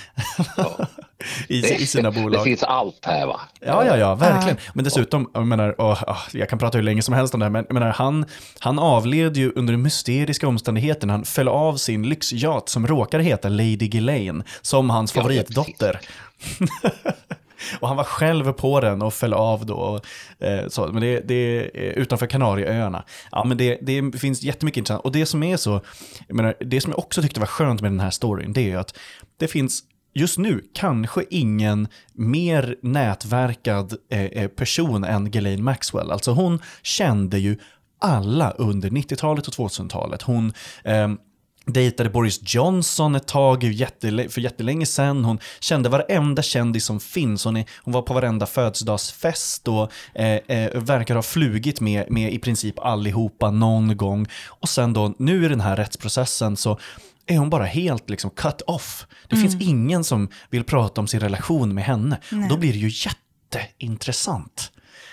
I, 1.47 1.61
det, 1.61 1.75
i, 1.75 1.87
sina 1.87 2.11
bolag. 2.11 2.31
Det 2.31 2.43
finns 2.43 2.63
allt 2.63 3.05
här 3.05 3.27
va? 3.27 3.41
Ja, 3.59 3.85
ja, 3.85 3.97
ja, 3.97 4.15
verkligen. 4.15 4.57
Men 4.73 4.83
dessutom, 4.83 5.31
jag 5.33 5.47
menar, 5.47 5.75
oh, 5.77 6.03
oh, 6.03 6.17
jag 6.31 6.49
kan 6.49 6.59
prata 6.59 6.77
hur 6.77 6.83
länge 6.83 7.01
som 7.01 7.13
helst 7.13 7.33
om 7.33 7.39
det 7.39 7.45
här, 7.45 7.49
men 7.49 7.65
jag 7.69 7.73
menar, 7.73 7.89
han, 7.89 8.25
han 8.59 8.79
avled 8.79 9.37
ju 9.37 9.51
under 9.55 9.77
mysteriska 9.77 10.47
omständigheter 10.47 11.07
när 11.07 11.13
han 11.13 11.25
föll 11.25 11.47
av 11.47 11.75
sin 11.75 12.09
lyxyacht 12.09 12.69
som 12.69 12.87
råkar 12.87 13.19
heta 13.19 13.49
Lady 13.49 13.75
Ghislaine, 13.75 14.43
som 14.61 14.80
hans 14.89 15.11
favoritdotter. 15.11 15.99
och 17.79 17.87
han 17.87 17.97
var 17.97 18.03
själv 18.03 18.51
på 18.51 18.79
den 18.79 19.01
och 19.01 19.13
föll 19.13 19.33
av 19.33 19.65
då. 19.65 20.01
Eh, 20.39 20.67
så, 20.67 20.87
men 20.87 21.01
det, 21.01 21.19
det 21.19 21.33
är 21.33 21.91
utanför 21.91 22.27
Kanarieöarna. 22.27 23.03
Ja, 23.31 23.43
men 23.43 23.57
det, 23.57 23.77
det 23.81 24.19
finns 24.19 24.43
jättemycket 24.43 24.77
intressant. 24.77 25.05
Och 25.05 25.11
det 25.11 25.25
som 25.25 25.43
är 25.43 25.57
så, 25.57 25.81
menar, 26.27 26.55
det 26.59 26.81
som 26.81 26.91
jag 26.91 26.99
också 26.99 27.21
tyckte 27.21 27.39
var 27.39 27.47
skönt 27.47 27.81
med 27.81 27.91
den 27.91 27.99
här 27.99 28.09
storyn, 28.09 28.53
det 28.53 28.71
är 28.71 28.77
att 28.77 28.97
det 29.37 29.47
finns 29.47 29.83
just 30.13 30.37
nu 30.37 30.63
kanske 30.73 31.23
ingen 31.29 31.87
mer 32.13 32.75
nätverkad 32.81 33.93
eh, 34.09 34.25
eh 34.25 34.47
person 34.47 35.03
än 35.03 35.31
Ghislaine 35.31 35.63
Maxwell. 35.63 36.11
Alltså 36.11 36.31
hon 36.31 36.59
kände 36.81 37.39
ju 37.39 37.57
alla 37.99 38.51
under 38.51 38.89
90-talet 38.89 39.47
och 39.47 39.53
2000-talet. 39.53 40.21
Hon 40.21 40.53
eh, 40.83 41.07
dejtade 41.65 42.09
Boris 42.09 42.39
Johnson 42.53 43.15
ett 43.15 43.27
tag 43.27 43.61
för 44.29 44.39
jättelänge 44.39 44.85
sedan. 44.85 45.25
Hon 45.25 45.39
kände 45.59 45.89
varenda 45.89 46.41
kändis 46.41 46.85
som 46.85 46.99
finns. 46.99 47.45
Hon, 47.45 47.57
är, 47.57 47.65
hon 47.83 47.93
var 47.93 48.01
på 48.01 48.13
varenda 48.13 48.45
födelsedagsfest 48.45 49.67
och 49.67 49.91
eh, 50.15 50.35
eh, 50.35 50.81
verkar 50.81 51.15
ha 51.15 51.21
flugit 51.21 51.81
med, 51.81 52.11
med 52.11 52.33
i 52.33 52.39
princip 52.39 52.79
allihopa 52.79 53.51
någon 53.51 53.97
gång. 53.97 54.27
Och 54.47 54.69
sen 54.69 54.93
då, 54.93 55.13
nu 55.17 55.45
i 55.45 55.47
den 55.47 55.61
här 55.61 55.75
rättsprocessen 55.75 56.57
så 56.57 56.79
är 57.25 57.37
hon 57.37 57.49
bara 57.49 57.65
helt 57.65 58.09
liksom 58.09 58.29
cut 58.29 58.61
off. 58.61 59.07
Det 59.27 59.35
mm. 59.35 59.49
finns 59.49 59.63
ingen 59.63 60.03
som 60.03 60.29
vill 60.49 60.63
prata 60.63 61.01
om 61.01 61.07
sin 61.07 61.19
relation 61.19 61.73
med 61.73 61.83
henne. 61.83 62.19
Och 62.31 62.49
då 62.49 62.57
blir 62.57 62.73
det 62.73 62.79
ju 62.79 62.91
jätteintressant. 63.07 64.70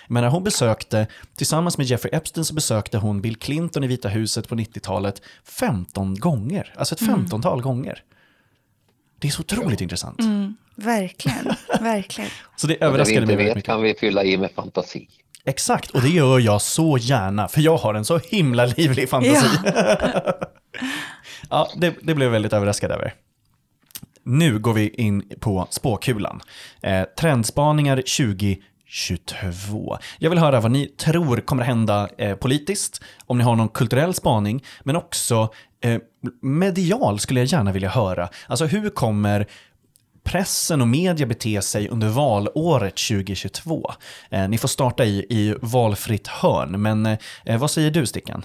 Men 0.08 0.22
när 0.22 0.30
hon 0.30 0.44
besökte, 0.44 1.06
tillsammans 1.36 1.78
med 1.78 1.86
Jeffrey 1.86 2.14
Epstein 2.14 2.44
så 2.44 2.54
besökte 2.54 2.98
hon 2.98 3.20
Bill 3.20 3.36
Clinton 3.36 3.84
i 3.84 3.86
Vita 3.86 4.08
huset 4.08 4.48
på 4.48 4.54
90-talet 4.54 5.22
15 5.44 6.14
gånger. 6.14 6.74
Alltså 6.76 6.94
ett 6.94 7.00
15-tal 7.00 7.52
mm. 7.52 7.62
gånger. 7.62 8.02
Det 9.18 9.28
är 9.28 9.32
så 9.32 9.40
otroligt 9.40 9.80
ja. 9.80 9.84
intressant. 9.84 10.20
Mm, 10.20 10.56
verkligen, 10.74 11.44
verkligen. 11.80 12.30
Så 12.56 12.66
det 12.66 12.84
överraskade 12.84 13.26
mig 13.26 13.36
väldigt 13.36 13.54
mycket. 13.54 13.66
kan 13.66 13.82
vi 13.82 13.94
fylla 13.94 14.24
i 14.24 14.36
med 14.36 14.50
fantasi. 14.50 15.08
Exakt, 15.44 15.90
och 15.90 16.02
det 16.02 16.08
gör 16.08 16.38
jag 16.38 16.62
så 16.62 16.98
gärna, 16.98 17.48
för 17.48 17.60
jag 17.60 17.76
har 17.76 17.94
en 17.94 18.04
så 18.04 18.18
himla 18.18 18.66
livlig 18.66 19.08
fantasi. 19.08 19.46
Ja, 19.64 20.32
ja 21.50 21.68
det, 21.76 21.94
det 22.02 22.14
blev 22.14 22.26
jag 22.26 22.30
väldigt 22.30 22.52
överraskad 22.52 22.90
över. 22.90 23.14
Nu 24.22 24.58
går 24.58 24.72
vi 24.72 24.88
in 24.88 25.22
på 25.40 25.66
spåkulan. 25.70 26.40
Eh, 26.82 27.02
trendspaningar 27.18 28.02
20 28.06 28.58
2022. 28.88 29.98
Jag 30.18 30.30
vill 30.30 30.38
höra 30.38 30.60
vad 30.60 30.70
ni 30.70 30.86
tror 30.86 31.40
kommer 31.40 31.64
hända 31.64 32.08
eh, 32.18 32.34
politiskt, 32.34 33.02
om 33.26 33.38
ni 33.38 33.44
har 33.44 33.56
någon 33.56 33.68
kulturell 33.68 34.14
spaning, 34.14 34.64
men 34.82 34.96
också 34.96 35.48
eh, 35.80 36.00
medial 36.42 37.18
skulle 37.18 37.40
jag 37.40 37.46
gärna 37.46 37.72
vilja 37.72 37.88
höra. 37.88 38.28
Alltså 38.46 38.64
hur 38.64 38.90
kommer 38.90 39.46
pressen 40.22 40.80
och 40.80 40.88
media 40.88 41.26
bete 41.26 41.62
sig 41.62 41.88
under 41.88 42.08
valåret 42.08 42.96
2022? 42.96 43.90
Eh, 44.30 44.48
ni 44.48 44.58
får 44.58 44.68
starta 44.68 45.04
i, 45.04 45.26
i 45.28 45.54
valfritt 45.62 46.26
hörn, 46.26 46.82
men 46.82 47.06
eh, 47.44 47.58
vad 47.58 47.70
säger 47.70 47.90
du 47.90 48.06
Stickan? 48.06 48.44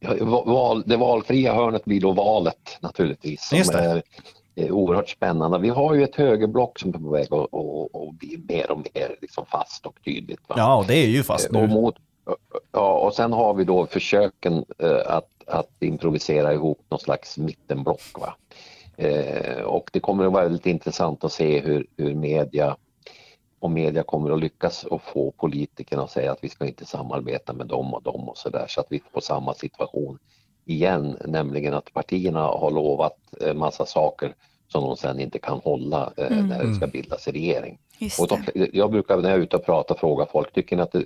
Ja, 0.00 0.24
val, 0.24 0.82
det 0.86 0.96
valfria 0.96 1.54
hörnet 1.54 1.84
blir 1.84 2.00
då 2.00 2.12
valet 2.12 2.78
naturligtvis. 2.80 3.52
Just 3.52 3.72
det. 3.72 4.02
Är 4.54 4.70
oerhört 4.70 5.08
spännande. 5.08 5.58
Vi 5.58 5.68
har 5.68 5.94
ju 5.94 6.04
ett 6.04 6.16
högerblock 6.16 6.78
som 6.78 6.94
är 6.94 6.98
på 6.98 7.10
väg 7.10 7.24
att 7.24 7.48
och, 7.50 7.94
och 7.94 8.14
bli 8.14 8.44
mer 8.48 8.70
och 8.70 8.78
mer 8.78 9.16
liksom 9.20 9.46
fast 9.46 9.86
och 9.86 9.96
tydligt. 10.04 10.40
Va? 10.46 10.54
Ja, 10.58 10.84
det 10.88 10.94
är 10.94 11.06
ju 11.06 11.22
fast 11.22 11.48
Och, 11.48 11.54
nu. 11.54 11.66
mot, 11.66 11.94
ja, 12.72 12.98
och 12.98 13.14
sen 13.14 13.32
har 13.32 13.54
vi 13.54 13.64
då 13.64 13.86
försöken 13.86 14.64
eh, 14.78 15.00
att, 15.06 15.30
att 15.46 15.70
improvisera 15.80 16.52
ihop 16.52 16.80
någon 16.88 17.00
slags 17.00 17.38
mittenblock. 17.38 18.20
Va? 18.20 18.34
Eh, 18.96 19.62
och 19.62 19.90
det 19.92 20.00
kommer 20.00 20.26
att 20.26 20.32
vara 20.32 20.42
väldigt 20.42 20.66
intressant 20.66 21.24
att 21.24 21.32
se 21.32 21.60
hur, 21.60 21.86
hur 21.96 22.14
media 22.14 22.76
om 23.58 23.74
media 23.74 24.02
kommer 24.02 24.30
att 24.30 24.40
lyckas 24.40 24.84
och 24.84 25.02
få 25.02 25.30
politikerna 25.30 26.02
att 26.02 26.10
säga 26.10 26.32
att 26.32 26.44
vi 26.44 26.48
ska 26.48 26.66
inte 26.66 26.84
samarbeta 26.84 27.52
med 27.52 27.66
dem 27.66 27.94
och 27.94 28.02
dem 28.02 28.28
och 28.28 28.38
så 28.38 28.48
där 28.48 28.66
så 28.68 28.80
att 28.80 28.86
vi 28.90 29.02
får 29.12 29.20
samma 29.20 29.54
situation 29.54 30.18
igen, 30.64 31.16
nämligen 31.24 31.74
att 31.74 31.92
partierna 31.92 32.40
har 32.40 32.70
lovat 32.70 33.16
massa 33.54 33.86
saker 33.86 34.34
som 34.68 34.84
de 34.84 34.96
sen 34.96 35.20
inte 35.20 35.38
kan 35.38 35.58
hålla 35.58 36.12
eh, 36.16 36.44
när 36.44 36.64
det 36.64 36.74
ska 36.74 36.86
bildas 36.86 37.28
regering. 37.28 37.78
Och 38.20 38.28
de, 38.28 38.68
jag 38.72 38.90
brukar 38.90 39.16
när 39.16 39.30
jag 39.30 39.38
är 39.38 39.42
ute 39.42 39.56
och 39.56 39.64
pratar 39.64 39.94
fråga 39.94 40.26
folk, 40.32 40.52
tycker 40.52 40.76
ni 40.76 40.82
att 40.82 40.92
det, 40.92 41.04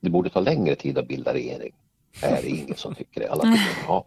det 0.00 0.10
borde 0.10 0.30
ta 0.30 0.40
längre 0.40 0.74
tid 0.74 0.98
att 0.98 1.08
bilda 1.08 1.34
regering? 1.34 1.72
Nej, 2.22 2.40
det 2.42 2.48
är 2.48 2.62
ingen 2.62 2.76
som 2.76 2.94
tycker 2.94 3.20
det. 3.20 3.28
Alla 3.28 3.42
tycker, 3.42 3.84
ja. 3.88 4.04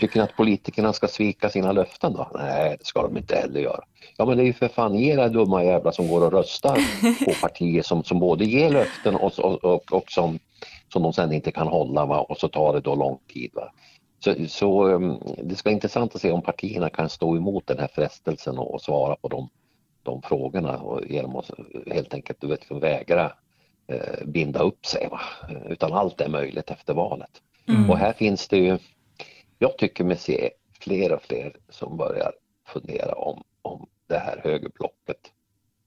Tycker 0.00 0.16
ni 0.16 0.20
att 0.20 0.36
politikerna 0.36 0.92
ska 0.92 1.08
svika 1.08 1.50
sina 1.50 1.72
löften 1.72 2.12
då? 2.12 2.30
Nej, 2.34 2.76
det 2.78 2.86
ska 2.86 3.02
de 3.02 3.16
inte 3.16 3.36
heller 3.36 3.60
göra. 3.60 3.80
Ja, 4.16 4.26
men 4.26 4.36
det 4.36 4.42
är 4.42 4.46
ju 4.46 4.52
för 4.52 4.68
fan 4.68 4.96
era 4.96 5.28
dumma 5.28 5.64
jävlar 5.64 5.92
som 5.92 6.08
går 6.08 6.26
och 6.26 6.32
röstar 6.32 6.78
på 7.24 7.32
partier 7.40 7.82
som, 7.82 8.04
som 8.04 8.20
både 8.20 8.44
ger 8.44 8.70
löften 8.70 9.16
och, 9.16 9.38
och, 9.38 9.64
och, 9.64 9.92
och 9.92 10.04
som, 10.10 10.38
som 10.92 11.02
de 11.02 11.12
sen 11.12 11.32
inte 11.32 11.52
kan 11.52 11.66
hålla 11.66 12.06
va? 12.06 12.20
och 12.20 12.38
så 12.38 12.48
tar 12.48 12.72
det 12.72 12.80
då 12.80 12.94
lång 12.94 13.18
tid. 13.32 13.50
Va? 13.54 13.72
Så, 14.20 14.34
så 14.48 14.88
um, 14.88 15.22
det 15.42 15.56
ska 15.56 15.68
vara 15.68 15.74
intressant 15.74 16.14
att 16.14 16.20
se 16.20 16.32
om 16.32 16.42
partierna 16.42 16.90
kan 16.90 17.08
stå 17.08 17.36
emot 17.36 17.66
den 17.66 17.78
här 17.78 17.88
frestelsen 17.94 18.58
och, 18.58 18.74
och 18.74 18.82
svara 18.82 19.16
på 19.16 19.28
de, 19.28 19.48
de 20.02 20.22
frågorna 20.22 20.78
och 20.78 21.06
genom 21.06 21.36
att 21.36 21.50
helt 21.86 22.14
enkelt 22.14 22.40
du 22.40 22.46
vet, 22.46 22.60
liksom 22.60 22.80
vägra 22.80 23.32
eh, 23.86 24.26
binda 24.26 24.60
upp 24.60 24.86
sig. 24.86 25.08
Va? 25.10 25.20
Utan 25.68 25.92
allt 25.92 26.20
är 26.20 26.28
möjligt 26.28 26.70
efter 26.70 26.94
valet. 26.94 27.42
Och 27.88 27.98
här 27.98 28.12
finns 28.12 28.48
det 28.48 28.56
ju, 28.56 28.78
jag 29.58 29.78
tycker 29.78 30.04
mig 30.04 30.16
se 30.16 30.50
fler 30.80 31.12
och 31.12 31.22
fler 31.22 31.56
som 31.68 31.96
börjar 31.96 32.32
fundera 32.66 33.14
om, 33.14 33.42
om 33.62 33.86
det 34.06 34.18
här 34.18 34.40
högerblocket 34.44 35.32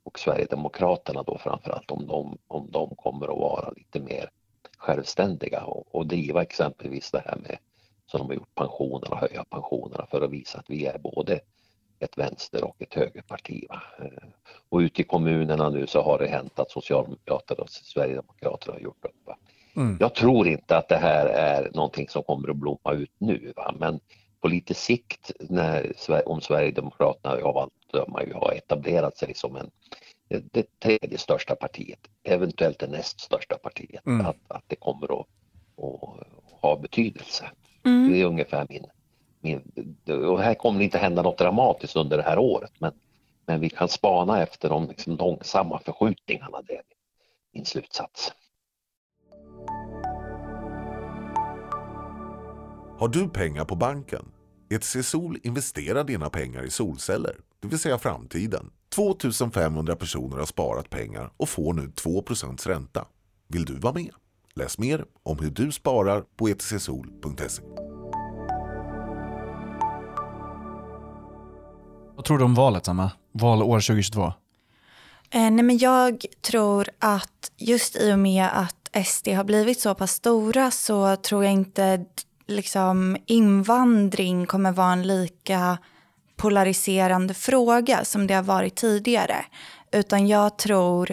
och 0.03 0.19
Sverigedemokraterna 0.19 1.23
då 1.23 1.37
framförallt 1.37 1.91
om 1.91 2.07
de, 2.07 2.37
om 2.47 2.71
de 2.71 2.95
kommer 2.95 3.25
att 3.25 3.39
vara 3.39 3.71
lite 3.71 3.99
mer 3.99 4.29
självständiga 4.77 5.63
och, 5.63 5.95
och 5.95 6.07
driva 6.07 6.41
exempelvis 6.41 7.11
det 7.11 7.23
här 7.25 7.37
med 7.37 7.57
som 8.17 8.27
de 8.27 8.33
har 8.33 8.35
gjort 8.35 8.55
pensionerna, 8.55 9.15
höja 9.15 9.43
pensionerna 9.43 10.05
för 10.11 10.21
att 10.21 10.31
visa 10.31 10.59
att 10.59 10.69
vi 10.69 10.85
är 10.85 10.97
både 10.97 11.39
ett 11.99 12.17
vänster 12.17 12.63
och 12.63 12.81
ett 12.81 12.93
högerparti. 12.93 13.65
Va? 13.69 13.81
Och 14.69 14.77
ute 14.77 15.01
i 15.01 15.03
kommunerna 15.03 15.69
nu 15.69 15.87
så 15.87 16.01
har 16.01 16.19
det 16.19 16.27
hänt 16.27 16.59
att 16.59 16.71
Socialdemokrater 16.71 17.59
och 17.59 17.69
Sverigedemokrater 17.69 18.71
har 18.71 18.79
gjort 18.79 19.05
upp. 19.05 19.29
Mm. 19.75 19.97
Jag 19.99 20.15
tror 20.15 20.47
inte 20.47 20.77
att 20.77 20.89
det 20.89 20.97
här 20.97 21.25
är 21.25 21.71
någonting 21.73 22.09
som 22.09 22.23
kommer 22.23 22.49
att 22.49 22.55
blomma 22.55 22.93
ut 22.93 23.11
nu, 23.17 23.53
va? 23.55 23.75
men 23.79 23.99
på 24.41 24.47
lite 24.47 24.73
sikt 24.73 25.31
när, 25.39 25.93
om 26.25 26.41
Sverigedemokraterna 26.41 27.35
av 27.35 27.57
allt 27.57 27.73
döma 27.93 28.23
ju 28.23 28.33
har 28.33 28.51
etablerat 28.51 29.17
sig 29.17 29.33
som 29.35 29.55
en, 29.55 29.71
det 30.51 30.79
tredje 30.79 31.17
största 31.17 31.55
partiet, 31.55 31.99
eventuellt 32.23 32.79
det 32.79 32.87
näst 32.87 33.19
största 33.19 33.57
partiet, 33.57 34.05
Mm. 34.05 34.25
att, 34.25 34.37
att 34.47 34.63
det 34.67 34.75
kommer 34.75 35.19
att, 35.19 35.27
att 35.77 36.61
ha 36.61 36.75
betydelse. 36.75 37.45
Mm. 37.85 38.11
Det 38.11 38.21
är 38.21 38.25
ungefär 38.25 38.67
min, 38.69 38.85
min... 39.41 39.61
Och 40.29 40.41
här 40.41 40.53
kommer 40.53 40.79
det 40.79 40.85
inte 40.85 40.97
hända 40.97 41.21
något 41.21 41.37
dramatiskt 41.37 41.95
under 41.95 42.17
det 42.17 42.23
här 42.23 42.39
året 42.39 42.71
men, 42.79 42.91
men 43.45 43.59
vi 43.59 43.69
kan 43.69 43.89
spana 43.89 44.41
efter 44.41 44.69
de 44.69 44.87
liksom 44.87 45.17
långsamma 45.17 45.79
förskjutningarna. 45.79 46.61
Det 46.67 46.73
är 46.73 46.81
min 47.53 47.65
slutsats. 47.65 48.31
Har 52.97 53.07
du 53.07 53.29
pengar 53.29 53.65
på 53.65 53.75
banken? 53.75 54.25
ETC 54.69 55.07
Sol 55.07 55.37
investerar 55.43 56.03
dina 56.03 56.29
pengar 56.29 56.63
i 56.63 56.69
solceller, 56.69 57.35
det 57.59 57.67
vill 57.67 57.79
säga 57.79 57.97
framtiden. 57.97 58.71
2500 58.95 59.95
personer 59.95 60.37
har 60.37 60.45
sparat 60.45 60.89
pengar 60.89 61.31
och 61.37 61.49
får 61.49 61.73
nu 61.73 61.81
2% 61.81 62.67
ränta. 62.67 63.07
Vill 63.47 63.65
du 63.65 63.79
vara 63.79 63.93
med? 63.93 64.11
Läs 64.55 64.77
mer 64.77 65.05
om 65.23 65.39
hur 65.39 65.49
du 65.49 65.71
sparar 65.71 66.23
på 66.35 66.47
etcsol.se. 66.47 67.61
Vad 72.15 72.25
tror 72.25 72.37
du 72.37 72.43
om 72.43 72.55
valet, 72.55 72.87
Emma? 72.87 73.11
Valår 73.31 73.79
2022? 73.79 74.23
Eh, 74.23 74.31
nej 75.31 75.51
men 75.51 75.77
jag 75.77 76.25
tror 76.41 76.89
att 76.99 77.51
just 77.57 77.95
i 77.95 78.13
och 78.13 78.19
med 78.19 78.49
att 78.53 79.05
SD 79.07 79.27
har 79.27 79.43
blivit 79.43 79.79
så 79.79 79.95
pass 79.95 80.11
stora 80.11 80.71
så 80.71 81.15
tror 81.15 81.43
jag 81.43 81.53
inte 81.53 82.05
liksom, 82.47 83.17
invandring 83.25 84.45
kommer 84.45 84.71
vara 84.71 84.91
en 84.91 85.07
lika 85.07 85.77
polariserande 86.35 87.33
fråga 87.33 88.05
som 88.05 88.27
det 88.27 88.33
har 88.33 88.43
varit 88.43 88.75
tidigare. 88.75 89.45
Utan 89.91 90.27
jag 90.27 90.57
tror 90.57 91.11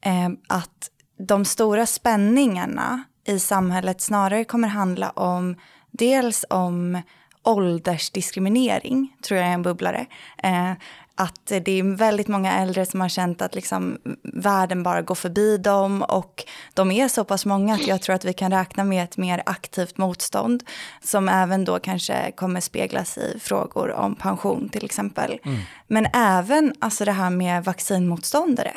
eh, 0.00 0.28
att 0.48 0.91
de 1.26 1.44
stora 1.44 1.86
spänningarna 1.86 3.02
i 3.24 3.38
samhället 3.38 4.00
snarare 4.00 4.44
kommer 4.44 4.68
handla 4.68 5.10
om 5.10 5.56
dels 5.90 6.44
om 6.50 7.02
åldersdiskriminering, 7.42 9.16
tror 9.22 9.40
jag 9.40 9.48
är 9.48 9.52
en 9.52 9.62
bubblare. 9.62 10.06
Eh, 10.42 10.72
att 11.14 11.46
det 11.46 11.68
är 11.68 11.96
väldigt 11.96 12.28
många 12.28 12.52
äldre 12.52 12.86
som 12.86 13.00
har 13.00 13.08
känt 13.08 13.42
att 13.42 13.54
liksom 13.54 13.98
världen 14.22 14.82
bara 14.82 15.02
går 15.02 15.14
förbi 15.14 15.58
dem 15.58 16.02
och 16.02 16.44
de 16.74 16.90
är 16.90 17.08
så 17.08 17.24
pass 17.24 17.46
många 17.46 17.74
att 17.74 17.86
jag 17.86 18.02
tror 18.02 18.14
att 18.14 18.24
vi 18.24 18.32
kan 18.32 18.50
räkna 18.50 18.84
med 18.84 19.04
ett 19.04 19.16
mer 19.16 19.42
aktivt 19.46 19.98
motstånd 19.98 20.64
som 21.00 21.28
även 21.28 21.64
då 21.64 21.78
kanske 21.78 22.30
kommer 22.30 22.60
speglas 22.60 23.18
i 23.18 23.38
frågor 23.40 23.90
om 23.90 24.14
pension 24.14 24.68
till 24.68 24.84
exempel. 24.84 25.38
Men 25.86 26.06
även 26.14 26.74
alltså 26.78 27.04
det 27.04 27.12
här 27.12 27.30
med 27.30 27.64
vaccinmotståndare. 27.64 28.72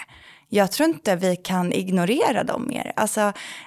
Jag 0.50 0.72
tror 0.72 0.90
inte 0.90 1.16
vi 1.16 1.36
kan 1.36 1.72
ignorera 1.72 2.44
dem 2.44 2.68
mer. 2.68 2.92
Alltså, 2.96 3.22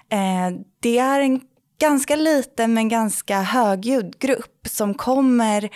eh, 0.09 0.59
det 0.81 0.99
är 0.99 1.21
en 1.21 1.41
ganska 1.81 2.17
liten 2.17 2.75
men 2.75 2.89
ganska 2.89 3.43
högljudd 3.43 4.19
grupp 4.19 4.69
som 4.69 4.95
kommer 4.95 5.71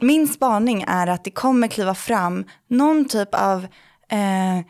min 0.00 0.28
spaning 0.28 0.84
är 0.86 1.06
att 1.06 1.24
det 1.24 1.30
kommer 1.30 1.68
kliva 1.68 1.94
fram 1.94 2.44
någon 2.68 3.08
typ 3.08 3.34
av 3.34 3.66
eh, 4.08 4.66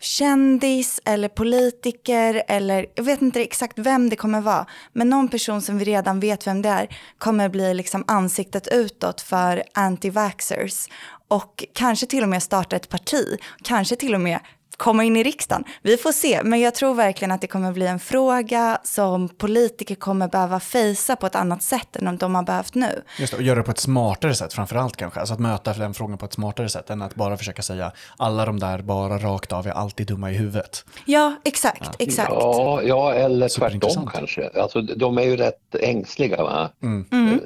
kändis 0.00 1.00
eller 1.04 1.28
politiker 1.28 2.42
eller 2.48 2.86
jag 2.94 3.04
vet 3.04 3.22
inte 3.22 3.42
exakt 3.42 3.78
vem 3.78 4.10
det 4.10 4.16
kommer 4.16 4.40
vara. 4.40 4.66
Men 4.92 5.08
någon 5.08 5.28
person 5.28 5.62
som 5.62 5.78
vi 5.78 5.84
redan 5.84 6.20
vet 6.20 6.46
vem 6.46 6.62
det 6.62 6.68
är 6.68 6.98
kommer 7.18 7.48
bli 7.48 7.74
liksom 7.74 8.04
ansiktet 8.06 8.68
utåt 8.68 9.20
för 9.20 9.62
anti-vaxxers. 9.74 10.90
Och 11.28 11.64
kanske 11.74 12.06
till 12.06 12.22
och 12.22 12.28
med 12.28 12.42
starta 12.42 12.76
ett 12.76 12.88
parti, 12.88 13.38
kanske 13.62 13.96
till 13.96 14.14
och 14.14 14.20
med 14.20 14.40
komma 14.82 15.04
in 15.04 15.16
i 15.16 15.22
riksdagen. 15.22 15.64
Vi 15.82 15.96
får 15.96 16.12
se, 16.12 16.40
men 16.44 16.60
jag 16.60 16.74
tror 16.74 16.94
verkligen 16.94 17.32
att 17.32 17.40
det 17.40 17.46
kommer 17.46 17.72
bli 17.72 17.86
en 17.86 17.98
fråga 17.98 18.78
som 18.84 19.28
politiker 19.28 19.94
kommer 19.94 20.28
behöva 20.28 20.60
fejsa 20.60 21.16
på 21.16 21.26
ett 21.26 21.34
annat 21.34 21.62
sätt 21.62 21.96
än 21.96 22.16
de 22.16 22.34
har 22.34 22.42
behövt 22.42 22.74
nu. 22.74 23.02
Just 23.18 23.32
det, 23.32 23.36
och 23.36 23.42
göra 23.42 23.58
det 23.58 23.62
på 23.62 23.70
ett 23.70 23.78
smartare 23.78 24.34
sätt 24.34 24.52
framför 24.52 24.76
allt 24.76 24.96
kanske. 24.96 25.20
Alltså 25.20 25.34
att 25.34 25.40
möta 25.40 25.72
den 25.72 25.94
frågan 25.94 26.18
på 26.18 26.26
ett 26.26 26.32
smartare 26.32 26.68
sätt 26.68 26.90
än 26.90 27.02
att 27.02 27.14
bara 27.14 27.36
försöka 27.36 27.62
säga 27.62 27.92
alla 28.16 28.46
de 28.46 28.60
där 28.60 28.78
bara 28.82 29.18
rakt 29.18 29.52
av 29.52 29.66
är 29.66 29.70
alltid 29.70 30.06
dumma 30.06 30.30
i 30.30 30.34
huvudet. 30.34 30.84
Ja, 31.04 31.34
exakt, 31.44 31.96
exakt. 31.98 32.32
Ja, 32.32 32.82
ja 32.82 33.14
eller 33.14 33.48
tvärtom 33.48 34.10
kanske. 34.14 34.50
Alltså, 34.62 34.80
de 34.80 35.18
är 35.18 35.22
ju 35.22 35.36
rätt 35.36 35.74
ängsliga. 35.74 36.42
Va? 36.42 36.70
Mm. 36.82 37.04
Mm. 37.12 37.32
Eh, 37.32 37.40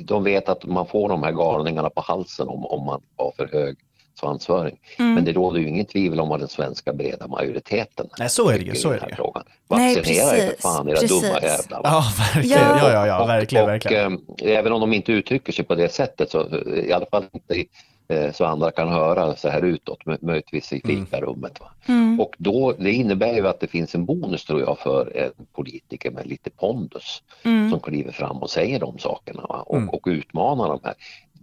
De 0.00 0.24
vet 0.24 0.48
att 0.48 0.64
man 0.64 0.86
får 0.86 1.08
de 1.08 1.22
här 1.22 1.32
galningarna 1.32 1.90
på 1.90 2.00
halsen 2.00 2.48
om, 2.48 2.66
om 2.66 2.86
man 2.86 3.00
har 3.16 3.32
för 3.36 3.48
hög 3.52 3.76
svansföring. 4.22 4.76
Mm. 4.98 5.14
Men 5.14 5.24
det 5.24 5.32
råder 5.32 5.60
ju 5.60 5.68
ingen 5.68 5.86
tvivel 5.86 6.20
om 6.20 6.28
vad 6.28 6.40
den 6.40 6.48
svenska 6.48 6.92
breda 6.92 7.26
majoriteten 7.26 8.06
Nej, 8.18 8.28
så 8.30 8.50
är 8.50 8.58
det 8.58 8.64
ju, 8.64 8.74
så 8.74 8.90
är 8.90 9.00
det 9.00 9.06
ju. 9.08 9.14
frågan. 9.14 9.42
Vaccinera 9.68 10.36
er 10.36 10.46
för 10.46 10.62
fan 10.62 10.88
era 10.88 10.94
precis. 10.96 11.22
dumma 11.22 11.40
jävlar. 11.42 11.80
Ja, 11.84 12.04
verkligen. 12.34 12.60
Ja. 12.60 12.78
Ja, 12.78 12.92
ja, 12.92 13.06
ja, 13.06 13.22
Och- 13.22 13.28
verkligen, 13.28 13.64
och, 13.64 13.70
verkligen. 13.70 14.12
eh, 14.12 14.58
även 14.58 14.72
om 14.72 14.80
de 14.80 14.92
inte 14.92 15.12
uttrycker 15.12 15.52
sig 15.52 15.64
på 15.64 15.74
det 15.74 15.92
sättet 15.92 16.30
så 16.30 16.40
eh, 16.40 16.84
i 16.84 16.92
alla 16.92 17.06
fall 17.06 17.24
inte 17.32 17.54
i, 17.54 17.68
eh, 18.08 18.32
så 18.32 18.44
andra 18.44 18.70
kan 18.70 18.88
höra 18.88 19.36
så 19.36 19.48
här 19.48 19.62
utåt, 19.62 19.98
möjligtvis 20.22 20.72
i 20.72 20.80
fikarummet. 20.84 21.60
Va? 21.60 21.66
Mm. 21.86 22.20
Och 22.20 22.34
då, 22.38 22.72
det 22.78 22.92
innebär 22.92 23.34
ju 23.34 23.48
att 23.48 23.60
det 23.60 23.66
finns 23.66 23.94
en 23.94 24.04
bonus 24.04 24.44
tror 24.44 24.60
jag 24.60 24.78
för 24.78 25.16
en 25.16 25.46
politiker 25.52 26.10
med 26.10 26.26
lite 26.26 26.50
pondus 26.50 27.22
mm. 27.42 27.70
som 27.70 27.80
kliver 27.80 28.12
fram 28.12 28.36
och 28.36 28.50
säger 28.50 28.80
de 28.80 28.98
sakerna 28.98 29.42
va? 29.48 29.62
Och, 29.66 29.76
mm. 29.76 29.88
och 29.88 30.02
utmanar 30.06 30.68
de 30.68 30.80
här. 30.84 30.94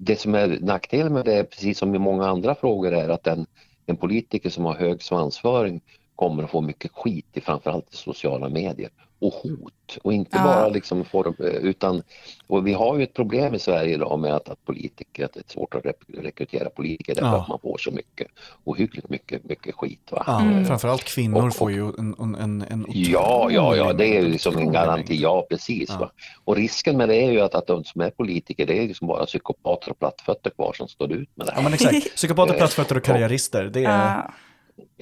Det 0.01 0.19
som 0.19 0.35
är 0.35 0.57
nackdelen 0.61 1.13
med 1.13 1.25
det, 1.25 1.43
precis 1.43 1.77
som 1.77 1.95
i 1.95 1.99
många 1.99 2.27
andra 2.27 2.55
frågor, 2.55 2.93
är 2.93 3.09
att 3.09 3.27
en, 3.27 3.45
en 3.85 3.97
politiker 3.97 4.49
som 4.49 4.65
har 4.65 4.75
hög 4.75 5.03
svansföring 5.03 5.81
kommer 6.15 6.43
att 6.43 6.49
få 6.49 6.61
mycket 6.61 6.91
skit 6.91 7.25
i 7.33 7.41
framförallt 7.41 7.93
i 7.93 7.97
sociala 7.97 8.49
medier 8.49 8.89
och 9.19 9.33
hot 9.33 9.97
och 10.03 10.13
inte 10.13 10.37
ja. 10.37 10.43
bara 10.43 10.67
liksom 10.67 11.05
får, 11.05 11.41
utan 11.41 12.03
och 12.47 12.67
vi 12.67 12.73
har 12.73 12.97
ju 12.97 13.03
ett 13.03 13.13
problem 13.13 13.55
i 13.55 13.59
Sverige 13.59 13.93
idag 13.93 14.19
med 14.19 14.33
att, 14.33 14.49
att 14.49 14.65
politiker, 14.65 15.25
att 15.25 15.33
det 15.33 15.39
är 15.39 15.53
svårt 15.53 15.75
att 15.75 15.85
rekrytera 16.07 16.69
politiker 16.69 17.15
därför 17.15 17.27
ja. 17.27 17.41
att 17.41 17.47
man 17.47 17.59
får 17.59 17.77
så 17.77 17.91
mycket 17.91 18.27
ohyggligt 18.63 19.09
mycket, 19.09 19.43
mycket 19.43 19.75
skit. 19.75 20.11
Va? 20.11 20.23
Ja, 20.27 20.41
mm. 20.41 20.65
Framförallt 20.65 21.03
kvinnor 21.03 21.41
och, 21.41 21.47
och, 21.47 21.55
får 21.55 21.71
ju 21.71 21.87
en, 21.97 22.35
en, 22.39 22.61
en 22.69 22.85
Ja, 22.89 23.49
ja, 23.51 23.75
ja, 23.75 23.93
det 23.93 24.17
är 24.17 24.21
ju 24.21 24.29
liksom 24.29 24.57
en 24.57 24.71
garanti, 24.71 25.21
ja 25.21 25.45
precis. 25.49 25.89
Ja. 25.89 25.97
Va? 25.99 26.11
Och 26.43 26.55
risken 26.55 26.97
med 26.97 27.09
det 27.09 27.15
är 27.15 27.31
ju 27.31 27.41
att, 27.41 27.55
att 27.55 27.67
de 27.67 27.83
som 27.83 28.01
är 28.01 28.09
politiker 28.09 28.65
det 28.65 28.77
är 28.77 28.87
liksom 28.87 29.07
bara 29.07 29.25
psykopater 29.25 29.91
och 29.91 29.99
plattfötter 29.99 30.49
kvar 30.49 30.73
som 30.73 30.87
står 30.87 31.11
ut 31.11 31.29
med 31.35 31.47
det 31.47 31.51
här. 31.51 31.59
Ja 31.59 31.63
men 31.63 31.73
exakt, 31.73 32.15
psykopater, 32.15 32.53
plattfötter 32.57 32.97
och 32.97 33.03
karriärister, 33.03 33.63
det 33.63 33.83
är 33.83 34.31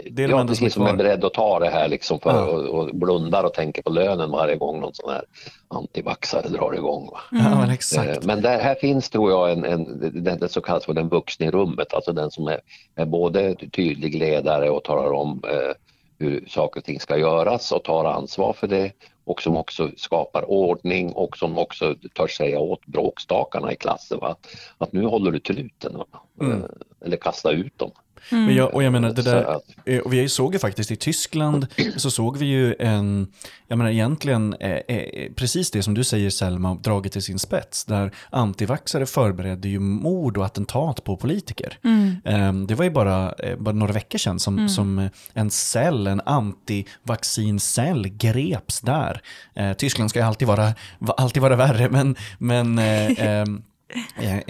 det 0.06 0.24
är 0.24 0.30
jag 0.30 0.48
precis 0.48 0.74
som 0.74 0.86
är 0.86 0.96
beredd 0.96 1.26
att 1.26 1.34
ta 1.34 1.60
det 1.60 1.70
här 1.70 1.88
liksom 1.88 2.20
för, 2.20 2.30
ja. 2.30 2.44
och, 2.44 2.66
och, 2.66 2.96
blundar 2.96 3.44
och 3.44 3.54
tänker 3.54 3.82
på 3.82 3.90
lönen 3.90 4.32
varje 4.32 4.56
gång 4.56 4.80
någon 4.80 4.94
sån 4.94 5.10
här 5.10 5.24
antivaxare 5.68 6.50
drar 6.50 6.74
igång. 6.74 7.10
Mm. 7.32 7.44
Ja, 7.46 7.68
men. 7.96 8.10
Eh, 8.10 8.18
men 8.24 8.42
där, 8.42 8.60
här 8.60 8.76
finns 8.76 9.10
tror 9.10 9.32
jag 9.32 9.52
en, 9.52 9.66
en, 9.66 10.00
den, 10.24 10.40
den 10.40 10.50
så 10.50 10.62
kallas 10.62 10.86
för 10.86 10.94
den 10.94 11.10
vuxna 11.10 11.46
i 11.46 11.52
rummet, 11.52 11.94
alltså 11.94 12.14
den 12.14 12.32
som 12.32 12.48
är, 12.48 12.60
är 12.96 13.06
både 13.06 13.56
tydlig 13.56 14.16
ledare 14.16 14.70
och 14.70 14.84
talar 14.84 15.14
om 15.14 15.42
eh, 15.48 15.76
hur 16.20 16.46
saker 16.48 16.80
och 16.80 16.86
ting 16.86 17.00
ska 17.00 17.18
göras 17.18 17.72
och 17.72 17.84
tar 17.84 18.06
ansvar 18.06 18.54
för 18.54 18.68
det 18.68 18.92
och 19.24 19.42
som 19.42 19.58
också 19.58 19.92
skapar 19.98 20.50
ordning 20.52 21.12
och 21.12 21.38
som 21.38 21.58
också 21.58 21.96
törs 22.16 22.38
säga 22.38 22.60
åt 22.60 22.86
bråkstakarna 22.86 23.72
i 23.72 23.76
klassen 23.76 24.20
va? 24.20 24.36
att 24.78 24.94
nu 24.94 25.06
håller 25.06 25.32
du 25.32 25.40
till 25.40 25.56
luten 25.56 26.04
mm. 26.42 26.52
Eh, 26.52 26.70
eller 27.06 27.18
kasta 27.18 27.52
ut 27.52 27.80
dem. 27.80 27.92
Mm. 28.32 28.46
Men 28.46 28.56
jag, 28.56 28.74
och 28.74 28.84
jag 28.84 28.92
menar, 28.94 29.14
det 29.14 29.22
där, 29.22 29.60
eh, 29.86 30.00
och 30.00 30.14
vi 30.14 30.30
såg 30.30 30.54
ju 30.54 30.60
faktiskt 30.60 30.92
i 30.92 30.96
Tyskland, 30.96 31.68
så 31.96 32.12
såg 32.12 32.38
vi 32.38 32.46
ju 32.46 32.76
en, 32.80 33.28
jag 33.68 33.78
menar 33.78 33.92
egentligen 33.92 34.54
eh, 34.60 34.72
eh, 34.72 35.32
precis 35.36 35.72
det 35.72 35.84
som 35.84 35.94
du 35.94 36.04
säger 36.04 36.30
Selma, 36.30 36.76
dragit 36.76 37.14
till 37.14 37.24
sin 37.24 37.40
spets, 37.40 37.86
där 37.86 38.12
antivaxare 38.30 39.06
förberedde 39.06 39.70
ju 39.70 39.80
mord 39.80 40.38
och 40.38 40.46
attentat 40.46 41.04
på 41.04 41.18
politiker. 41.18 41.78
Mm. 41.84 42.16
Eh, 42.26 42.68
det 42.68 42.76
var 42.76 42.84
ju 42.84 42.92
bara, 42.92 43.34
eh, 43.34 43.58
bara 43.58 43.76
några 43.76 43.94
veckor 43.94 44.18
sedan 44.18 44.40
som, 44.40 44.58
mm. 44.58 44.70
som 44.70 45.10
en 45.34 45.52
cell, 45.52 46.08
en 46.08 46.22
antivaccincell 46.26 48.08
greps 48.08 48.82
där. 48.82 49.22
Eh, 49.56 49.74
Tyskland 49.74 50.10
ska 50.10 50.20
ju 50.20 50.26
alltid 50.26 50.48
vara, 50.48 50.74
alltid 51.18 51.42
vara 51.42 51.56
värre, 51.56 51.90
men, 51.90 52.16
men 52.38 52.80
ehm, 52.80 53.18
Eh, 53.18 53.42
eh, 53.42 53.46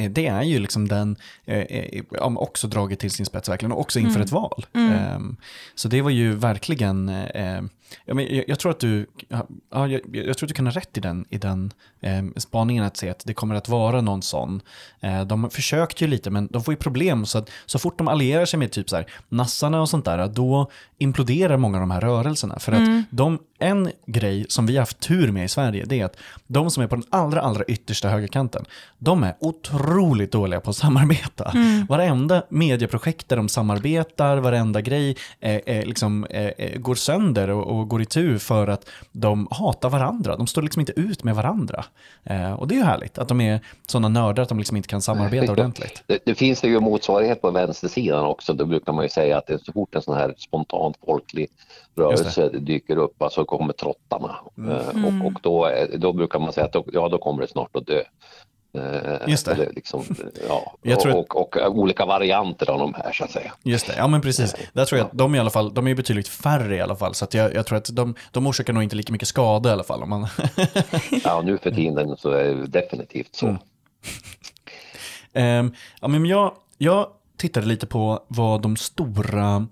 det 0.10 0.28
är 0.28 0.44
ju 0.44 0.60
liksom 0.60 0.88
den, 0.88 1.16
eh, 1.46 2.02
också 2.20 2.68
dragit 2.68 3.00
till 3.00 3.12
sin 3.12 3.26
spets 3.26 3.50
verkligen, 3.50 3.72
och 3.72 3.80
också 3.80 4.00
inför 4.00 4.16
mm. 4.16 4.26
ett 4.26 4.32
val. 4.32 4.66
Mm. 4.74 4.94
Ehm, 4.94 5.38
så 5.76 5.88
det 5.88 6.02
var 6.02 6.10
ju 6.10 6.36
verkligen, 6.36 7.10
jag, 8.48 8.60
tror 8.60 8.72
att 8.72 8.80
du, 8.80 9.06
ja, 9.30 9.48
jag, 9.70 10.02
jag, 10.12 10.38
tror 10.38 10.46
att 10.46 10.50
du 10.50 10.54
kan 10.54 10.68
ha 10.68 10.74
rätt 10.74 10.98
i 10.98 11.02
den, 11.02 11.26
i 11.30 11.38
den 11.38 11.74
spaningen 12.38 12.84
att 12.84 12.98
se 12.98 13.10
att 13.10 13.24
det 13.26 13.34
kommer 13.34 13.56
att 13.56 13.70
vara 13.70 14.02
någon 14.02 14.22
sån. 14.22 14.62
De 15.28 15.50
försökte 15.50 16.04
ju 16.04 16.10
lite 16.10 16.30
men 16.30 16.48
de 16.48 16.64
får 16.64 16.74
ju 16.74 16.78
problem 16.78 17.26
så 17.26 17.38
att 17.38 17.50
så 17.66 17.80
fort 17.80 17.98
de 17.98 18.08
allierar 18.08 18.46
sig 18.46 18.60
med 18.60 18.72
typ 18.72 18.90
så 18.90 18.96
här 18.96 19.06
nassarna 19.30 19.82
och 19.82 19.90
sånt 19.90 20.06
där, 20.06 20.28
då 20.28 20.72
imploderar 20.98 21.58
många 21.58 21.78
av 21.78 21.82
de 21.82 21.92
här 21.92 22.02
rörelserna. 22.02 22.60
För 22.60 22.72
mm. 22.72 23.00
att 23.00 23.06
de, 23.10 23.40
en 23.60 23.92
grej 24.06 24.46
som 24.50 24.66
vi 24.66 24.76
har 24.76 24.82
haft 24.82 25.00
tur 25.00 25.32
med 25.32 25.46
i 25.46 25.48
Sverige, 25.48 25.86
det 25.86 26.00
är 26.00 26.06
att 26.06 26.18
de 26.48 26.72
som 26.72 26.84
är 26.84 26.88
på 26.88 26.96
den 26.96 27.06
allra, 27.10 27.42
allra 27.42 27.64
yttersta 27.64 28.10
högerkanten, 28.10 28.66
de 28.98 29.24
är 29.24 29.36
otroligt 29.40 30.32
dåliga 30.32 30.60
på 30.60 30.70
att 30.70 30.76
samarbeta. 30.76 31.52
Mm. 31.56 31.86
Varenda 31.86 32.44
medieprojekt 32.50 33.30
där 33.30 33.38
de 33.38 33.50
samarbetar, 33.50 34.38
varenda 34.38 34.82
grej 34.82 35.18
eh, 35.40 35.56
eh, 35.56 35.86
liksom, 35.86 36.24
eh, 36.24 36.78
går 36.80 36.96
sönder 36.96 37.50
och, 37.50 37.77
och 37.77 37.77
går 37.86 38.02
i 38.02 38.06
tur 38.06 38.38
för 38.38 38.68
att 38.68 38.90
de 39.12 39.48
hatar 39.52 39.90
varandra. 39.90 40.36
De 40.36 40.48
står 40.48 40.62
liksom 40.62 40.80
inte 40.80 41.00
ut 41.00 41.24
med 41.24 41.36
varandra. 41.36 41.86
Eh, 42.24 42.54
och 42.54 42.68
det 42.68 42.76
är 42.76 42.78
ju 42.78 42.84
härligt 42.84 43.18
att 43.18 43.28
de 43.28 43.42
är 43.42 43.60
sådana 43.88 44.08
nördar 44.08 44.44
att 44.44 44.50
de 44.50 44.58
liksom 44.58 44.78
inte 44.78 44.90
kan 44.90 45.02
samarbeta 45.02 45.52
ordentligt. 45.52 46.04
Det, 46.08 46.20
det 46.26 46.36
finns 46.36 46.62
det 46.62 46.68
ju 46.68 46.80
motsvarighet 46.80 47.42
på 47.42 47.52
vänstersidan 47.52 48.26
också. 48.26 48.54
Då 48.54 48.66
brukar 48.66 48.94
man 48.94 49.04
ju 49.06 49.10
säga 49.10 49.38
att 49.38 49.48
det 49.48 49.54
är 49.54 49.58
så 49.58 49.72
fort 49.72 49.96
en 49.96 50.02
sån 50.02 50.18
här 50.18 50.34
spontan 50.38 50.94
folklig 51.06 51.48
rörelse 51.96 52.50
dyker 52.50 52.98
upp, 52.98 53.22
alltså 53.22 53.46
kommer 53.46 53.74
trottarna. 53.74 54.36
Mm. 54.58 54.72
Eh, 54.72 55.06
och, 55.06 55.28
och 55.28 55.40
då, 55.42 55.72
då 55.98 56.14
brukar 56.14 56.40
man 56.40 56.54
säga 56.54 56.66
att 56.66 56.74
då, 56.74 56.86
ja, 56.94 57.10
då 57.10 57.18
kommer 57.18 57.42
det 57.42 57.48
snart 57.48 57.76
att 57.76 57.88
dö. 57.88 58.02
Eh, 58.74 59.30
Just 59.30 59.46
det. 59.46 59.70
Liksom, 59.76 60.06
ja, 60.48 60.76
Jag 60.82 61.00
tror 61.00 61.16
och, 61.16 61.36
och, 61.36 61.58
och, 61.58 61.78
olika 61.78 62.06
varianter 62.06 62.70
av 62.70 62.80
de 62.80 62.94
här 62.94 63.12
så 63.12 63.24
att 63.24 63.32
säga. 63.32 63.54
Just 63.64 63.88
det, 63.88 63.94
ja 63.98 64.08
men 64.08 64.22
precis. 64.22 64.54
Eh, 64.54 64.60
Där 64.74 64.86
tror 64.86 65.00
jag 65.00 65.06
att 65.06 65.18
de 65.18 65.36
i 65.36 65.40
alla 65.40 65.50
fall, 65.50 65.74
de 65.74 65.88
är 65.88 65.96
betydligt 65.96 66.28
färre 66.28 66.76
i 66.76 66.82
alla 66.82 66.96
fall. 66.96 67.14
Så 67.14 67.28
jag, 67.32 67.54
jag 67.54 67.66
tror 67.66 67.78
att 67.78 67.96
de, 67.96 68.16
de 68.32 68.48
orsakar 68.48 68.74
nog 68.74 68.84
inte 68.84 68.96
lika 68.96 69.12
mycket 69.12 69.28
skada 69.28 69.70
i 69.70 69.74
alla 69.74 69.84
fall. 69.84 70.04
Om 70.04 70.10
man... 70.10 70.28
ja, 71.24 71.42
nu 71.42 71.58
för 71.58 71.72
tiden 71.72 72.18
så 72.18 72.32
är 72.32 72.44
det 72.44 72.68
definitivt 72.68 73.36
så. 73.36 73.58
Mm. 75.34 75.66
um, 75.66 75.74
ja, 76.02 76.08
men 76.08 76.26
jag, 76.26 76.54
jag 76.78 77.08
tittade 77.38 77.68
lite 77.68 77.88
på 77.88 78.24
vad 78.28 78.62
de 78.62 78.78
stora 78.78 79.68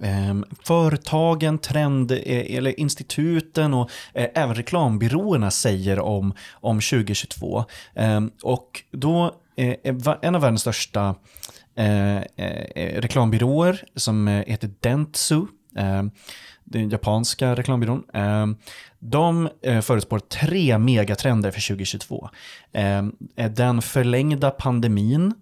Ehm, 0.00 0.44
företagen, 0.62 1.58
trend, 1.58 2.12
eh, 2.12 2.56
eller 2.56 2.80
instituten 2.80 3.74
och 3.74 3.90
eh, 4.14 4.28
även 4.34 4.54
reklambyråerna 4.54 5.50
säger 5.50 6.00
om, 6.00 6.34
om 6.52 6.76
2022. 6.76 7.64
Ehm, 7.94 8.30
och 8.42 8.82
då 8.90 9.34
eh, 9.56 9.74
en 10.22 10.34
av 10.34 10.40
världens 10.40 10.60
största 10.60 11.14
eh, 11.74 12.16
eh, 12.16 13.00
reklambyråer 13.00 13.84
som 13.96 14.26
heter 14.26 14.70
Dentsu, 14.80 15.46
ehm, 15.76 16.10
den 16.64 16.90
japanska 16.90 17.56
reklambyrån, 17.56 18.04
de 18.98 19.48
förutspår 19.82 20.18
tre 20.18 20.78
megatrender 20.78 21.50
för 21.50 21.68
2022. 21.68 22.28
Den 23.50 23.82
förlängda 23.82 24.50
pandemin, 24.50 25.34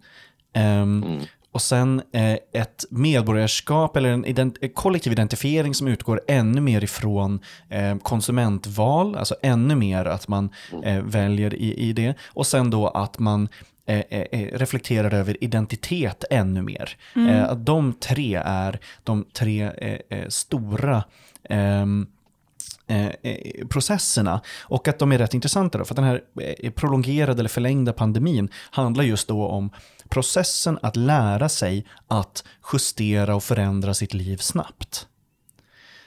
mm 0.53 1.21
och 1.53 1.63
sen 1.63 2.03
eh, 2.13 2.33
ett 2.53 2.85
medborgarskap 2.91 3.97
eller 3.97 4.09
en 4.09 4.25
ident 4.25 4.57
kollektiv 4.75 5.13
identifiering 5.13 5.75
som 5.75 5.89
utgår 5.89 6.21
ännu 6.29 6.61
mer 6.61 6.85
ifrån 6.85 7.41
eh, 7.69 7.99
konsumentval, 7.99 9.17
alltså 9.17 9.35
ännu 9.43 9.75
mer 9.75 10.05
att 10.05 10.29
man 10.29 10.51
eh, 10.85 11.03
väljer 11.03 11.55
i, 11.55 11.75
i 11.75 11.93
det. 11.93 12.15
Och 12.27 12.47
sen 12.47 12.71
då 12.71 12.89
att 12.89 13.19
man 13.19 13.49
eh, 13.87 14.03
eh, 14.11 14.27
eh, 14.33 14.59
reflekterar 14.59 15.15
över 15.15 15.45
identitet 15.45 16.25
ännu 16.31 16.63
mer. 16.63 16.97
Mm. 17.17 17.45
att 17.45 17.67
de 17.67 17.93
tre 17.93 18.43
är 18.45 18.81
de 19.05 19.25
tre 19.33 19.73
stora 20.29 21.05
ehm, 21.49 22.07
processerna 23.71 24.41
och 24.61 24.89
att 24.89 24.99
de 24.99 25.13
är 25.13 25.19
rätt 25.19 25.35
intressanta 25.35 25.79
då, 25.79 25.85
för 25.85 25.93
att 25.93 25.97
den 25.97 26.05
här 26.05 26.71
prolongerade 26.71 27.41
eller 27.41 27.49
förlängda 27.49 27.93
pandemin 27.93 28.49
handlar 28.71 29.05
just 29.05 29.29
då 29.29 29.47
om 29.47 29.71
processen 30.09 30.79
att 30.83 30.97
lära 30.97 31.49
sig 31.49 31.87
att 32.09 32.45
justera 32.73 33.35
och 33.35 33.45
förändra 33.45 33.95
sitt 33.95 34.15
liv 34.15 34.37
snabbt. 34.37 35.07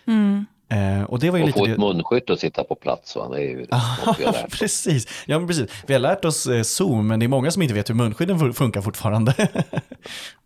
Mm. 0.07 0.45
Eh, 0.71 1.03
och 1.03 1.19
det 1.19 1.29
var 1.29 1.37
ju 1.37 1.43
och 1.43 1.47
lite 1.47 1.59
få 1.59 1.65
ett 1.65 1.77
munskydd 1.77 2.29
att 2.29 2.39
sitta 2.39 2.63
på 2.63 2.75
plats. 2.75 3.15
Va? 3.15 3.29
Det 3.29 3.37
är 3.37 3.41
ju 3.41 3.65
ah, 3.69 3.77
har 3.77 4.19
lärt 4.19 4.51
precis. 4.59 5.07
Ja, 5.25 5.39
men 5.39 5.47
precis. 5.47 5.69
Vi 5.87 5.93
har 5.93 5.99
lärt 5.99 6.25
oss 6.25 6.47
eh, 6.47 6.61
Zoom, 6.61 7.07
men 7.07 7.19
det 7.19 7.25
är 7.25 7.27
många 7.27 7.51
som 7.51 7.61
inte 7.61 7.73
vet 7.73 7.89
hur 7.89 7.95
munskydden 7.95 8.53
funkar 8.53 8.81
fortfarande. 8.81 9.47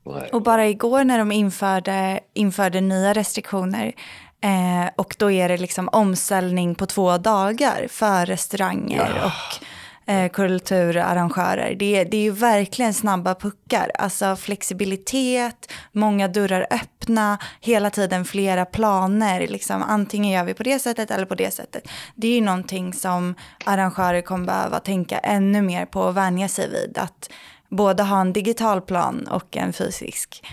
och 0.31 0.41
bara 0.41 0.67
igår 0.67 1.03
när 1.03 1.17
de 1.17 1.31
införde, 1.31 2.19
införde 2.33 2.81
nya 2.81 3.13
restriktioner 3.13 3.93
eh, 4.41 4.89
och 4.95 5.15
då 5.19 5.31
är 5.31 5.49
det 5.49 5.57
liksom 5.57 5.89
omställning 5.91 6.75
på 6.75 6.85
två 6.85 7.17
dagar 7.17 7.87
för 7.89 8.25
restauranger 8.25 9.13
ja. 9.21 9.25
och 9.25 9.65
eh, 10.05 10.29
kulturarrangörer. 10.29 11.75
Det, 11.75 12.03
det 12.03 12.17
är 12.17 12.21
ju 12.21 12.31
verkligen 12.31 12.93
snabba 12.93 13.35
puckar. 13.35 13.91
Alltså 13.99 14.35
flexibilitet, 14.35 15.71
många 15.91 16.27
dörrar 16.27 16.67
öppna, 16.71 17.37
hela 17.61 17.89
tiden 17.89 18.25
flera 18.25 18.65
planer. 18.65 19.47
Liksom, 19.47 19.83
antingen 19.83 20.31
gör 20.31 20.43
vi 20.43 20.53
på 20.53 20.63
det 20.63 20.79
sättet 20.79 21.11
eller 21.11 21.25
på 21.25 21.35
det 21.35 21.53
sättet. 21.53 21.87
Det 22.15 22.27
är 22.27 22.35
ju 22.35 22.41
någonting 22.41 22.93
som 22.93 23.35
arrangörer 23.65 24.21
kommer 24.21 24.45
behöva 24.45 24.79
tänka 24.79 25.17
ännu 25.17 25.61
mer 25.61 25.85
på 25.85 26.01
och 26.01 26.17
vänja 26.17 26.47
sig 26.47 26.69
vid. 26.69 26.97
Att 26.97 27.29
både 27.69 28.03
ha 28.03 28.21
en 28.21 28.33
digital 28.33 28.81
plan 28.81 29.27
och 29.31 29.57
en 29.57 29.73
fysisk. 29.73 30.43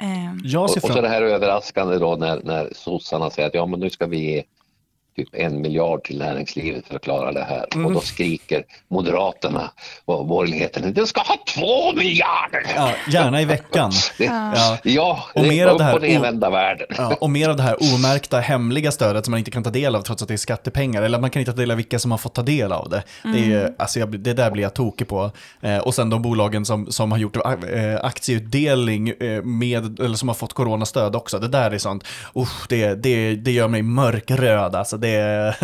Eh. 0.00 0.58
Och, 0.58 0.64
och 0.64 0.82
så 0.82 1.00
det 1.00 1.08
här 1.08 1.22
överraskande 1.22 1.98
då 1.98 2.16
när, 2.16 2.40
när 2.44 2.68
sossarna 2.72 3.30
säger 3.30 3.48
att 3.48 3.54
ja 3.54 3.66
men 3.66 3.80
nu 3.80 3.90
ska 3.90 4.06
vi 4.06 4.18
ge 4.18 4.42
typ 5.16 5.28
en 5.32 5.60
miljard 5.60 6.04
till 6.04 6.18
näringslivet 6.18 6.86
för 6.88 6.96
att 6.96 7.02
klara 7.02 7.32
det 7.32 7.44
här. 7.44 7.84
Och 7.86 7.92
då 7.92 8.00
skriker 8.00 8.62
Moderaterna 8.88 9.70
och 10.04 10.26
borgerligheten, 10.26 10.92
du 10.92 11.06
ska 11.06 11.20
ha 11.20 11.36
två 11.54 11.92
miljarder! 11.92 12.62
Ja, 12.76 12.90
gärna 13.08 13.40
i 13.42 13.44
veckan. 13.44 13.92
Det, 14.18 14.24
Ja. 14.24 14.78
ja, 14.84 15.24
Och 15.34 15.42
det 15.42 15.48
mer 15.48 15.66
av 15.66 15.78
det 15.78 15.84
här 15.84 16.18
o- 16.18 16.22
vända 16.22 16.50
världen. 16.50 16.86
Ja, 16.96 17.16
och 17.20 17.30
mer 17.30 17.48
av 17.48 17.56
det 17.56 17.62
här 17.62 17.76
omärkta 17.94 18.40
hemliga 18.40 18.90
stödet 18.92 19.24
som 19.24 19.30
man 19.30 19.38
inte 19.38 19.50
kan 19.50 19.62
ta 19.62 19.70
del 19.70 19.94
av 19.96 20.02
trots 20.02 20.22
att 20.22 20.28
det 20.28 20.34
är 20.34 20.38
skattepengar. 20.38 21.02
Eller 21.02 21.18
man 21.18 21.30
kan 21.30 21.40
inte 21.40 21.52
ta 21.52 21.58
del 21.58 21.70
av 21.70 21.76
vilka 21.76 21.98
som 21.98 22.10
har 22.10 22.18
fått 22.18 22.34
ta 22.34 22.42
del 22.42 22.72
av 22.72 22.88
det. 22.88 23.02
Det, 23.22 23.52
är, 23.52 23.74
alltså 23.78 23.98
jag, 24.00 24.20
det 24.20 24.32
där 24.32 24.50
blir 24.50 24.62
jag 24.62 24.74
tokig 24.74 25.08
på. 25.08 25.30
Eh, 25.60 25.78
och 25.78 25.94
sen 25.94 26.10
de 26.10 26.22
bolagen 26.22 26.64
som, 26.64 26.92
som 26.92 27.12
har 27.12 27.18
gjort 27.18 27.36
eh, 27.36 27.42
aktieutdelning 28.02 29.08
eh, 29.08 29.42
med, 29.42 30.00
eller 30.00 30.16
som 30.16 30.28
har 30.28 30.34
fått 30.34 30.52
coronastöd 30.52 31.16
också. 31.16 31.38
Det 31.38 31.48
där 31.48 31.70
är 31.70 31.78
sånt, 31.78 32.04
usch, 32.36 32.66
det, 32.68 32.94
det, 32.94 33.34
det 33.34 33.50
gör 33.52 33.68
mig 33.68 33.82
mörkröd. 33.82 34.74
Alltså 34.74 34.96
det, 35.06 35.56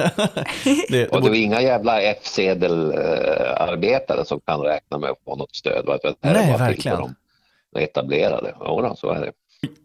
det, 0.88 1.09
Och 1.09 1.22
det 1.22 1.28
är 1.38 1.43
inga 1.43 1.61
jävla 1.61 2.01
F-sedelarbetare 2.01 4.24
som 4.24 4.40
kan 4.40 4.61
räkna 4.61 4.99
med 4.99 5.11
att 5.11 5.18
få 5.24 5.36
något 5.36 5.57
stöd. 5.57 5.86
va? 5.86 5.99
För 6.03 6.09
det 6.09 6.14
Nej, 6.20 6.49
till 6.51 6.59
verkligen. 6.59 6.97
för 6.97 7.03
de 7.03 7.14
etablerade. 7.80 8.55
Ja, 8.61 8.95
så 8.97 9.11
är 9.11 9.20
det. 9.20 9.32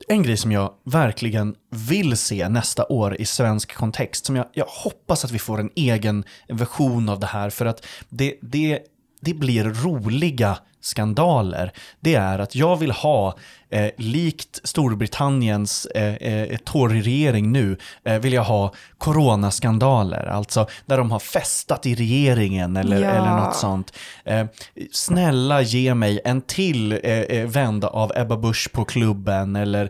En 0.07 0.23
grej 0.23 0.37
som 0.37 0.51
jag 0.51 0.73
verkligen 0.83 1.55
vill 1.89 2.17
se 2.17 2.49
nästa 2.49 2.85
år 2.85 3.21
i 3.21 3.25
svensk 3.25 3.75
kontext, 3.75 4.25
som 4.25 4.35
jag, 4.35 4.45
jag 4.53 4.65
hoppas 4.65 5.25
att 5.25 5.31
vi 5.31 5.39
får 5.39 5.59
en 5.59 5.69
egen 5.75 6.23
version 6.47 7.09
av 7.09 7.19
det 7.19 7.27
här, 7.27 7.49
för 7.49 7.65
att 7.65 7.85
det, 8.09 8.35
det, 8.41 8.79
det 9.21 9.33
blir 9.33 9.63
roliga 9.63 10.57
skandaler. 10.87 11.71
Det 11.99 12.15
är 12.15 12.39
att 12.39 12.55
jag 12.55 12.75
vill 12.77 12.91
ha, 12.91 13.37
eh, 13.69 13.89
likt 13.97 14.59
Storbritanniens 14.63 15.85
eh, 15.85 16.15
eh, 16.15 16.57
Tory-regering 16.57 17.51
nu, 17.51 17.77
eh, 18.05 18.19
vill 18.19 18.33
jag 18.33 18.43
ha 18.43 18.73
coronaskandaler. 18.97 20.25
Alltså 20.25 20.67
där 20.85 20.97
de 20.97 21.11
har 21.11 21.19
festat 21.19 21.85
i 21.85 21.95
regeringen 21.95 22.77
eller, 22.77 23.01
Ja. 23.01 23.09
eller 23.09 23.29
något 23.35 23.55
sånt. 23.55 23.93
Eh, 24.25 24.45
snälla 24.91 25.61
ge 25.61 25.93
mig 25.93 26.19
en 26.25 26.41
till 26.41 26.99
eh, 27.03 27.45
vända 27.45 27.87
av 27.87 28.11
Ebba 28.15 28.37
Busch 28.37 28.69
på 28.71 28.85
klubben 28.85 29.55
eller 29.55 29.89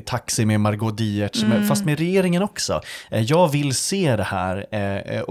Taxi 0.00 0.44
med 0.44 0.60
Margot 0.60 0.96
Dietz, 0.98 1.42
men 1.42 1.68
fast 1.68 1.84
med 1.84 1.98
regeringen 1.98 2.42
också. 2.42 2.80
Jag 3.10 3.48
vill 3.48 3.74
se 3.74 4.16
det 4.16 4.22
här 4.22 4.66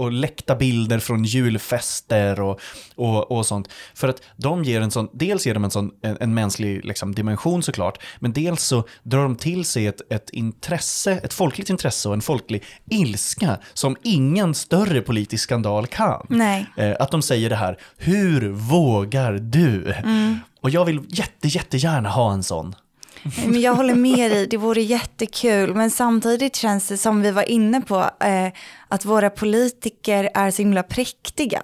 och 0.00 0.12
läckta 0.12 0.54
bilder 0.56 0.98
från 0.98 1.24
julfester 1.24 2.40
och, 2.40 2.60
och, 2.96 3.30
och 3.32 3.46
sånt. 3.46 3.68
För 3.94 4.08
att 4.08 4.15
de 4.36 4.64
ger 4.64 4.80
en 4.80 4.90
sån, 4.90 5.08
dels 5.12 5.46
ger 5.46 5.54
de 5.54 5.64
en 5.64 5.70
sån 5.70 5.90
en, 6.02 6.16
en 6.20 6.34
mänsklig 6.34 6.84
liksom, 6.84 7.14
dimension 7.14 7.62
såklart, 7.62 8.02
men 8.18 8.32
dels 8.32 8.62
så 8.62 8.84
drar 9.02 9.22
de 9.22 9.36
till 9.36 9.64
sig 9.64 9.86
ett, 9.86 10.00
ett 10.12 10.30
intresse, 10.30 11.12
ett 11.12 11.34
folkligt 11.34 11.70
intresse 11.70 12.08
och 12.08 12.14
en 12.14 12.22
folklig 12.22 12.64
ilska 12.90 13.58
som 13.74 13.96
ingen 14.02 14.54
större 14.54 15.00
politisk 15.00 15.44
skandal 15.44 15.86
kan. 15.86 16.26
Nej. 16.28 16.66
Eh, 16.76 16.94
att 17.00 17.10
de 17.10 17.22
säger 17.22 17.50
det 17.50 17.56
här, 17.56 17.78
hur 17.96 18.48
vågar 18.48 19.32
du? 19.32 19.94
Och 20.60 20.70
jag 20.70 20.84
vill 20.84 21.00
jätte, 21.08 21.48
jättegärna 21.48 22.08
ha 22.08 22.32
en 22.32 22.42
sån. 22.42 22.74
Men 23.46 23.60
jag 23.60 23.74
håller 23.74 23.94
med 23.94 24.30
dig, 24.30 24.46
det 24.46 24.56
vore 24.56 24.82
jättekul. 24.82 25.74
Men 25.74 25.90
samtidigt 25.90 26.56
känns 26.56 26.88
det 26.88 26.98
som 26.98 27.22
vi 27.22 27.30
var 27.30 27.50
inne 27.50 27.80
på, 27.80 27.98
eh, 28.20 28.52
att 28.88 29.04
våra 29.04 29.30
politiker 29.30 30.30
är 30.34 30.50
så 30.50 30.62
himla 30.62 30.82
präktiga. 30.82 31.62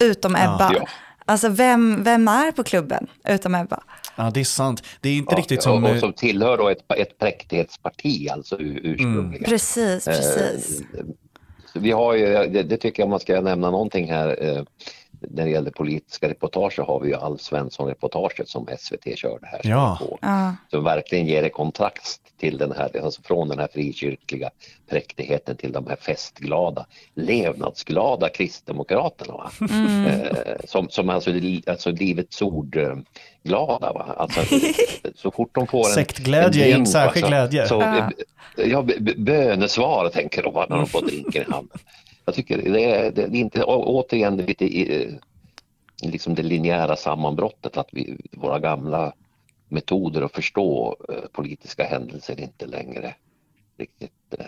Utom 0.00 0.36
Ebba. 0.36 0.72
Ja. 0.74 0.86
Alltså 1.26 1.48
vem, 1.48 2.02
vem 2.04 2.28
är 2.28 2.52
på 2.52 2.62
klubben 2.64 3.06
utom 3.28 3.54
Ebba? 3.54 3.82
Ja, 4.16 4.30
det 4.34 4.40
är 4.40 4.44
sant. 4.44 4.82
Det 5.00 5.08
är 5.08 5.16
inte 5.16 5.32
Ja, 5.34 5.38
riktigt 5.38 5.62
som... 5.62 5.84
och, 5.84 5.90
eh, 5.90 5.94
och 5.94 6.00
som 6.00 6.12
tillhör 6.12 6.58
då 6.58 6.68
ett, 6.68 6.92
ett 6.96 7.18
präktighetsparti, 7.18 8.28
alltså 8.30 8.56
ur- 8.60 8.80
ursprungligen. 8.82 9.44
Precis, 9.44 10.04
precis. 10.04 10.80
Eh, 10.80 11.04
så 11.72 11.80
vi 11.80 11.90
har 11.90 12.14
ju, 12.14 12.26
det, 12.26 12.62
det 12.62 12.76
tycker 12.76 13.02
jag 13.02 13.10
man 13.10 13.20
ska 13.20 13.40
nämna 13.40 13.70
någonting 13.70 14.10
här. 14.10 14.42
Eh, 14.44 14.62
när 15.30 15.44
det 15.44 15.50
gäller 15.50 15.70
politiska 15.70 16.28
reportage 16.28 16.72
så 16.74 16.82
har 16.84 17.00
vi 17.00 17.08
ju 17.08 17.14
Alf 17.14 17.40
Svensson-reportaget 17.40 18.48
som 18.48 18.66
SVT 18.78 19.18
körde 19.18 19.46
här. 19.46 19.60
Ja. 19.64 19.98
Som 20.70 20.84
verkligen 20.84 21.26
ger 21.26 21.42
en 21.42 21.50
kontrast 21.50 22.20
till 22.38 22.58
den 22.58 22.72
här, 22.72 23.04
alltså 23.04 23.22
från 23.22 23.48
den 23.48 23.58
här 23.58 23.68
frikyrkliga 23.72 24.50
präktigheten 24.88 25.56
till 25.56 25.72
de 25.72 25.86
här 25.86 25.96
festglada, 25.96 26.86
levnadsglada 27.14 28.28
kristdemokraterna. 28.28 29.34
Va? 29.34 29.50
Eh, 29.60 30.56
som, 30.64 30.88
som 30.88 31.10
alltså, 31.10 31.30
alltså 31.66 31.90
livets 31.90 32.42
ord 32.42 32.76
eh. 32.76 32.94
Va? 33.92 34.14
Alltså, 34.16 34.40
så 35.14 35.30
fort 35.30 35.50
de 35.54 35.66
får 35.66 35.78
en 35.78 35.84
Sektglädje 35.94 36.62
är 36.64 36.68
en 36.68 36.72
drink, 36.72 36.88
särskild 36.88 37.24
så- 37.24 37.28
glädje. 37.30 37.66
Så, 37.68 37.74
Ja. 37.74 38.10
eh, 38.58 38.70
ja, 38.70 38.84
bönesvar 39.16 40.08
tänker 40.08 40.42
de 40.42 40.54
va, 40.54 40.66
när 40.70 40.76
de 40.76 40.86
får 40.86 41.02
drinken 41.02 41.42
i 41.48 41.52
handen. 41.52 41.78
Jag 42.24 42.34
tycker 42.34 42.58
det 42.72 42.84
är, 42.84 43.10
det 43.10 43.22
är 43.22 43.34
inte, 43.34 43.64
å- 43.64 43.84
återigen 43.86 44.36
lite 44.36 44.64
i, 44.64 45.02
eh, 45.04 45.12
liksom 46.10 46.34
det 46.34 46.42
linjära 46.42 46.96
sammanbrottet 46.96 47.76
att 47.76 47.88
vi, 47.92 48.16
våra 48.32 48.58
gamla 48.58 49.12
metoder 49.74 50.22
att 50.22 50.32
förstå 50.32 50.96
eh, 51.08 51.14
politiska 51.32 51.84
händelser 51.84 52.40
inte 52.40 52.66
längre 52.66 53.14
riktigt 53.78 54.10
eh, 54.38 54.44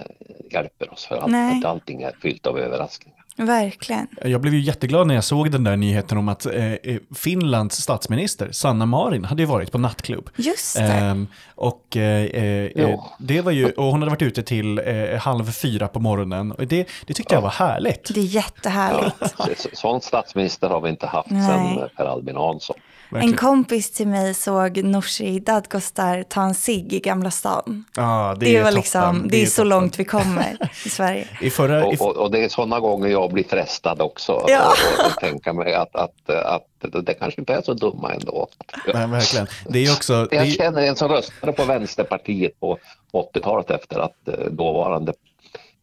hjälper 0.53 0.93
oss 0.93 1.05
för 1.07 1.17
att, 1.17 1.65
allting 1.65 2.03
är 2.03 2.13
fyllt 2.23 2.47
av 2.47 2.59
överraskningar. 2.59 3.17
Verkligen. 3.39 4.07
Jag 4.25 4.41
blev 4.41 4.55
ju 4.55 4.61
jätteglad 4.61 5.07
när 5.07 5.15
jag 5.15 5.25
såg 5.25 5.51
den 5.51 5.65
där 5.65 5.77
nyheten 5.77 6.19
om 6.19 6.29
att 6.29 6.47
eh, 6.47 6.73
eh, 6.73 6.99
Finlands 7.15 7.77
statsminister, 7.77 8.49
Sanna 8.53 8.87
Marin, 8.87 9.25
hade 9.25 9.43
ju 9.43 9.47
varit 9.47 9.73
på 9.73 9.79
nattklubb. 9.79 10.31
Just 10.37 10.77
det. 10.77 10.83
Ehm, 10.83 11.27
och 11.55 11.97
eh, 11.97 12.25
eh, 12.25 12.45
eh, 12.45 12.71
Ja. 12.75 13.17
det 13.19 13.41
var 13.41 13.53
ju, 13.53 13.71
och 13.71 13.85
hon 13.85 14.01
hade 14.03 14.11
varit 14.11 14.23
ute 14.23 14.43
till 14.43 14.79
eh, 14.79 15.19
halv 15.19 15.45
fyra 15.53 15.89
på 15.89 16.01
morgonen. 16.01 16.53
Och 16.53 16.67
det, 16.67 16.89
det 17.07 17.15
tyckte 17.15 17.35
jag 17.35 17.43
var 17.43 17.51
härligt. 17.51 18.15
Det 18.15 18.21
är 18.21 18.25
jättehärligt. 18.25 19.17
Så- 19.37 19.69
Sån 19.73 20.01
statsminister 20.01 20.69
har 20.69 20.81
vi 20.81 20.91
inte 20.91 21.07
haft 21.07 21.31
Nej. 21.31 21.47
sedan 21.47 21.89
Per 21.97 22.05
Albin 22.05 22.37
Hansson. 22.37 22.77
En 23.09 23.15
Verkligen. 23.15 23.37
kompis 23.37 23.91
till 23.91 24.09
mig 24.09 24.35
såg 24.35 24.85
Nooshi 24.85 25.41
Dadgostar 25.41 26.23
ta 26.23 26.43
en 26.43 26.55
cigg 26.55 26.93
i 26.93 27.01
Gamla 27.01 27.31
stan. 27.31 27.85
Ja, 27.97 28.37
det, 28.41 28.47
Det, 28.47 28.57
är 28.57 28.63
var 28.63 28.71
toppen. 28.71 28.81
liksom, 28.81 29.29
det 29.29 29.43
är 29.43 29.47
så 29.47 29.57
toppen. 29.57 29.69
långt 29.69 29.99
vi 29.99 30.05
kommer 30.05 30.57
i 30.87 30.89
Sverige. 30.89 31.29
I 31.41 31.51
förra, 31.51 31.93
i, 31.93 31.97
Och, 31.97 32.07
och, 32.07 32.17
och 32.17 32.31
det 32.31 32.45
är 32.45 32.49
sådana 32.49 32.81
gånger 32.81 33.09
jag 33.09 33.33
blir 33.33 33.45
frestad 33.45 34.01
också. 34.01 34.45
Ja. 34.49 34.71
Och, 34.71 35.07
och 35.07 35.21
tänka 35.21 35.53
mig 35.53 35.75
att, 35.75 35.97
att, 35.97 36.31
att 36.31 36.67
det 37.05 37.15
kanske 37.15 37.41
inte 37.41 37.55
är 37.55 37.63
så 37.63 37.75
dumma 37.75 38.13
ändå. 38.13 38.49
nej, 38.95 39.07
verkligen. 39.07 39.47
Det 39.69 39.85
är 39.87 39.93
också, 39.93 40.25
det 40.31 40.37
Jag 40.37 40.49
känner 40.53 40.83
en 40.83 40.97
som 40.97 41.09
röstade 41.09 41.53
på 41.53 41.65
Vänsterpartiet 41.65 42.61
på 42.61 42.79
80-talet 43.13 43.71
efter 43.71 43.99
att 43.99 44.29
eh, 44.29 44.35
dåvarande 44.51 45.13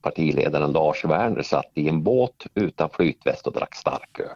partiledaren 0.03 0.71
Lars 0.71 1.05
Werner 1.05 1.41
satt 1.41 1.71
i 1.73 1.89
en 1.89 2.03
båt 2.03 2.45
utan 2.55 2.89
flytväst 2.89 3.47
och 3.47 3.53
drack 3.53 3.75
starköl. 3.75 4.27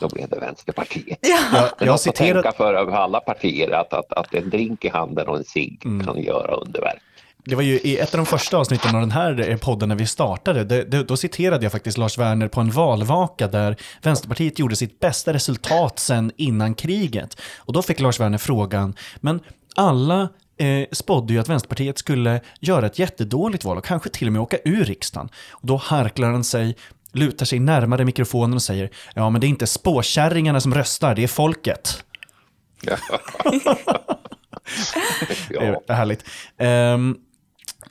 Då 0.00 0.08
blev 0.08 0.28
det 0.28 0.40
Vänsterpartiet. 0.40 1.18
jag, 1.20 1.32
är 1.32 1.70
jag 1.78 1.86
något 1.86 1.94
att 1.94 2.00
citerar, 2.00 2.42
tänka 2.42 2.56
för 2.56 2.74
över 2.74 2.92
alla 2.92 3.20
partier 3.20 3.70
att, 3.70 3.92
att, 3.92 4.12
att 4.12 4.34
en 4.34 4.50
drink 4.50 4.84
i 4.84 4.88
handen 4.88 5.28
och 5.28 5.36
en 5.36 5.44
cigg 5.44 5.82
kan 6.04 6.22
göra 6.22 6.54
underverk. 6.54 7.02
Det 7.46 7.54
var 7.54 7.62
ju 7.62 7.80
i 7.80 7.98
ett 7.98 8.14
av 8.14 8.18
de 8.18 8.26
första 8.26 8.56
avsnitten 8.56 8.94
av 8.94 9.00
den 9.00 9.10
här 9.10 9.50
eh, 9.50 9.56
podden 9.56 9.88
när 9.88 9.96
vi 9.96 10.06
startade, 10.06 10.64
det, 10.64 10.84
det, 10.84 11.04
då 11.04 11.16
citerade 11.16 11.64
jag 11.64 11.72
faktiskt 11.72 11.98
Lars 11.98 12.18
Werner 12.18 12.48
på 12.48 12.60
en 12.60 12.70
valvaka 12.70 13.48
där 13.48 13.76
Vänsterpartiet 14.02 14.58
gjorde 14.58 14.76
sitt 14.76 15.00
bästa 15.00 15.32
resultat 15.32 15.98
sen 15.98 16.32
innan 16.36 16.74
kriget. 16.74 17.40
Och 17.58 17.72
då 17.72 17.82
fick 17.82 18.00
Lars 18.00 18.20
Werner 18.20 18.38
frågan, 18.38 18.94
men 19.20 19.40
alla 19.74 20.28
eh, 20.56 20.86
spådde 20.92 21.32
ju 21.32 21.38
att 21.38 21.48
Vänsterpartiet 21.48 21.98
skulle 21.98 22.40
göra 22.60 22.86
ett 22.86 22.98
jättedåligt 22.98 23.64
val 23.64 23.78
och 23.78 23.84
kanske 23.84 24.08
till 24.08 24.26
och 24.26 24.32
med 24.32 24.42
åka 24.42 24.58
ur 24.64 24.84
riksdagen. 24.84 25.28
Och 25.50 25.66
då 25.66 25.76
harklar 25.76 26.30
han 26.30 26.44
sig, 26.44 26.76
lutar 27.12 27.46
sig 27.46 27.58
närmare 27.58 28.04
mikrofonen 28.04 28.54
och 28.54 28.62
säger, 28.62 28.90
ja 29.14 29.30
men 29.30 29.40
det 29.40 29.46
är 29.46 29.48
inte 29.48 29.66
spåkärringarna 29.66 30.60
som 30.60 30.74
röstar, 30.74 31.14
det 31.14 31.22
är 31.22 31.28
folket. 31.28 32.04
Ja. 35.50 35.60
Det 35.60 35.92
är 35.92 35.94
härligt. 35.94 36.24
Ehm, 36.58 37.16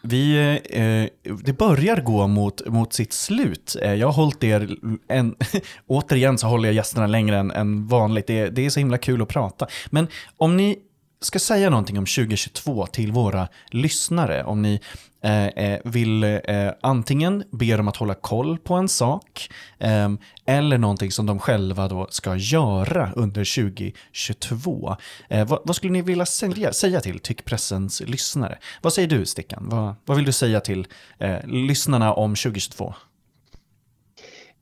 vi, 0.01 0.37
eh, 0.69 1.33
det 1.43 1.53
börjar 1.53 2.01
gå 2.01 2.27
mot, 2.27 2.67
mot 2.67 2.93
sitt 2.93 3.13
slut. 3.13 3.75
Eh, 3.81 3.93
jag 3.93 4.07
har 4.07 4.13
hållit 4.13 4.43
er, 4.43 4.77
en, 5.07 5.35
återigen 5.87 6.37
så 6.37 6.47
håller 6.47 6.69
jag 6.69 6.75
gästerna 6.75 7.07
längre 7.07 7.37
än, 7.37 7.51
än 7.51 7.87
vanligt. 7.87 8.27
Det, 8.27 8.49
det 8.49 8.65
är 8.65 8.69
så 8.69 8.79
himla 8.79 8.97
kul 8.97 9.21
att 9.21 9.27
prata. 9.27 9.67
Men 9.89 10.07
om 10.37 10.57
ni 10.57 10.79
ska 11.25 11.39
säga 11.39 11.69
någonting 11.69 11.97
om 11.97 12.05
2022 12.05 12.87
till 12.87 13.11
våra 13.11 13.47
lyssnare, 13.71 14.43
om 14.43 14.61
ni 14.61 14.79
eh, 15.23 15.45
eh, 15.47 15.79
vill 15.83 16.23
eh, 16.23 16.39
antingen 16.81 17.43
be 17.51 17.77
dem 17.77 17.87
att 17.87 17.97
hålla 17.97 18.13
koll 18.13 18.57
på 18.57 18.73
en 18.73 18.89
sak 18.89 19.49
eh, 19.79 20.09
eller 20.45 20.77
någonting 20.77 21.11
som 21.11 21.25
de 21.25 21.39
själva 21.39 21.87
då 21.87 22.07
ska 22.09 22.35
göra 22.35 23.11
under 23.15 23.63
2022. 23.63 24.95
Eh, 25.29 25.47
vad, 25.47 25.59
vad 25.63 25.75
skulle 25.75 25.93
ni 25.93 26.01
vilja 26.01 26.25
säga, 26.25 26.73
säga 26.73 27.01
till 27.01 27.19
Tyckpressens 27.19 28.01
lyssnare? 28.01 28.57
Vad 28.81 28.93
säger 28.93 29.07
du 29.07 29.25
Stickan? 29.25 29.69
Vad, 29.69 29.95
vad 30.05 30.17
vill 30.17 30.25
du 30.25 30.31
säga 30.31 30.59
till 30.59 30.87
eh, 31.19 31.47
lyssnarna 31.47 32.13
om 32.13 32.35
2022? 32.35 32.93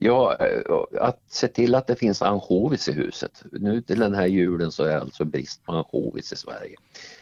Ja, 0.03 0.35
eh, 0.39 0.61
att 1.01 1.19
se 1.27 1.47
till 1.47 1.75
att 1.75 1.87
det 1.87 1.95
finns 1.95 2.21
ansjovis 2.21 2.87
i 2.89 2.91
huset. 2.91 3.43
Nu 3.51 3.81
till 3.81 3.99
den 3.99 4.15
här 4.15 4.25
julen 4.25 4.71
så 4.71 4.83
är 4.83 4.97
alltså 4.97 5.25
brist 5.25 5.63
på 5.65 5.71
ansjovis 5.71 6.33
i 6.33 6.35
Sverige. 6.35 6.75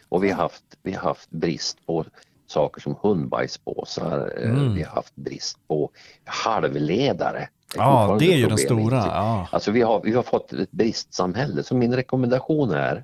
Och 0.10 0.24
vi 0.24 0.30
har 0.30 0.38
haft, 0.38 0.64
vi 0.84 0.94
har 0.94 1.02
haft 1.02 1.30
brist 1.30 1.86
på 1.86 2.06
saker 2.48 2.82
som 2.82 2.96
hundbajspåsar. 3.02 4.34
Eh, 4.38 4.50
Mm. 4.50 4.74
Vi 4.76 4.84
har 4.84 4.96
haft 4.96 5.16
brist 5.16 5.68
på 5.68 5.92
halvledare. 6.26 7.50
Ja, 7.76 8.18
det 8.20 8.34
är 8.34 8.38
ju 8.38 8.48
den 8.48 8.58
stora. 8.58 8.98
Ja. 8.98 9.48
Alltså 9.52 9.72
vi 9.72 9.82
har, 9.82 10.02
vi 10.04 10.12
har 10.14 10.24
fått 10.24 10.54
ett 10.54 10.72
bristsamhälle 10.72 11.64
så 11.64 11.76
min 11.76 11.96
rekommendation 11.96 12.72
är 12.72 13.04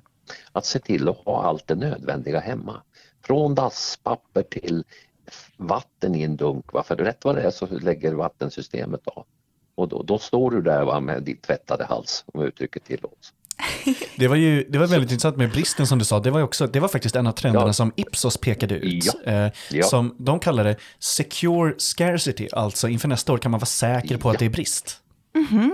att 0.52 0.64
se 0.66 0.78
till 0.78 1.08
att 1.08 1.16
ha 1.16 1.42
allt 1.42 1.66
det 1.66 1.74
nödvändiga 1.74 2.40
hemma. 2.40 2.82
Från 3.24 3.54
dasspapper 3.54 4.42
till 4.42 4.84
vatten 5.56 6.14
i 6.14 6.22
en 6.22 6.36
dunk. 6.36 6.72
Va? 6.72 6.82
För 6.82 6.96
rätt 6.96 7.24
vad 7.24 7.34
det 7.34 7.42
är 7.42 7.50
så 7.50 7.66
lägger 7.66 8.12
vattensystemet 8.12 9.08
av. 9.08 9.24
Och 9.76 9.88
då, 9.88 10.02
då 10.02 10.18
står 10.18 10.50
du 10.50 10.62
där 10.62 10.84
va, 10.84 11.00
med 11.00 11.22
din 11.22 11.36
tvättade 11.36 11.84
hals 11.84 12.24
om 12.34 12.42
uttrycket 12.42 12.84
tillåts. 12.84 13.32
Det 14.16 14.28
var 14.28 14.36
ju 14.36 14.64
det 14.68 14.78
var 14.78 14.86
väldigt 14.86 15.10
intressant 15.10 15.36
med 15.36 15.50
bristen 15.50 15.86
som 15.86 15.98
du 15.98 16.04
sa. 16.04 16.20
Det 16.20 16.30
var, 16.30 16.42
också, 16.42 16.66
det 16.66 16.80
var 16.80 16.88
faktiskt 16.88 17.16
en 17.16 17.26
av 17.26 17.32
trenderna 17.32 17.66
Ja. 17.66 17.72
som 17.72 17.92
Ipsos 17.96 18.36
pekade 18.36 18.74
ut. 18.74 19.04
Ja. 19.24 19.32
Eh, 19.32 19.52
Ja. 19.70 19.84
Som 19.86 20.14
de 20.18 20.38
kallade 20.38 20.76
secure 20.98 21.74
scarcity, 21.78 22.48
alltså 22.52 22.88
inför 22.88 23.08
nästa 23.08 23.32
år 23.32 23.38
kan 23.38 23.50
man 23.50 23.60
vara 23.60 23.66
säker 23.66 24.16
på 24.18 24.30
att 24.30 24.38
det 24.38 24.44
är 24.44 24.50
brist. 24.50 25.00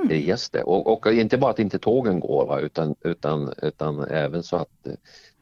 Det 0.09 0.14
är 0.14 0.18
just 0.18 0.53
det. 0.53 0.62
Och, 0.62 0.92
och 1.07 1.12
inte 1.12 1.38
bara 1.38 1.50
att 1.50 1.59
inte 1.59 1.78
tågen 1.78 2.20
går 2.20 2.46
va, 2.46 2.61
utan, 2.61 2.94
utan, 3.05 3.53
utan 3.62 4.05
även 4.05 4.42
så 4.42 4.57
att 4.57 4.86
eh, 4.86 4.92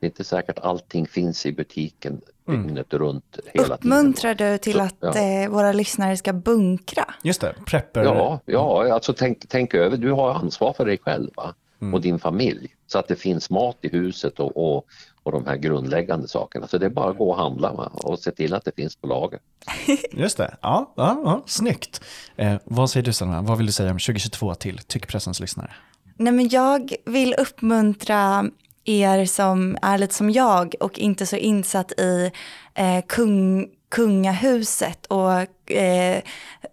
det 0.01 0.07
är 0.07 0.09
inte 0.09 0.24
säkert 0.24 0.59
allting 0.59 1.07
finns 1.07 1.46
i 1.46 1.53
butiken 1.53 2.20
Mm. 2.48 2.66
dygnet 2.66 2.94
runt 2.94 3.38
hela 3.55 3.64
tiden. 3.64 3.72
Uppmuntrar 3.72 4.34
du 4.34 4.59
till 4.59 4.72
Så, 4.72 4.80
att 4.80 4.96
ja. 5.01 5.16
eh, 5.16 5.48
våra 5.51 5.72
lyssnare 5.72 6.16
ska 6.16 6.32
bunkra? 6.32 7.05
Just 7.22 7.40
det, 7.40 7.55
prepper. 7.66 8.05
Ja, 8.05 8.40
ja 8.46 8.92
alltså 8.94 9.12
tänk, 9.12 9.48
tänk 9.48 9.74
över, 9.74 9.96
du 9.96 10.12
har 10.12 10.34
ansvar 10.34 10.72
för 10.72 10.84
dig 10.84 10.98
själv 10.98 11.30
va? 11.36 11.55
Mm. 11.80 11.94
och 11.94 12.01
din 12.01 12.18
familj 12.18 12.74
så 12.86 12.98
att 12.98 13.09
det 13.09 13.16
finns 13.16 13.51
mat 13.51 13.76
i 13.80 13.88
huset 13.88 14.40
och, 14.40 14.76
och, 14.76 14.86
och 15.22 15.32
de 15.32 15.46
här 15.46 15.57
grundläggande 15.57 16.28
sakerna. 16.28 16.66
Så 16.66 16.78
det 16.78 16.86
är 16.86 16.90
bara 16.90 17.11
att 17.11 17.18
gå 17.18 17.30
och 17.30 17.36
handla 17.36 17.72
va? 17.72 17.90
och 17.94 18.18
se 18.18 18.30
till 18.30 18.55
att 18.55 18.64
det 18.64 18.72
finns 18.76 18.96
på 18.96 19.07
lager. 19.07 19.40
Just 20.12 20.36
det, 20.36 20.57
ja, 20.61 20.92
ja, 20.96 21.20
ja 21.24 21.42
snyggt. 21.46 22.01
Eh, 22.36 22.55
vad 22.64 22.90
säger 22.90 23.05
du 23.05 23.12
Sanna, 23.12 23.42
vad 23.42 23.59
vill 23.59 23.66
du 23.66 23.72
säga 23.72 23.90
om 23.90 23.98
2022 23.98 24.55
till 24.55 24.78
tyckpressens 24.78 25.40
lyssnare? 25.40 25.70
Nej, 26.16 26.32
men 26.32 26.48
jag 26.48 26.92
vill 27.05 27.34
uppmuntra 27.38 28.44
er 28.91 29.24
som 29.24 29.78
är 29.82 29.99
lite 29.99 30.14
som 30.14 30.30
jag 30.30 30.74
och 30.80 30.99
inte 30.99 31.26
så 31.26 31.36
insatt 31.36 31.93
i 31.93 32.30
eh, 32.74 33.05
kung, 33.09 33.68
kungahuset 33.91 35.07
och 35.07 35.72
eh, 35.72 36.22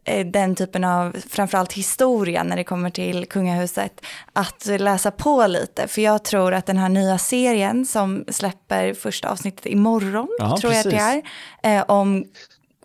eh, 0.05 0.25
den 0.25 0.55
typen 0.55 0.83
av, 0.83 1.15
framförallt 1.29 1.73
historia 1.73 2.43
när 2.43 2.55
det 2.55 2.63
kommer 2.63 2.89
till 2.89 3.25
kungahuset, 3.25 4.01
att 4.33 4.65
läsa 4.65 5.11
på 5.11 5.47
lite. 5.47 5.87
För 5.87 6.01
jag 6.01 6.23
tror 6.23 6.53
att 6.53 6.65
den 6.65 6.77
här 6.77 6.89
nya 6.89 7.17
serien 7.17 7.85
som 7.85 8.25
släpper 8.27 8.93
första 8.93 9.29
avsnittet 9.29 9.65
imorgon, 9.65 10.27
Ja, 10.39 10.57
tror 10.57 10.73
jag 10.73 10.79
att 10.79 10.91
det 10.91 11.21
är, 11.63 11.77
eh, 11.77 11.83
om, 11.87 12.25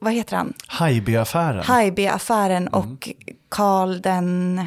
vad 0.01 0.13
heter 0.13 0.37
han? 0.37 0.53
Haijby-affären. 0.67 1.63
Haijby-affären 1.65 2.69
och 2.69 3.09
Karl 3.49 4.01
den, 4.01 4.67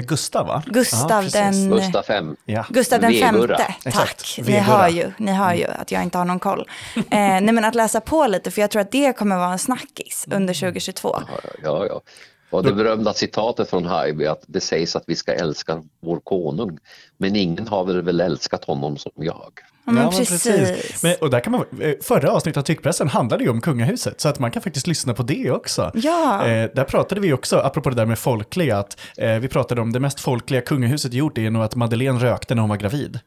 Gustav 0.00 0.46
va? 0.46 0.62
Gustav 0.66 1.24
ja, 1.24 1.30
den- 1.32 1.70
Gustav 1.70 2.04
V. 2.08 2.20
Ja. 2.44 2.66
Gustav 2.68 3.00
den 3.00 3.12
femte, 3.12 3.74
Exakt, 3.84 4.36
tack. 4.36 4.46
Ni 4.46 4.52
hör, 4.52 4.88
ju, 4.88 5.12
ni 5.18 5.32
hör 5.32 5.54
ju 5.54 5.66
att 5.66 5.92
jag 5.92 6.02
inte 6.02 6.18
har 6.18 6.24
någon 6.24 6.38
koll. 6.38 6.68
Eh, 6.96 7.02
nej 7.10 7.52
men 7.52 7.64
att 7.64 7.74
läsa 7.74 8.00
på 8.00 8.26
lite, 8.26 8.50
för 8.50 8.60
jag 8.60 8.70
tror 8.70 8.82
att 8.82 8.92
det 8.92 9.16
kommer 9.16 9.36
vara 9.36 9.52
en 9.52 9.58
snackis 9.58 10.26
under 10.30 10.54
2022. 10.54 11.18
Ja, 11.28 11.50
ja, 11.62 11.86
ja. 11.86 12.00
Och 12.50 12.62
det 12.64 12.72
berömda 12.72 13.14
citatet 13.14 13.70
från 13.70 13.84
Haijby 13.86 14.26
att 14.26 14.42
det 14.46 14.60
sägs 14.60 14.96
att 14.96 15.04
vi 15.06 15.16
ska 15.16 15.32
älska 15.32 15.82
vår 16.00 16.20
konung. 16.20 16.78
Men 17.16 17.36
ingen 17.36 17.68
har 17.68 17.84
väl, 17.84 18.02
väl 18.02 18.20
älskat 18.20 18.64
honom 18.64 18.96
som 18.98 19.12
jag. 19.14 19.52
Ja, 19.84 19.92
men 19.92 20.02
Ja, 20.02 20.10
precis. 20.10 21.02
Men, 21.02 21.14
och 21.20 21.30
där 21.30 21.40
kan 21.40 21.52
man, 21.52 21.64
eh, 21.80 21.94
förra 22.02 22.30
avsnittet 22.30 22.56
av 22.56 22.62
Tyckpressen 22.62 23.08
handlade 23.08 23.44
ju 23.44 23.50
om 23.50 23.60
kungahuset, 23.60 24.20
så 24.20 24.28
att 24.28 24.38
man 24.38 24.50
kan 24.50 24.62
faktiskt 24.62 24.86
lyssna 24.86 25.14
på 25.14 25.22
det 25.22 25.50
också. 25.50 25.90
Ja. 25.94 26.46
Eh, 26.46 26.70
där 26.74 26.84
pratade 26.84 27.20
vi 27.20 27.32
också, 27.32 27.56
apropå 27.56 27.90
det 27.90 27.96
där 27.96 28.06
med 28.06 28.18
folkliga, 28.18 28.78
att 28.78 29.00
eh, 29.16 29.34
vi 29.34 29.48
pratade 29.48 29.80
om 29.80 29.92
det 29.92 30.00
mest 30.00 30.20
folkliga 30.20 30.60
kungahuset 30.60 31.12
gjort 31.12 31.38
är 31.38 31.50
nog 31.50 31.62
att 31.62 31.74
Madeleine 31.74 32.18
rökte 32.18 32.54
när 32.54 32.62
hon 32.62 32.70
var 32.70 32.76
gravid. 32.76 33.20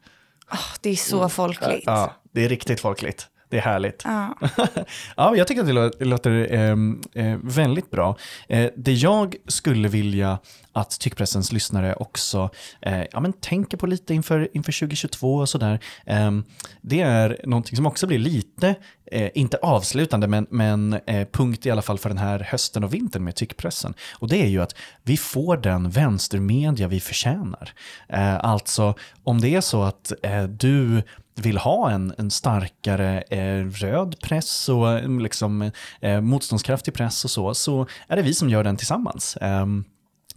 Ah, 0.48 0.58
det 0.80 0.90
är 0.90 0.96
så 0.96 1.28
folkligt. 1.28 1.82
Ja, 1.86 2.14
det 2.32 2.44
är 2.44 2.48
riktigt 2.48 2.80
folkligt. 2.80 3.28
Det 3.48 3.56
är 3.56 3.60
härligt. 3.62 4.02
Ja. 4.04 4.34
ja, 5.16 5.36
jag 5.36 5.46
tycker 5.46 5.60
att 5.60 5.66
det 5.66 5.72
lå- 5.72 5.92
det 5.98 6.04
låter 6.04 6.52
ehm, 6.54 7.00
eh, 7.14 7.36
väldigt 7.42 7.90
bra. 7.90 8.16
Eh, 8.48 8.70
det 8.76 8.92
jag 8.92 9.34
skulle 9.48 9.88
vilja 9.88 10.38
att 10.72 11.00
Tyckpressens 11.00 11.52
lyssnare 11.52 11.94
också 11.94 12.50
eh, 12.80 13.02
ja, 13.12 13.20
men 13.20 13.32
tänker 13.32 13.76
på 13.76 13.86
lite 13.86 14.14
inför, 14.14 14.48
inför 14.52 14.72
2022 14.72 15.34
och 15.36 15.48
sådär. 15.48 15.80
ehm, 16.06 16.44
det 16.80 17.00
är 17.00 17.40
någonting 17.44 17.76
som 17.76 17.86
också 17.86 18.06
blir 18.06 18.18
lite, 18.18 18.74
eh, 19.12 19.30
inte 19.34 19.56
avslutande, 19.56 20.26
men, 20.28 20.46
men 20.50 20.92
eh, 21.06 21.28
punkt 21.32 21.66
i 21.66 21.70
alla 21.70 21.82
fall 21.82 21.98
för 21.98 22.08
den 22.08 22.18
här 22.18 22.38
hösten 22.50 22.84
och 22.84 22.94
vintern 22.94 23.24
med 23.24 23.34
Tyckpressen. 23.34 23.94
Och 24.18 24.28
det 24.28 24.42
är 24.42 24.48
ju 24.48 24.62
att 24.62 24.74
vi 25.02 25.16
får 25.16 25.56
den 25.56 25.90
vänstermedia 25.90 26.88
vi 26.88 27.00
förtjänar. 27.00 27.72
Eh, 28.08 28.44
alltså, 28.44 28.94
om 29.24 29.40
det 29.40 29.48
är 29.54 29.60
så 29.60 29.82
att 29.82 30.12
eh, 30.22 30.42
du 30.42 31.02
vill 31.36 31.58
ha 31.58 31.90
en, 31.90 32.14
en 32.18 32.30
starkare 32.30 33.20
eh, 33.20 33.64
röd 33.64 34.16
press 34.22 34.68
och 34.68 34.90
mm, 34.90 35.20
liksom, 35.20 35.70
eh, 36.00 36.20
motståndskraftig 36.20 36.94
press 36.94 37.24
och 37.24 37.30
så, 37.30 37.54
så 37.54 37.86
är 38.08 38.16
det 38.16 38.22
vi 38.22 38.34
som 38.34 38.50
gör 38.50 38.64
den 38.64 38.76
tillsammans. 38.76 39.36
Eh, 39.36 39.66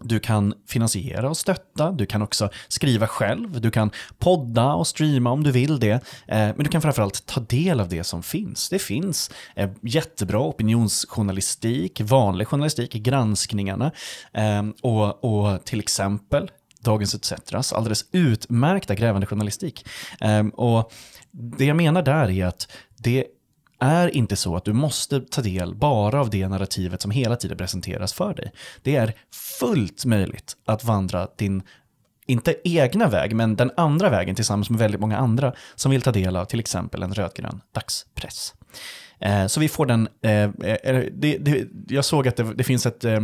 du 0.01 0.19
kan 0.19 0.53
finansiera 0.67 1.29
och 1.29 1.37
stötta, 1.37 1.91
du 1.91 2.05
kan 2.05 2.21
också 2.21 2.49
skriva 2.67 3.07
själv, 3.07 3.61
du 3.61 3.71
kan 3.71 3.91
podda 4.17 4.73
och 4.73 4.87
streama 4.87 5.31
om 5.31 5.43
du 5.43 5.51
vill 5.51 5.79
det. 5.79 5.91
Eh, 5.91 5.99
men 6.27 6.57
du 6.57 6.69
kan 6.69 6.81
framförallt 6.81 7.25
ta 7.25 7.39
del 7.39 7.79
av 7.79 7.89
det 7.89 8.03
som 8.03 8.23
finns. 8.23 8.69
Det 8.69 8.79
finns 8.79 9.31
eh, 9.55 9.69
jättebra 9.81 10.39
opinionsjournalistik, 10.39 12.01
vanlig 12.01 12.47
journalistik 12.47 12.93
granskningarna 12.93 13.91
ehm, 14.33 14.73
och, 14.81 15.23
och 15.23 15.65
till 15.65 15.79
exempel 15.79 16.51
Dagens 16.83 17.15
ETCs 17.15 17.73
alldeles 17.73 18.05
utmärkta 18.11 18.95
grävande 18.95 19.27
journalistik. 19.27 19.87
Ehm, 20.21 20.49
och 20.49 20.91
det 21.31 21.65
jag 21.65 21.77
menar 21.77 22.01
där 22.01 22.29
är 22.29 22.45
att 22.45 22.71
det 22.97 23.25
är 23.79 24.15
inte 24.15 24.35
så 24.35 24.55
att 24.55 24.65
du 24.65 24.73
måste 24.73 25.21
ta 25.21 25.41
del 25.41 25.75
bara 25.75 26.21
av 26.21 26.29
det 26.29 26.47
narrativet 26.47 27.01
som 27.01 27.11
hela 27.11 27.35
tiden 27.35 27.57
presenteras 27.57 28.13
för 28.13 28.33
dig. 28.33 28.51
Det 28.83 28.95
är 28.95 29.13
fullt 29.59 30.05
möjligt 30.05 30.55
att 30.65 30.83
vandra 30.83 31.27
din, 31.37 31.63
inte 32.27 32.55
egna 32.63 33.07
väg, 33.07 33.35
men 33.35 33.55
den 33.55 33.71
andra 33.77 34.09
vägen 34.09 34.35
tillsammans 34.35 34.69
med 34.69 34.79
väldigt 34.79 35.01
många 35.01 35.17
andra 35.17 35.53
som 35.75 35.91
vill 35.91 36.01
ta 36.01 36.11
del 36.11 36.35
av 36.35 36.45
till 36.45 36.59
exempel 36.59 37.03
en 37.03 37.13
rödgrön 37.13 37.61
dagspress. 37.73 38.53
Eh, 39.21 39.47
Så 39.47 39.59
vi 39.59 39.69
får 39.69 39.85
den, 39.85 40.07
eh, 40.21 40.31
eh, 40.43 41.03
det, 41.11 41.37
det, 41.37 41.67
jag 41.87 42.05
såg 42.05 42.27
att 42.27 42.35
det, 42.35 42.53
det 42.53 42.63
finns 42.63 42.85
ett 42.85 43.05
eh, 43.05 43.17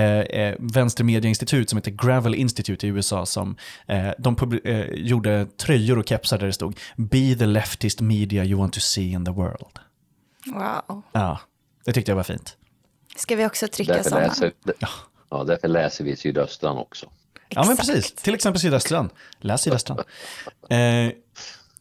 eh, 0.00 0.54
vänstermedieinstitut 0.58 1.70
som 1.70 1.76
heter 1.76 1.90
Gravel 1.90 2.34
Institute 2.34 2.86
i 2.86 2.90
USA 2.90 3.26
som 3.26 3.56
eh, 3.86 4.10
de 4.18 4.36
publi- 4.36 4.60
eh, 4.68 4.86
gjorde 5.06 5.46
tröjor 5.56 5.98
och 5.98 6.08
kepsar 6.08 6.38
där 6.38 6.46
det 6.46 6.52
stod 6.52 6.78
“Be 6.96 7.34
the 7.34 7.46
leftist 7.46 8.00
media 8.00 8.44
you 8.44 8.58
want 8.60 8.72
to 8.72 8.80
see 8.80 9.10
in 9.12 9.24
the 9.24 9.30
world”. 9.32 9.78
Wow. 10.46 11.02
Ja, 11.12 11.40
det 11.84 11.92
tyckte 11.92 12.10
jag 12.10 12.16
var 12.16 12.22
fint. 12.22 12.56
Ska 13.16 13.36
vi 13.36 13.46
också 13.46 13.68
trycka 13.68 13.92
Därför 13.92 14.10
sådana? 14.10 14.26
läser, 14.26 14.52
ja, 15.30 15.44
därför 15.44 15.68
läser 15.68 16.04
vi 16.04 16.16
Sydöstran 16.16 16.78
också. 16.78 17.06
Ja, 17.48 17.64
men 17.66 17.76
precis. 17.76 18.12
Till 18.12 18.34
exempel 18.34 18.60
Sydöstran. 18.60 19.10
Läs 19.40 19.62
Sydöstran. 19.62 19.98
Eh, 20.70 21.12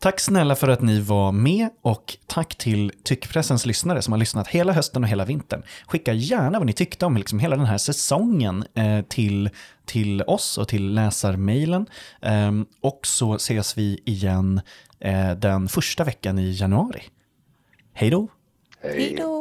tack 0.02 0.20
snälla 0.20 0.56
för 0.56 0.70
att 0.70 0.82
ni 0.82 1.00
var 1.00 1.32
med 1.32 1.70
och 1.82 2.18
tack 2.28 2.56
till 2.56 2.92
Tyckpressens 3.04 3.66
lyssnare 3.66 4.02
som 4.02 4.12
har 4.12 4.20
lyssnat 4.20 4.48
hela 4.48 4.74
hösten 4.74 5.04
och 5.04 5.10
hela 5.10 5.26
vintern. 5.26 5.64
Skicka 5.88 6.14
gärna 6.14 6.60
vad 6.60 6.66
ni 6.66 6.74
tyckte 6.74 7.06
om 7.06 7.18
liksom 7.18 7.40
hela 7.40 7.56
den 7.56 7.66
här 7.66 7.78
säsongen 7.78 8.66
eh, 8.74 9.02
till, 9.02 9.50
till 9.86 10.22
oss 10.22 10.58
och 10.58 10.68
till 10.68 10.94
läsarmailen. 10.94 11.86
Eh, 12.22 12.52
och 12.82 13.08
så 13.08 13.36
ses 13.36 13.78
vi 13.78 14.02
igen 14.06 14.62
eh, 15.00 15.32
den 15.32 15.68
första 15.68 16.04
veckan 16.04 16.40
i 16.40 16.52
januari. 16.52 17.04
Hej 17.94 18.10
då! 18.10 18.28
Hej 18.84 19.16
då. 19.18 19.41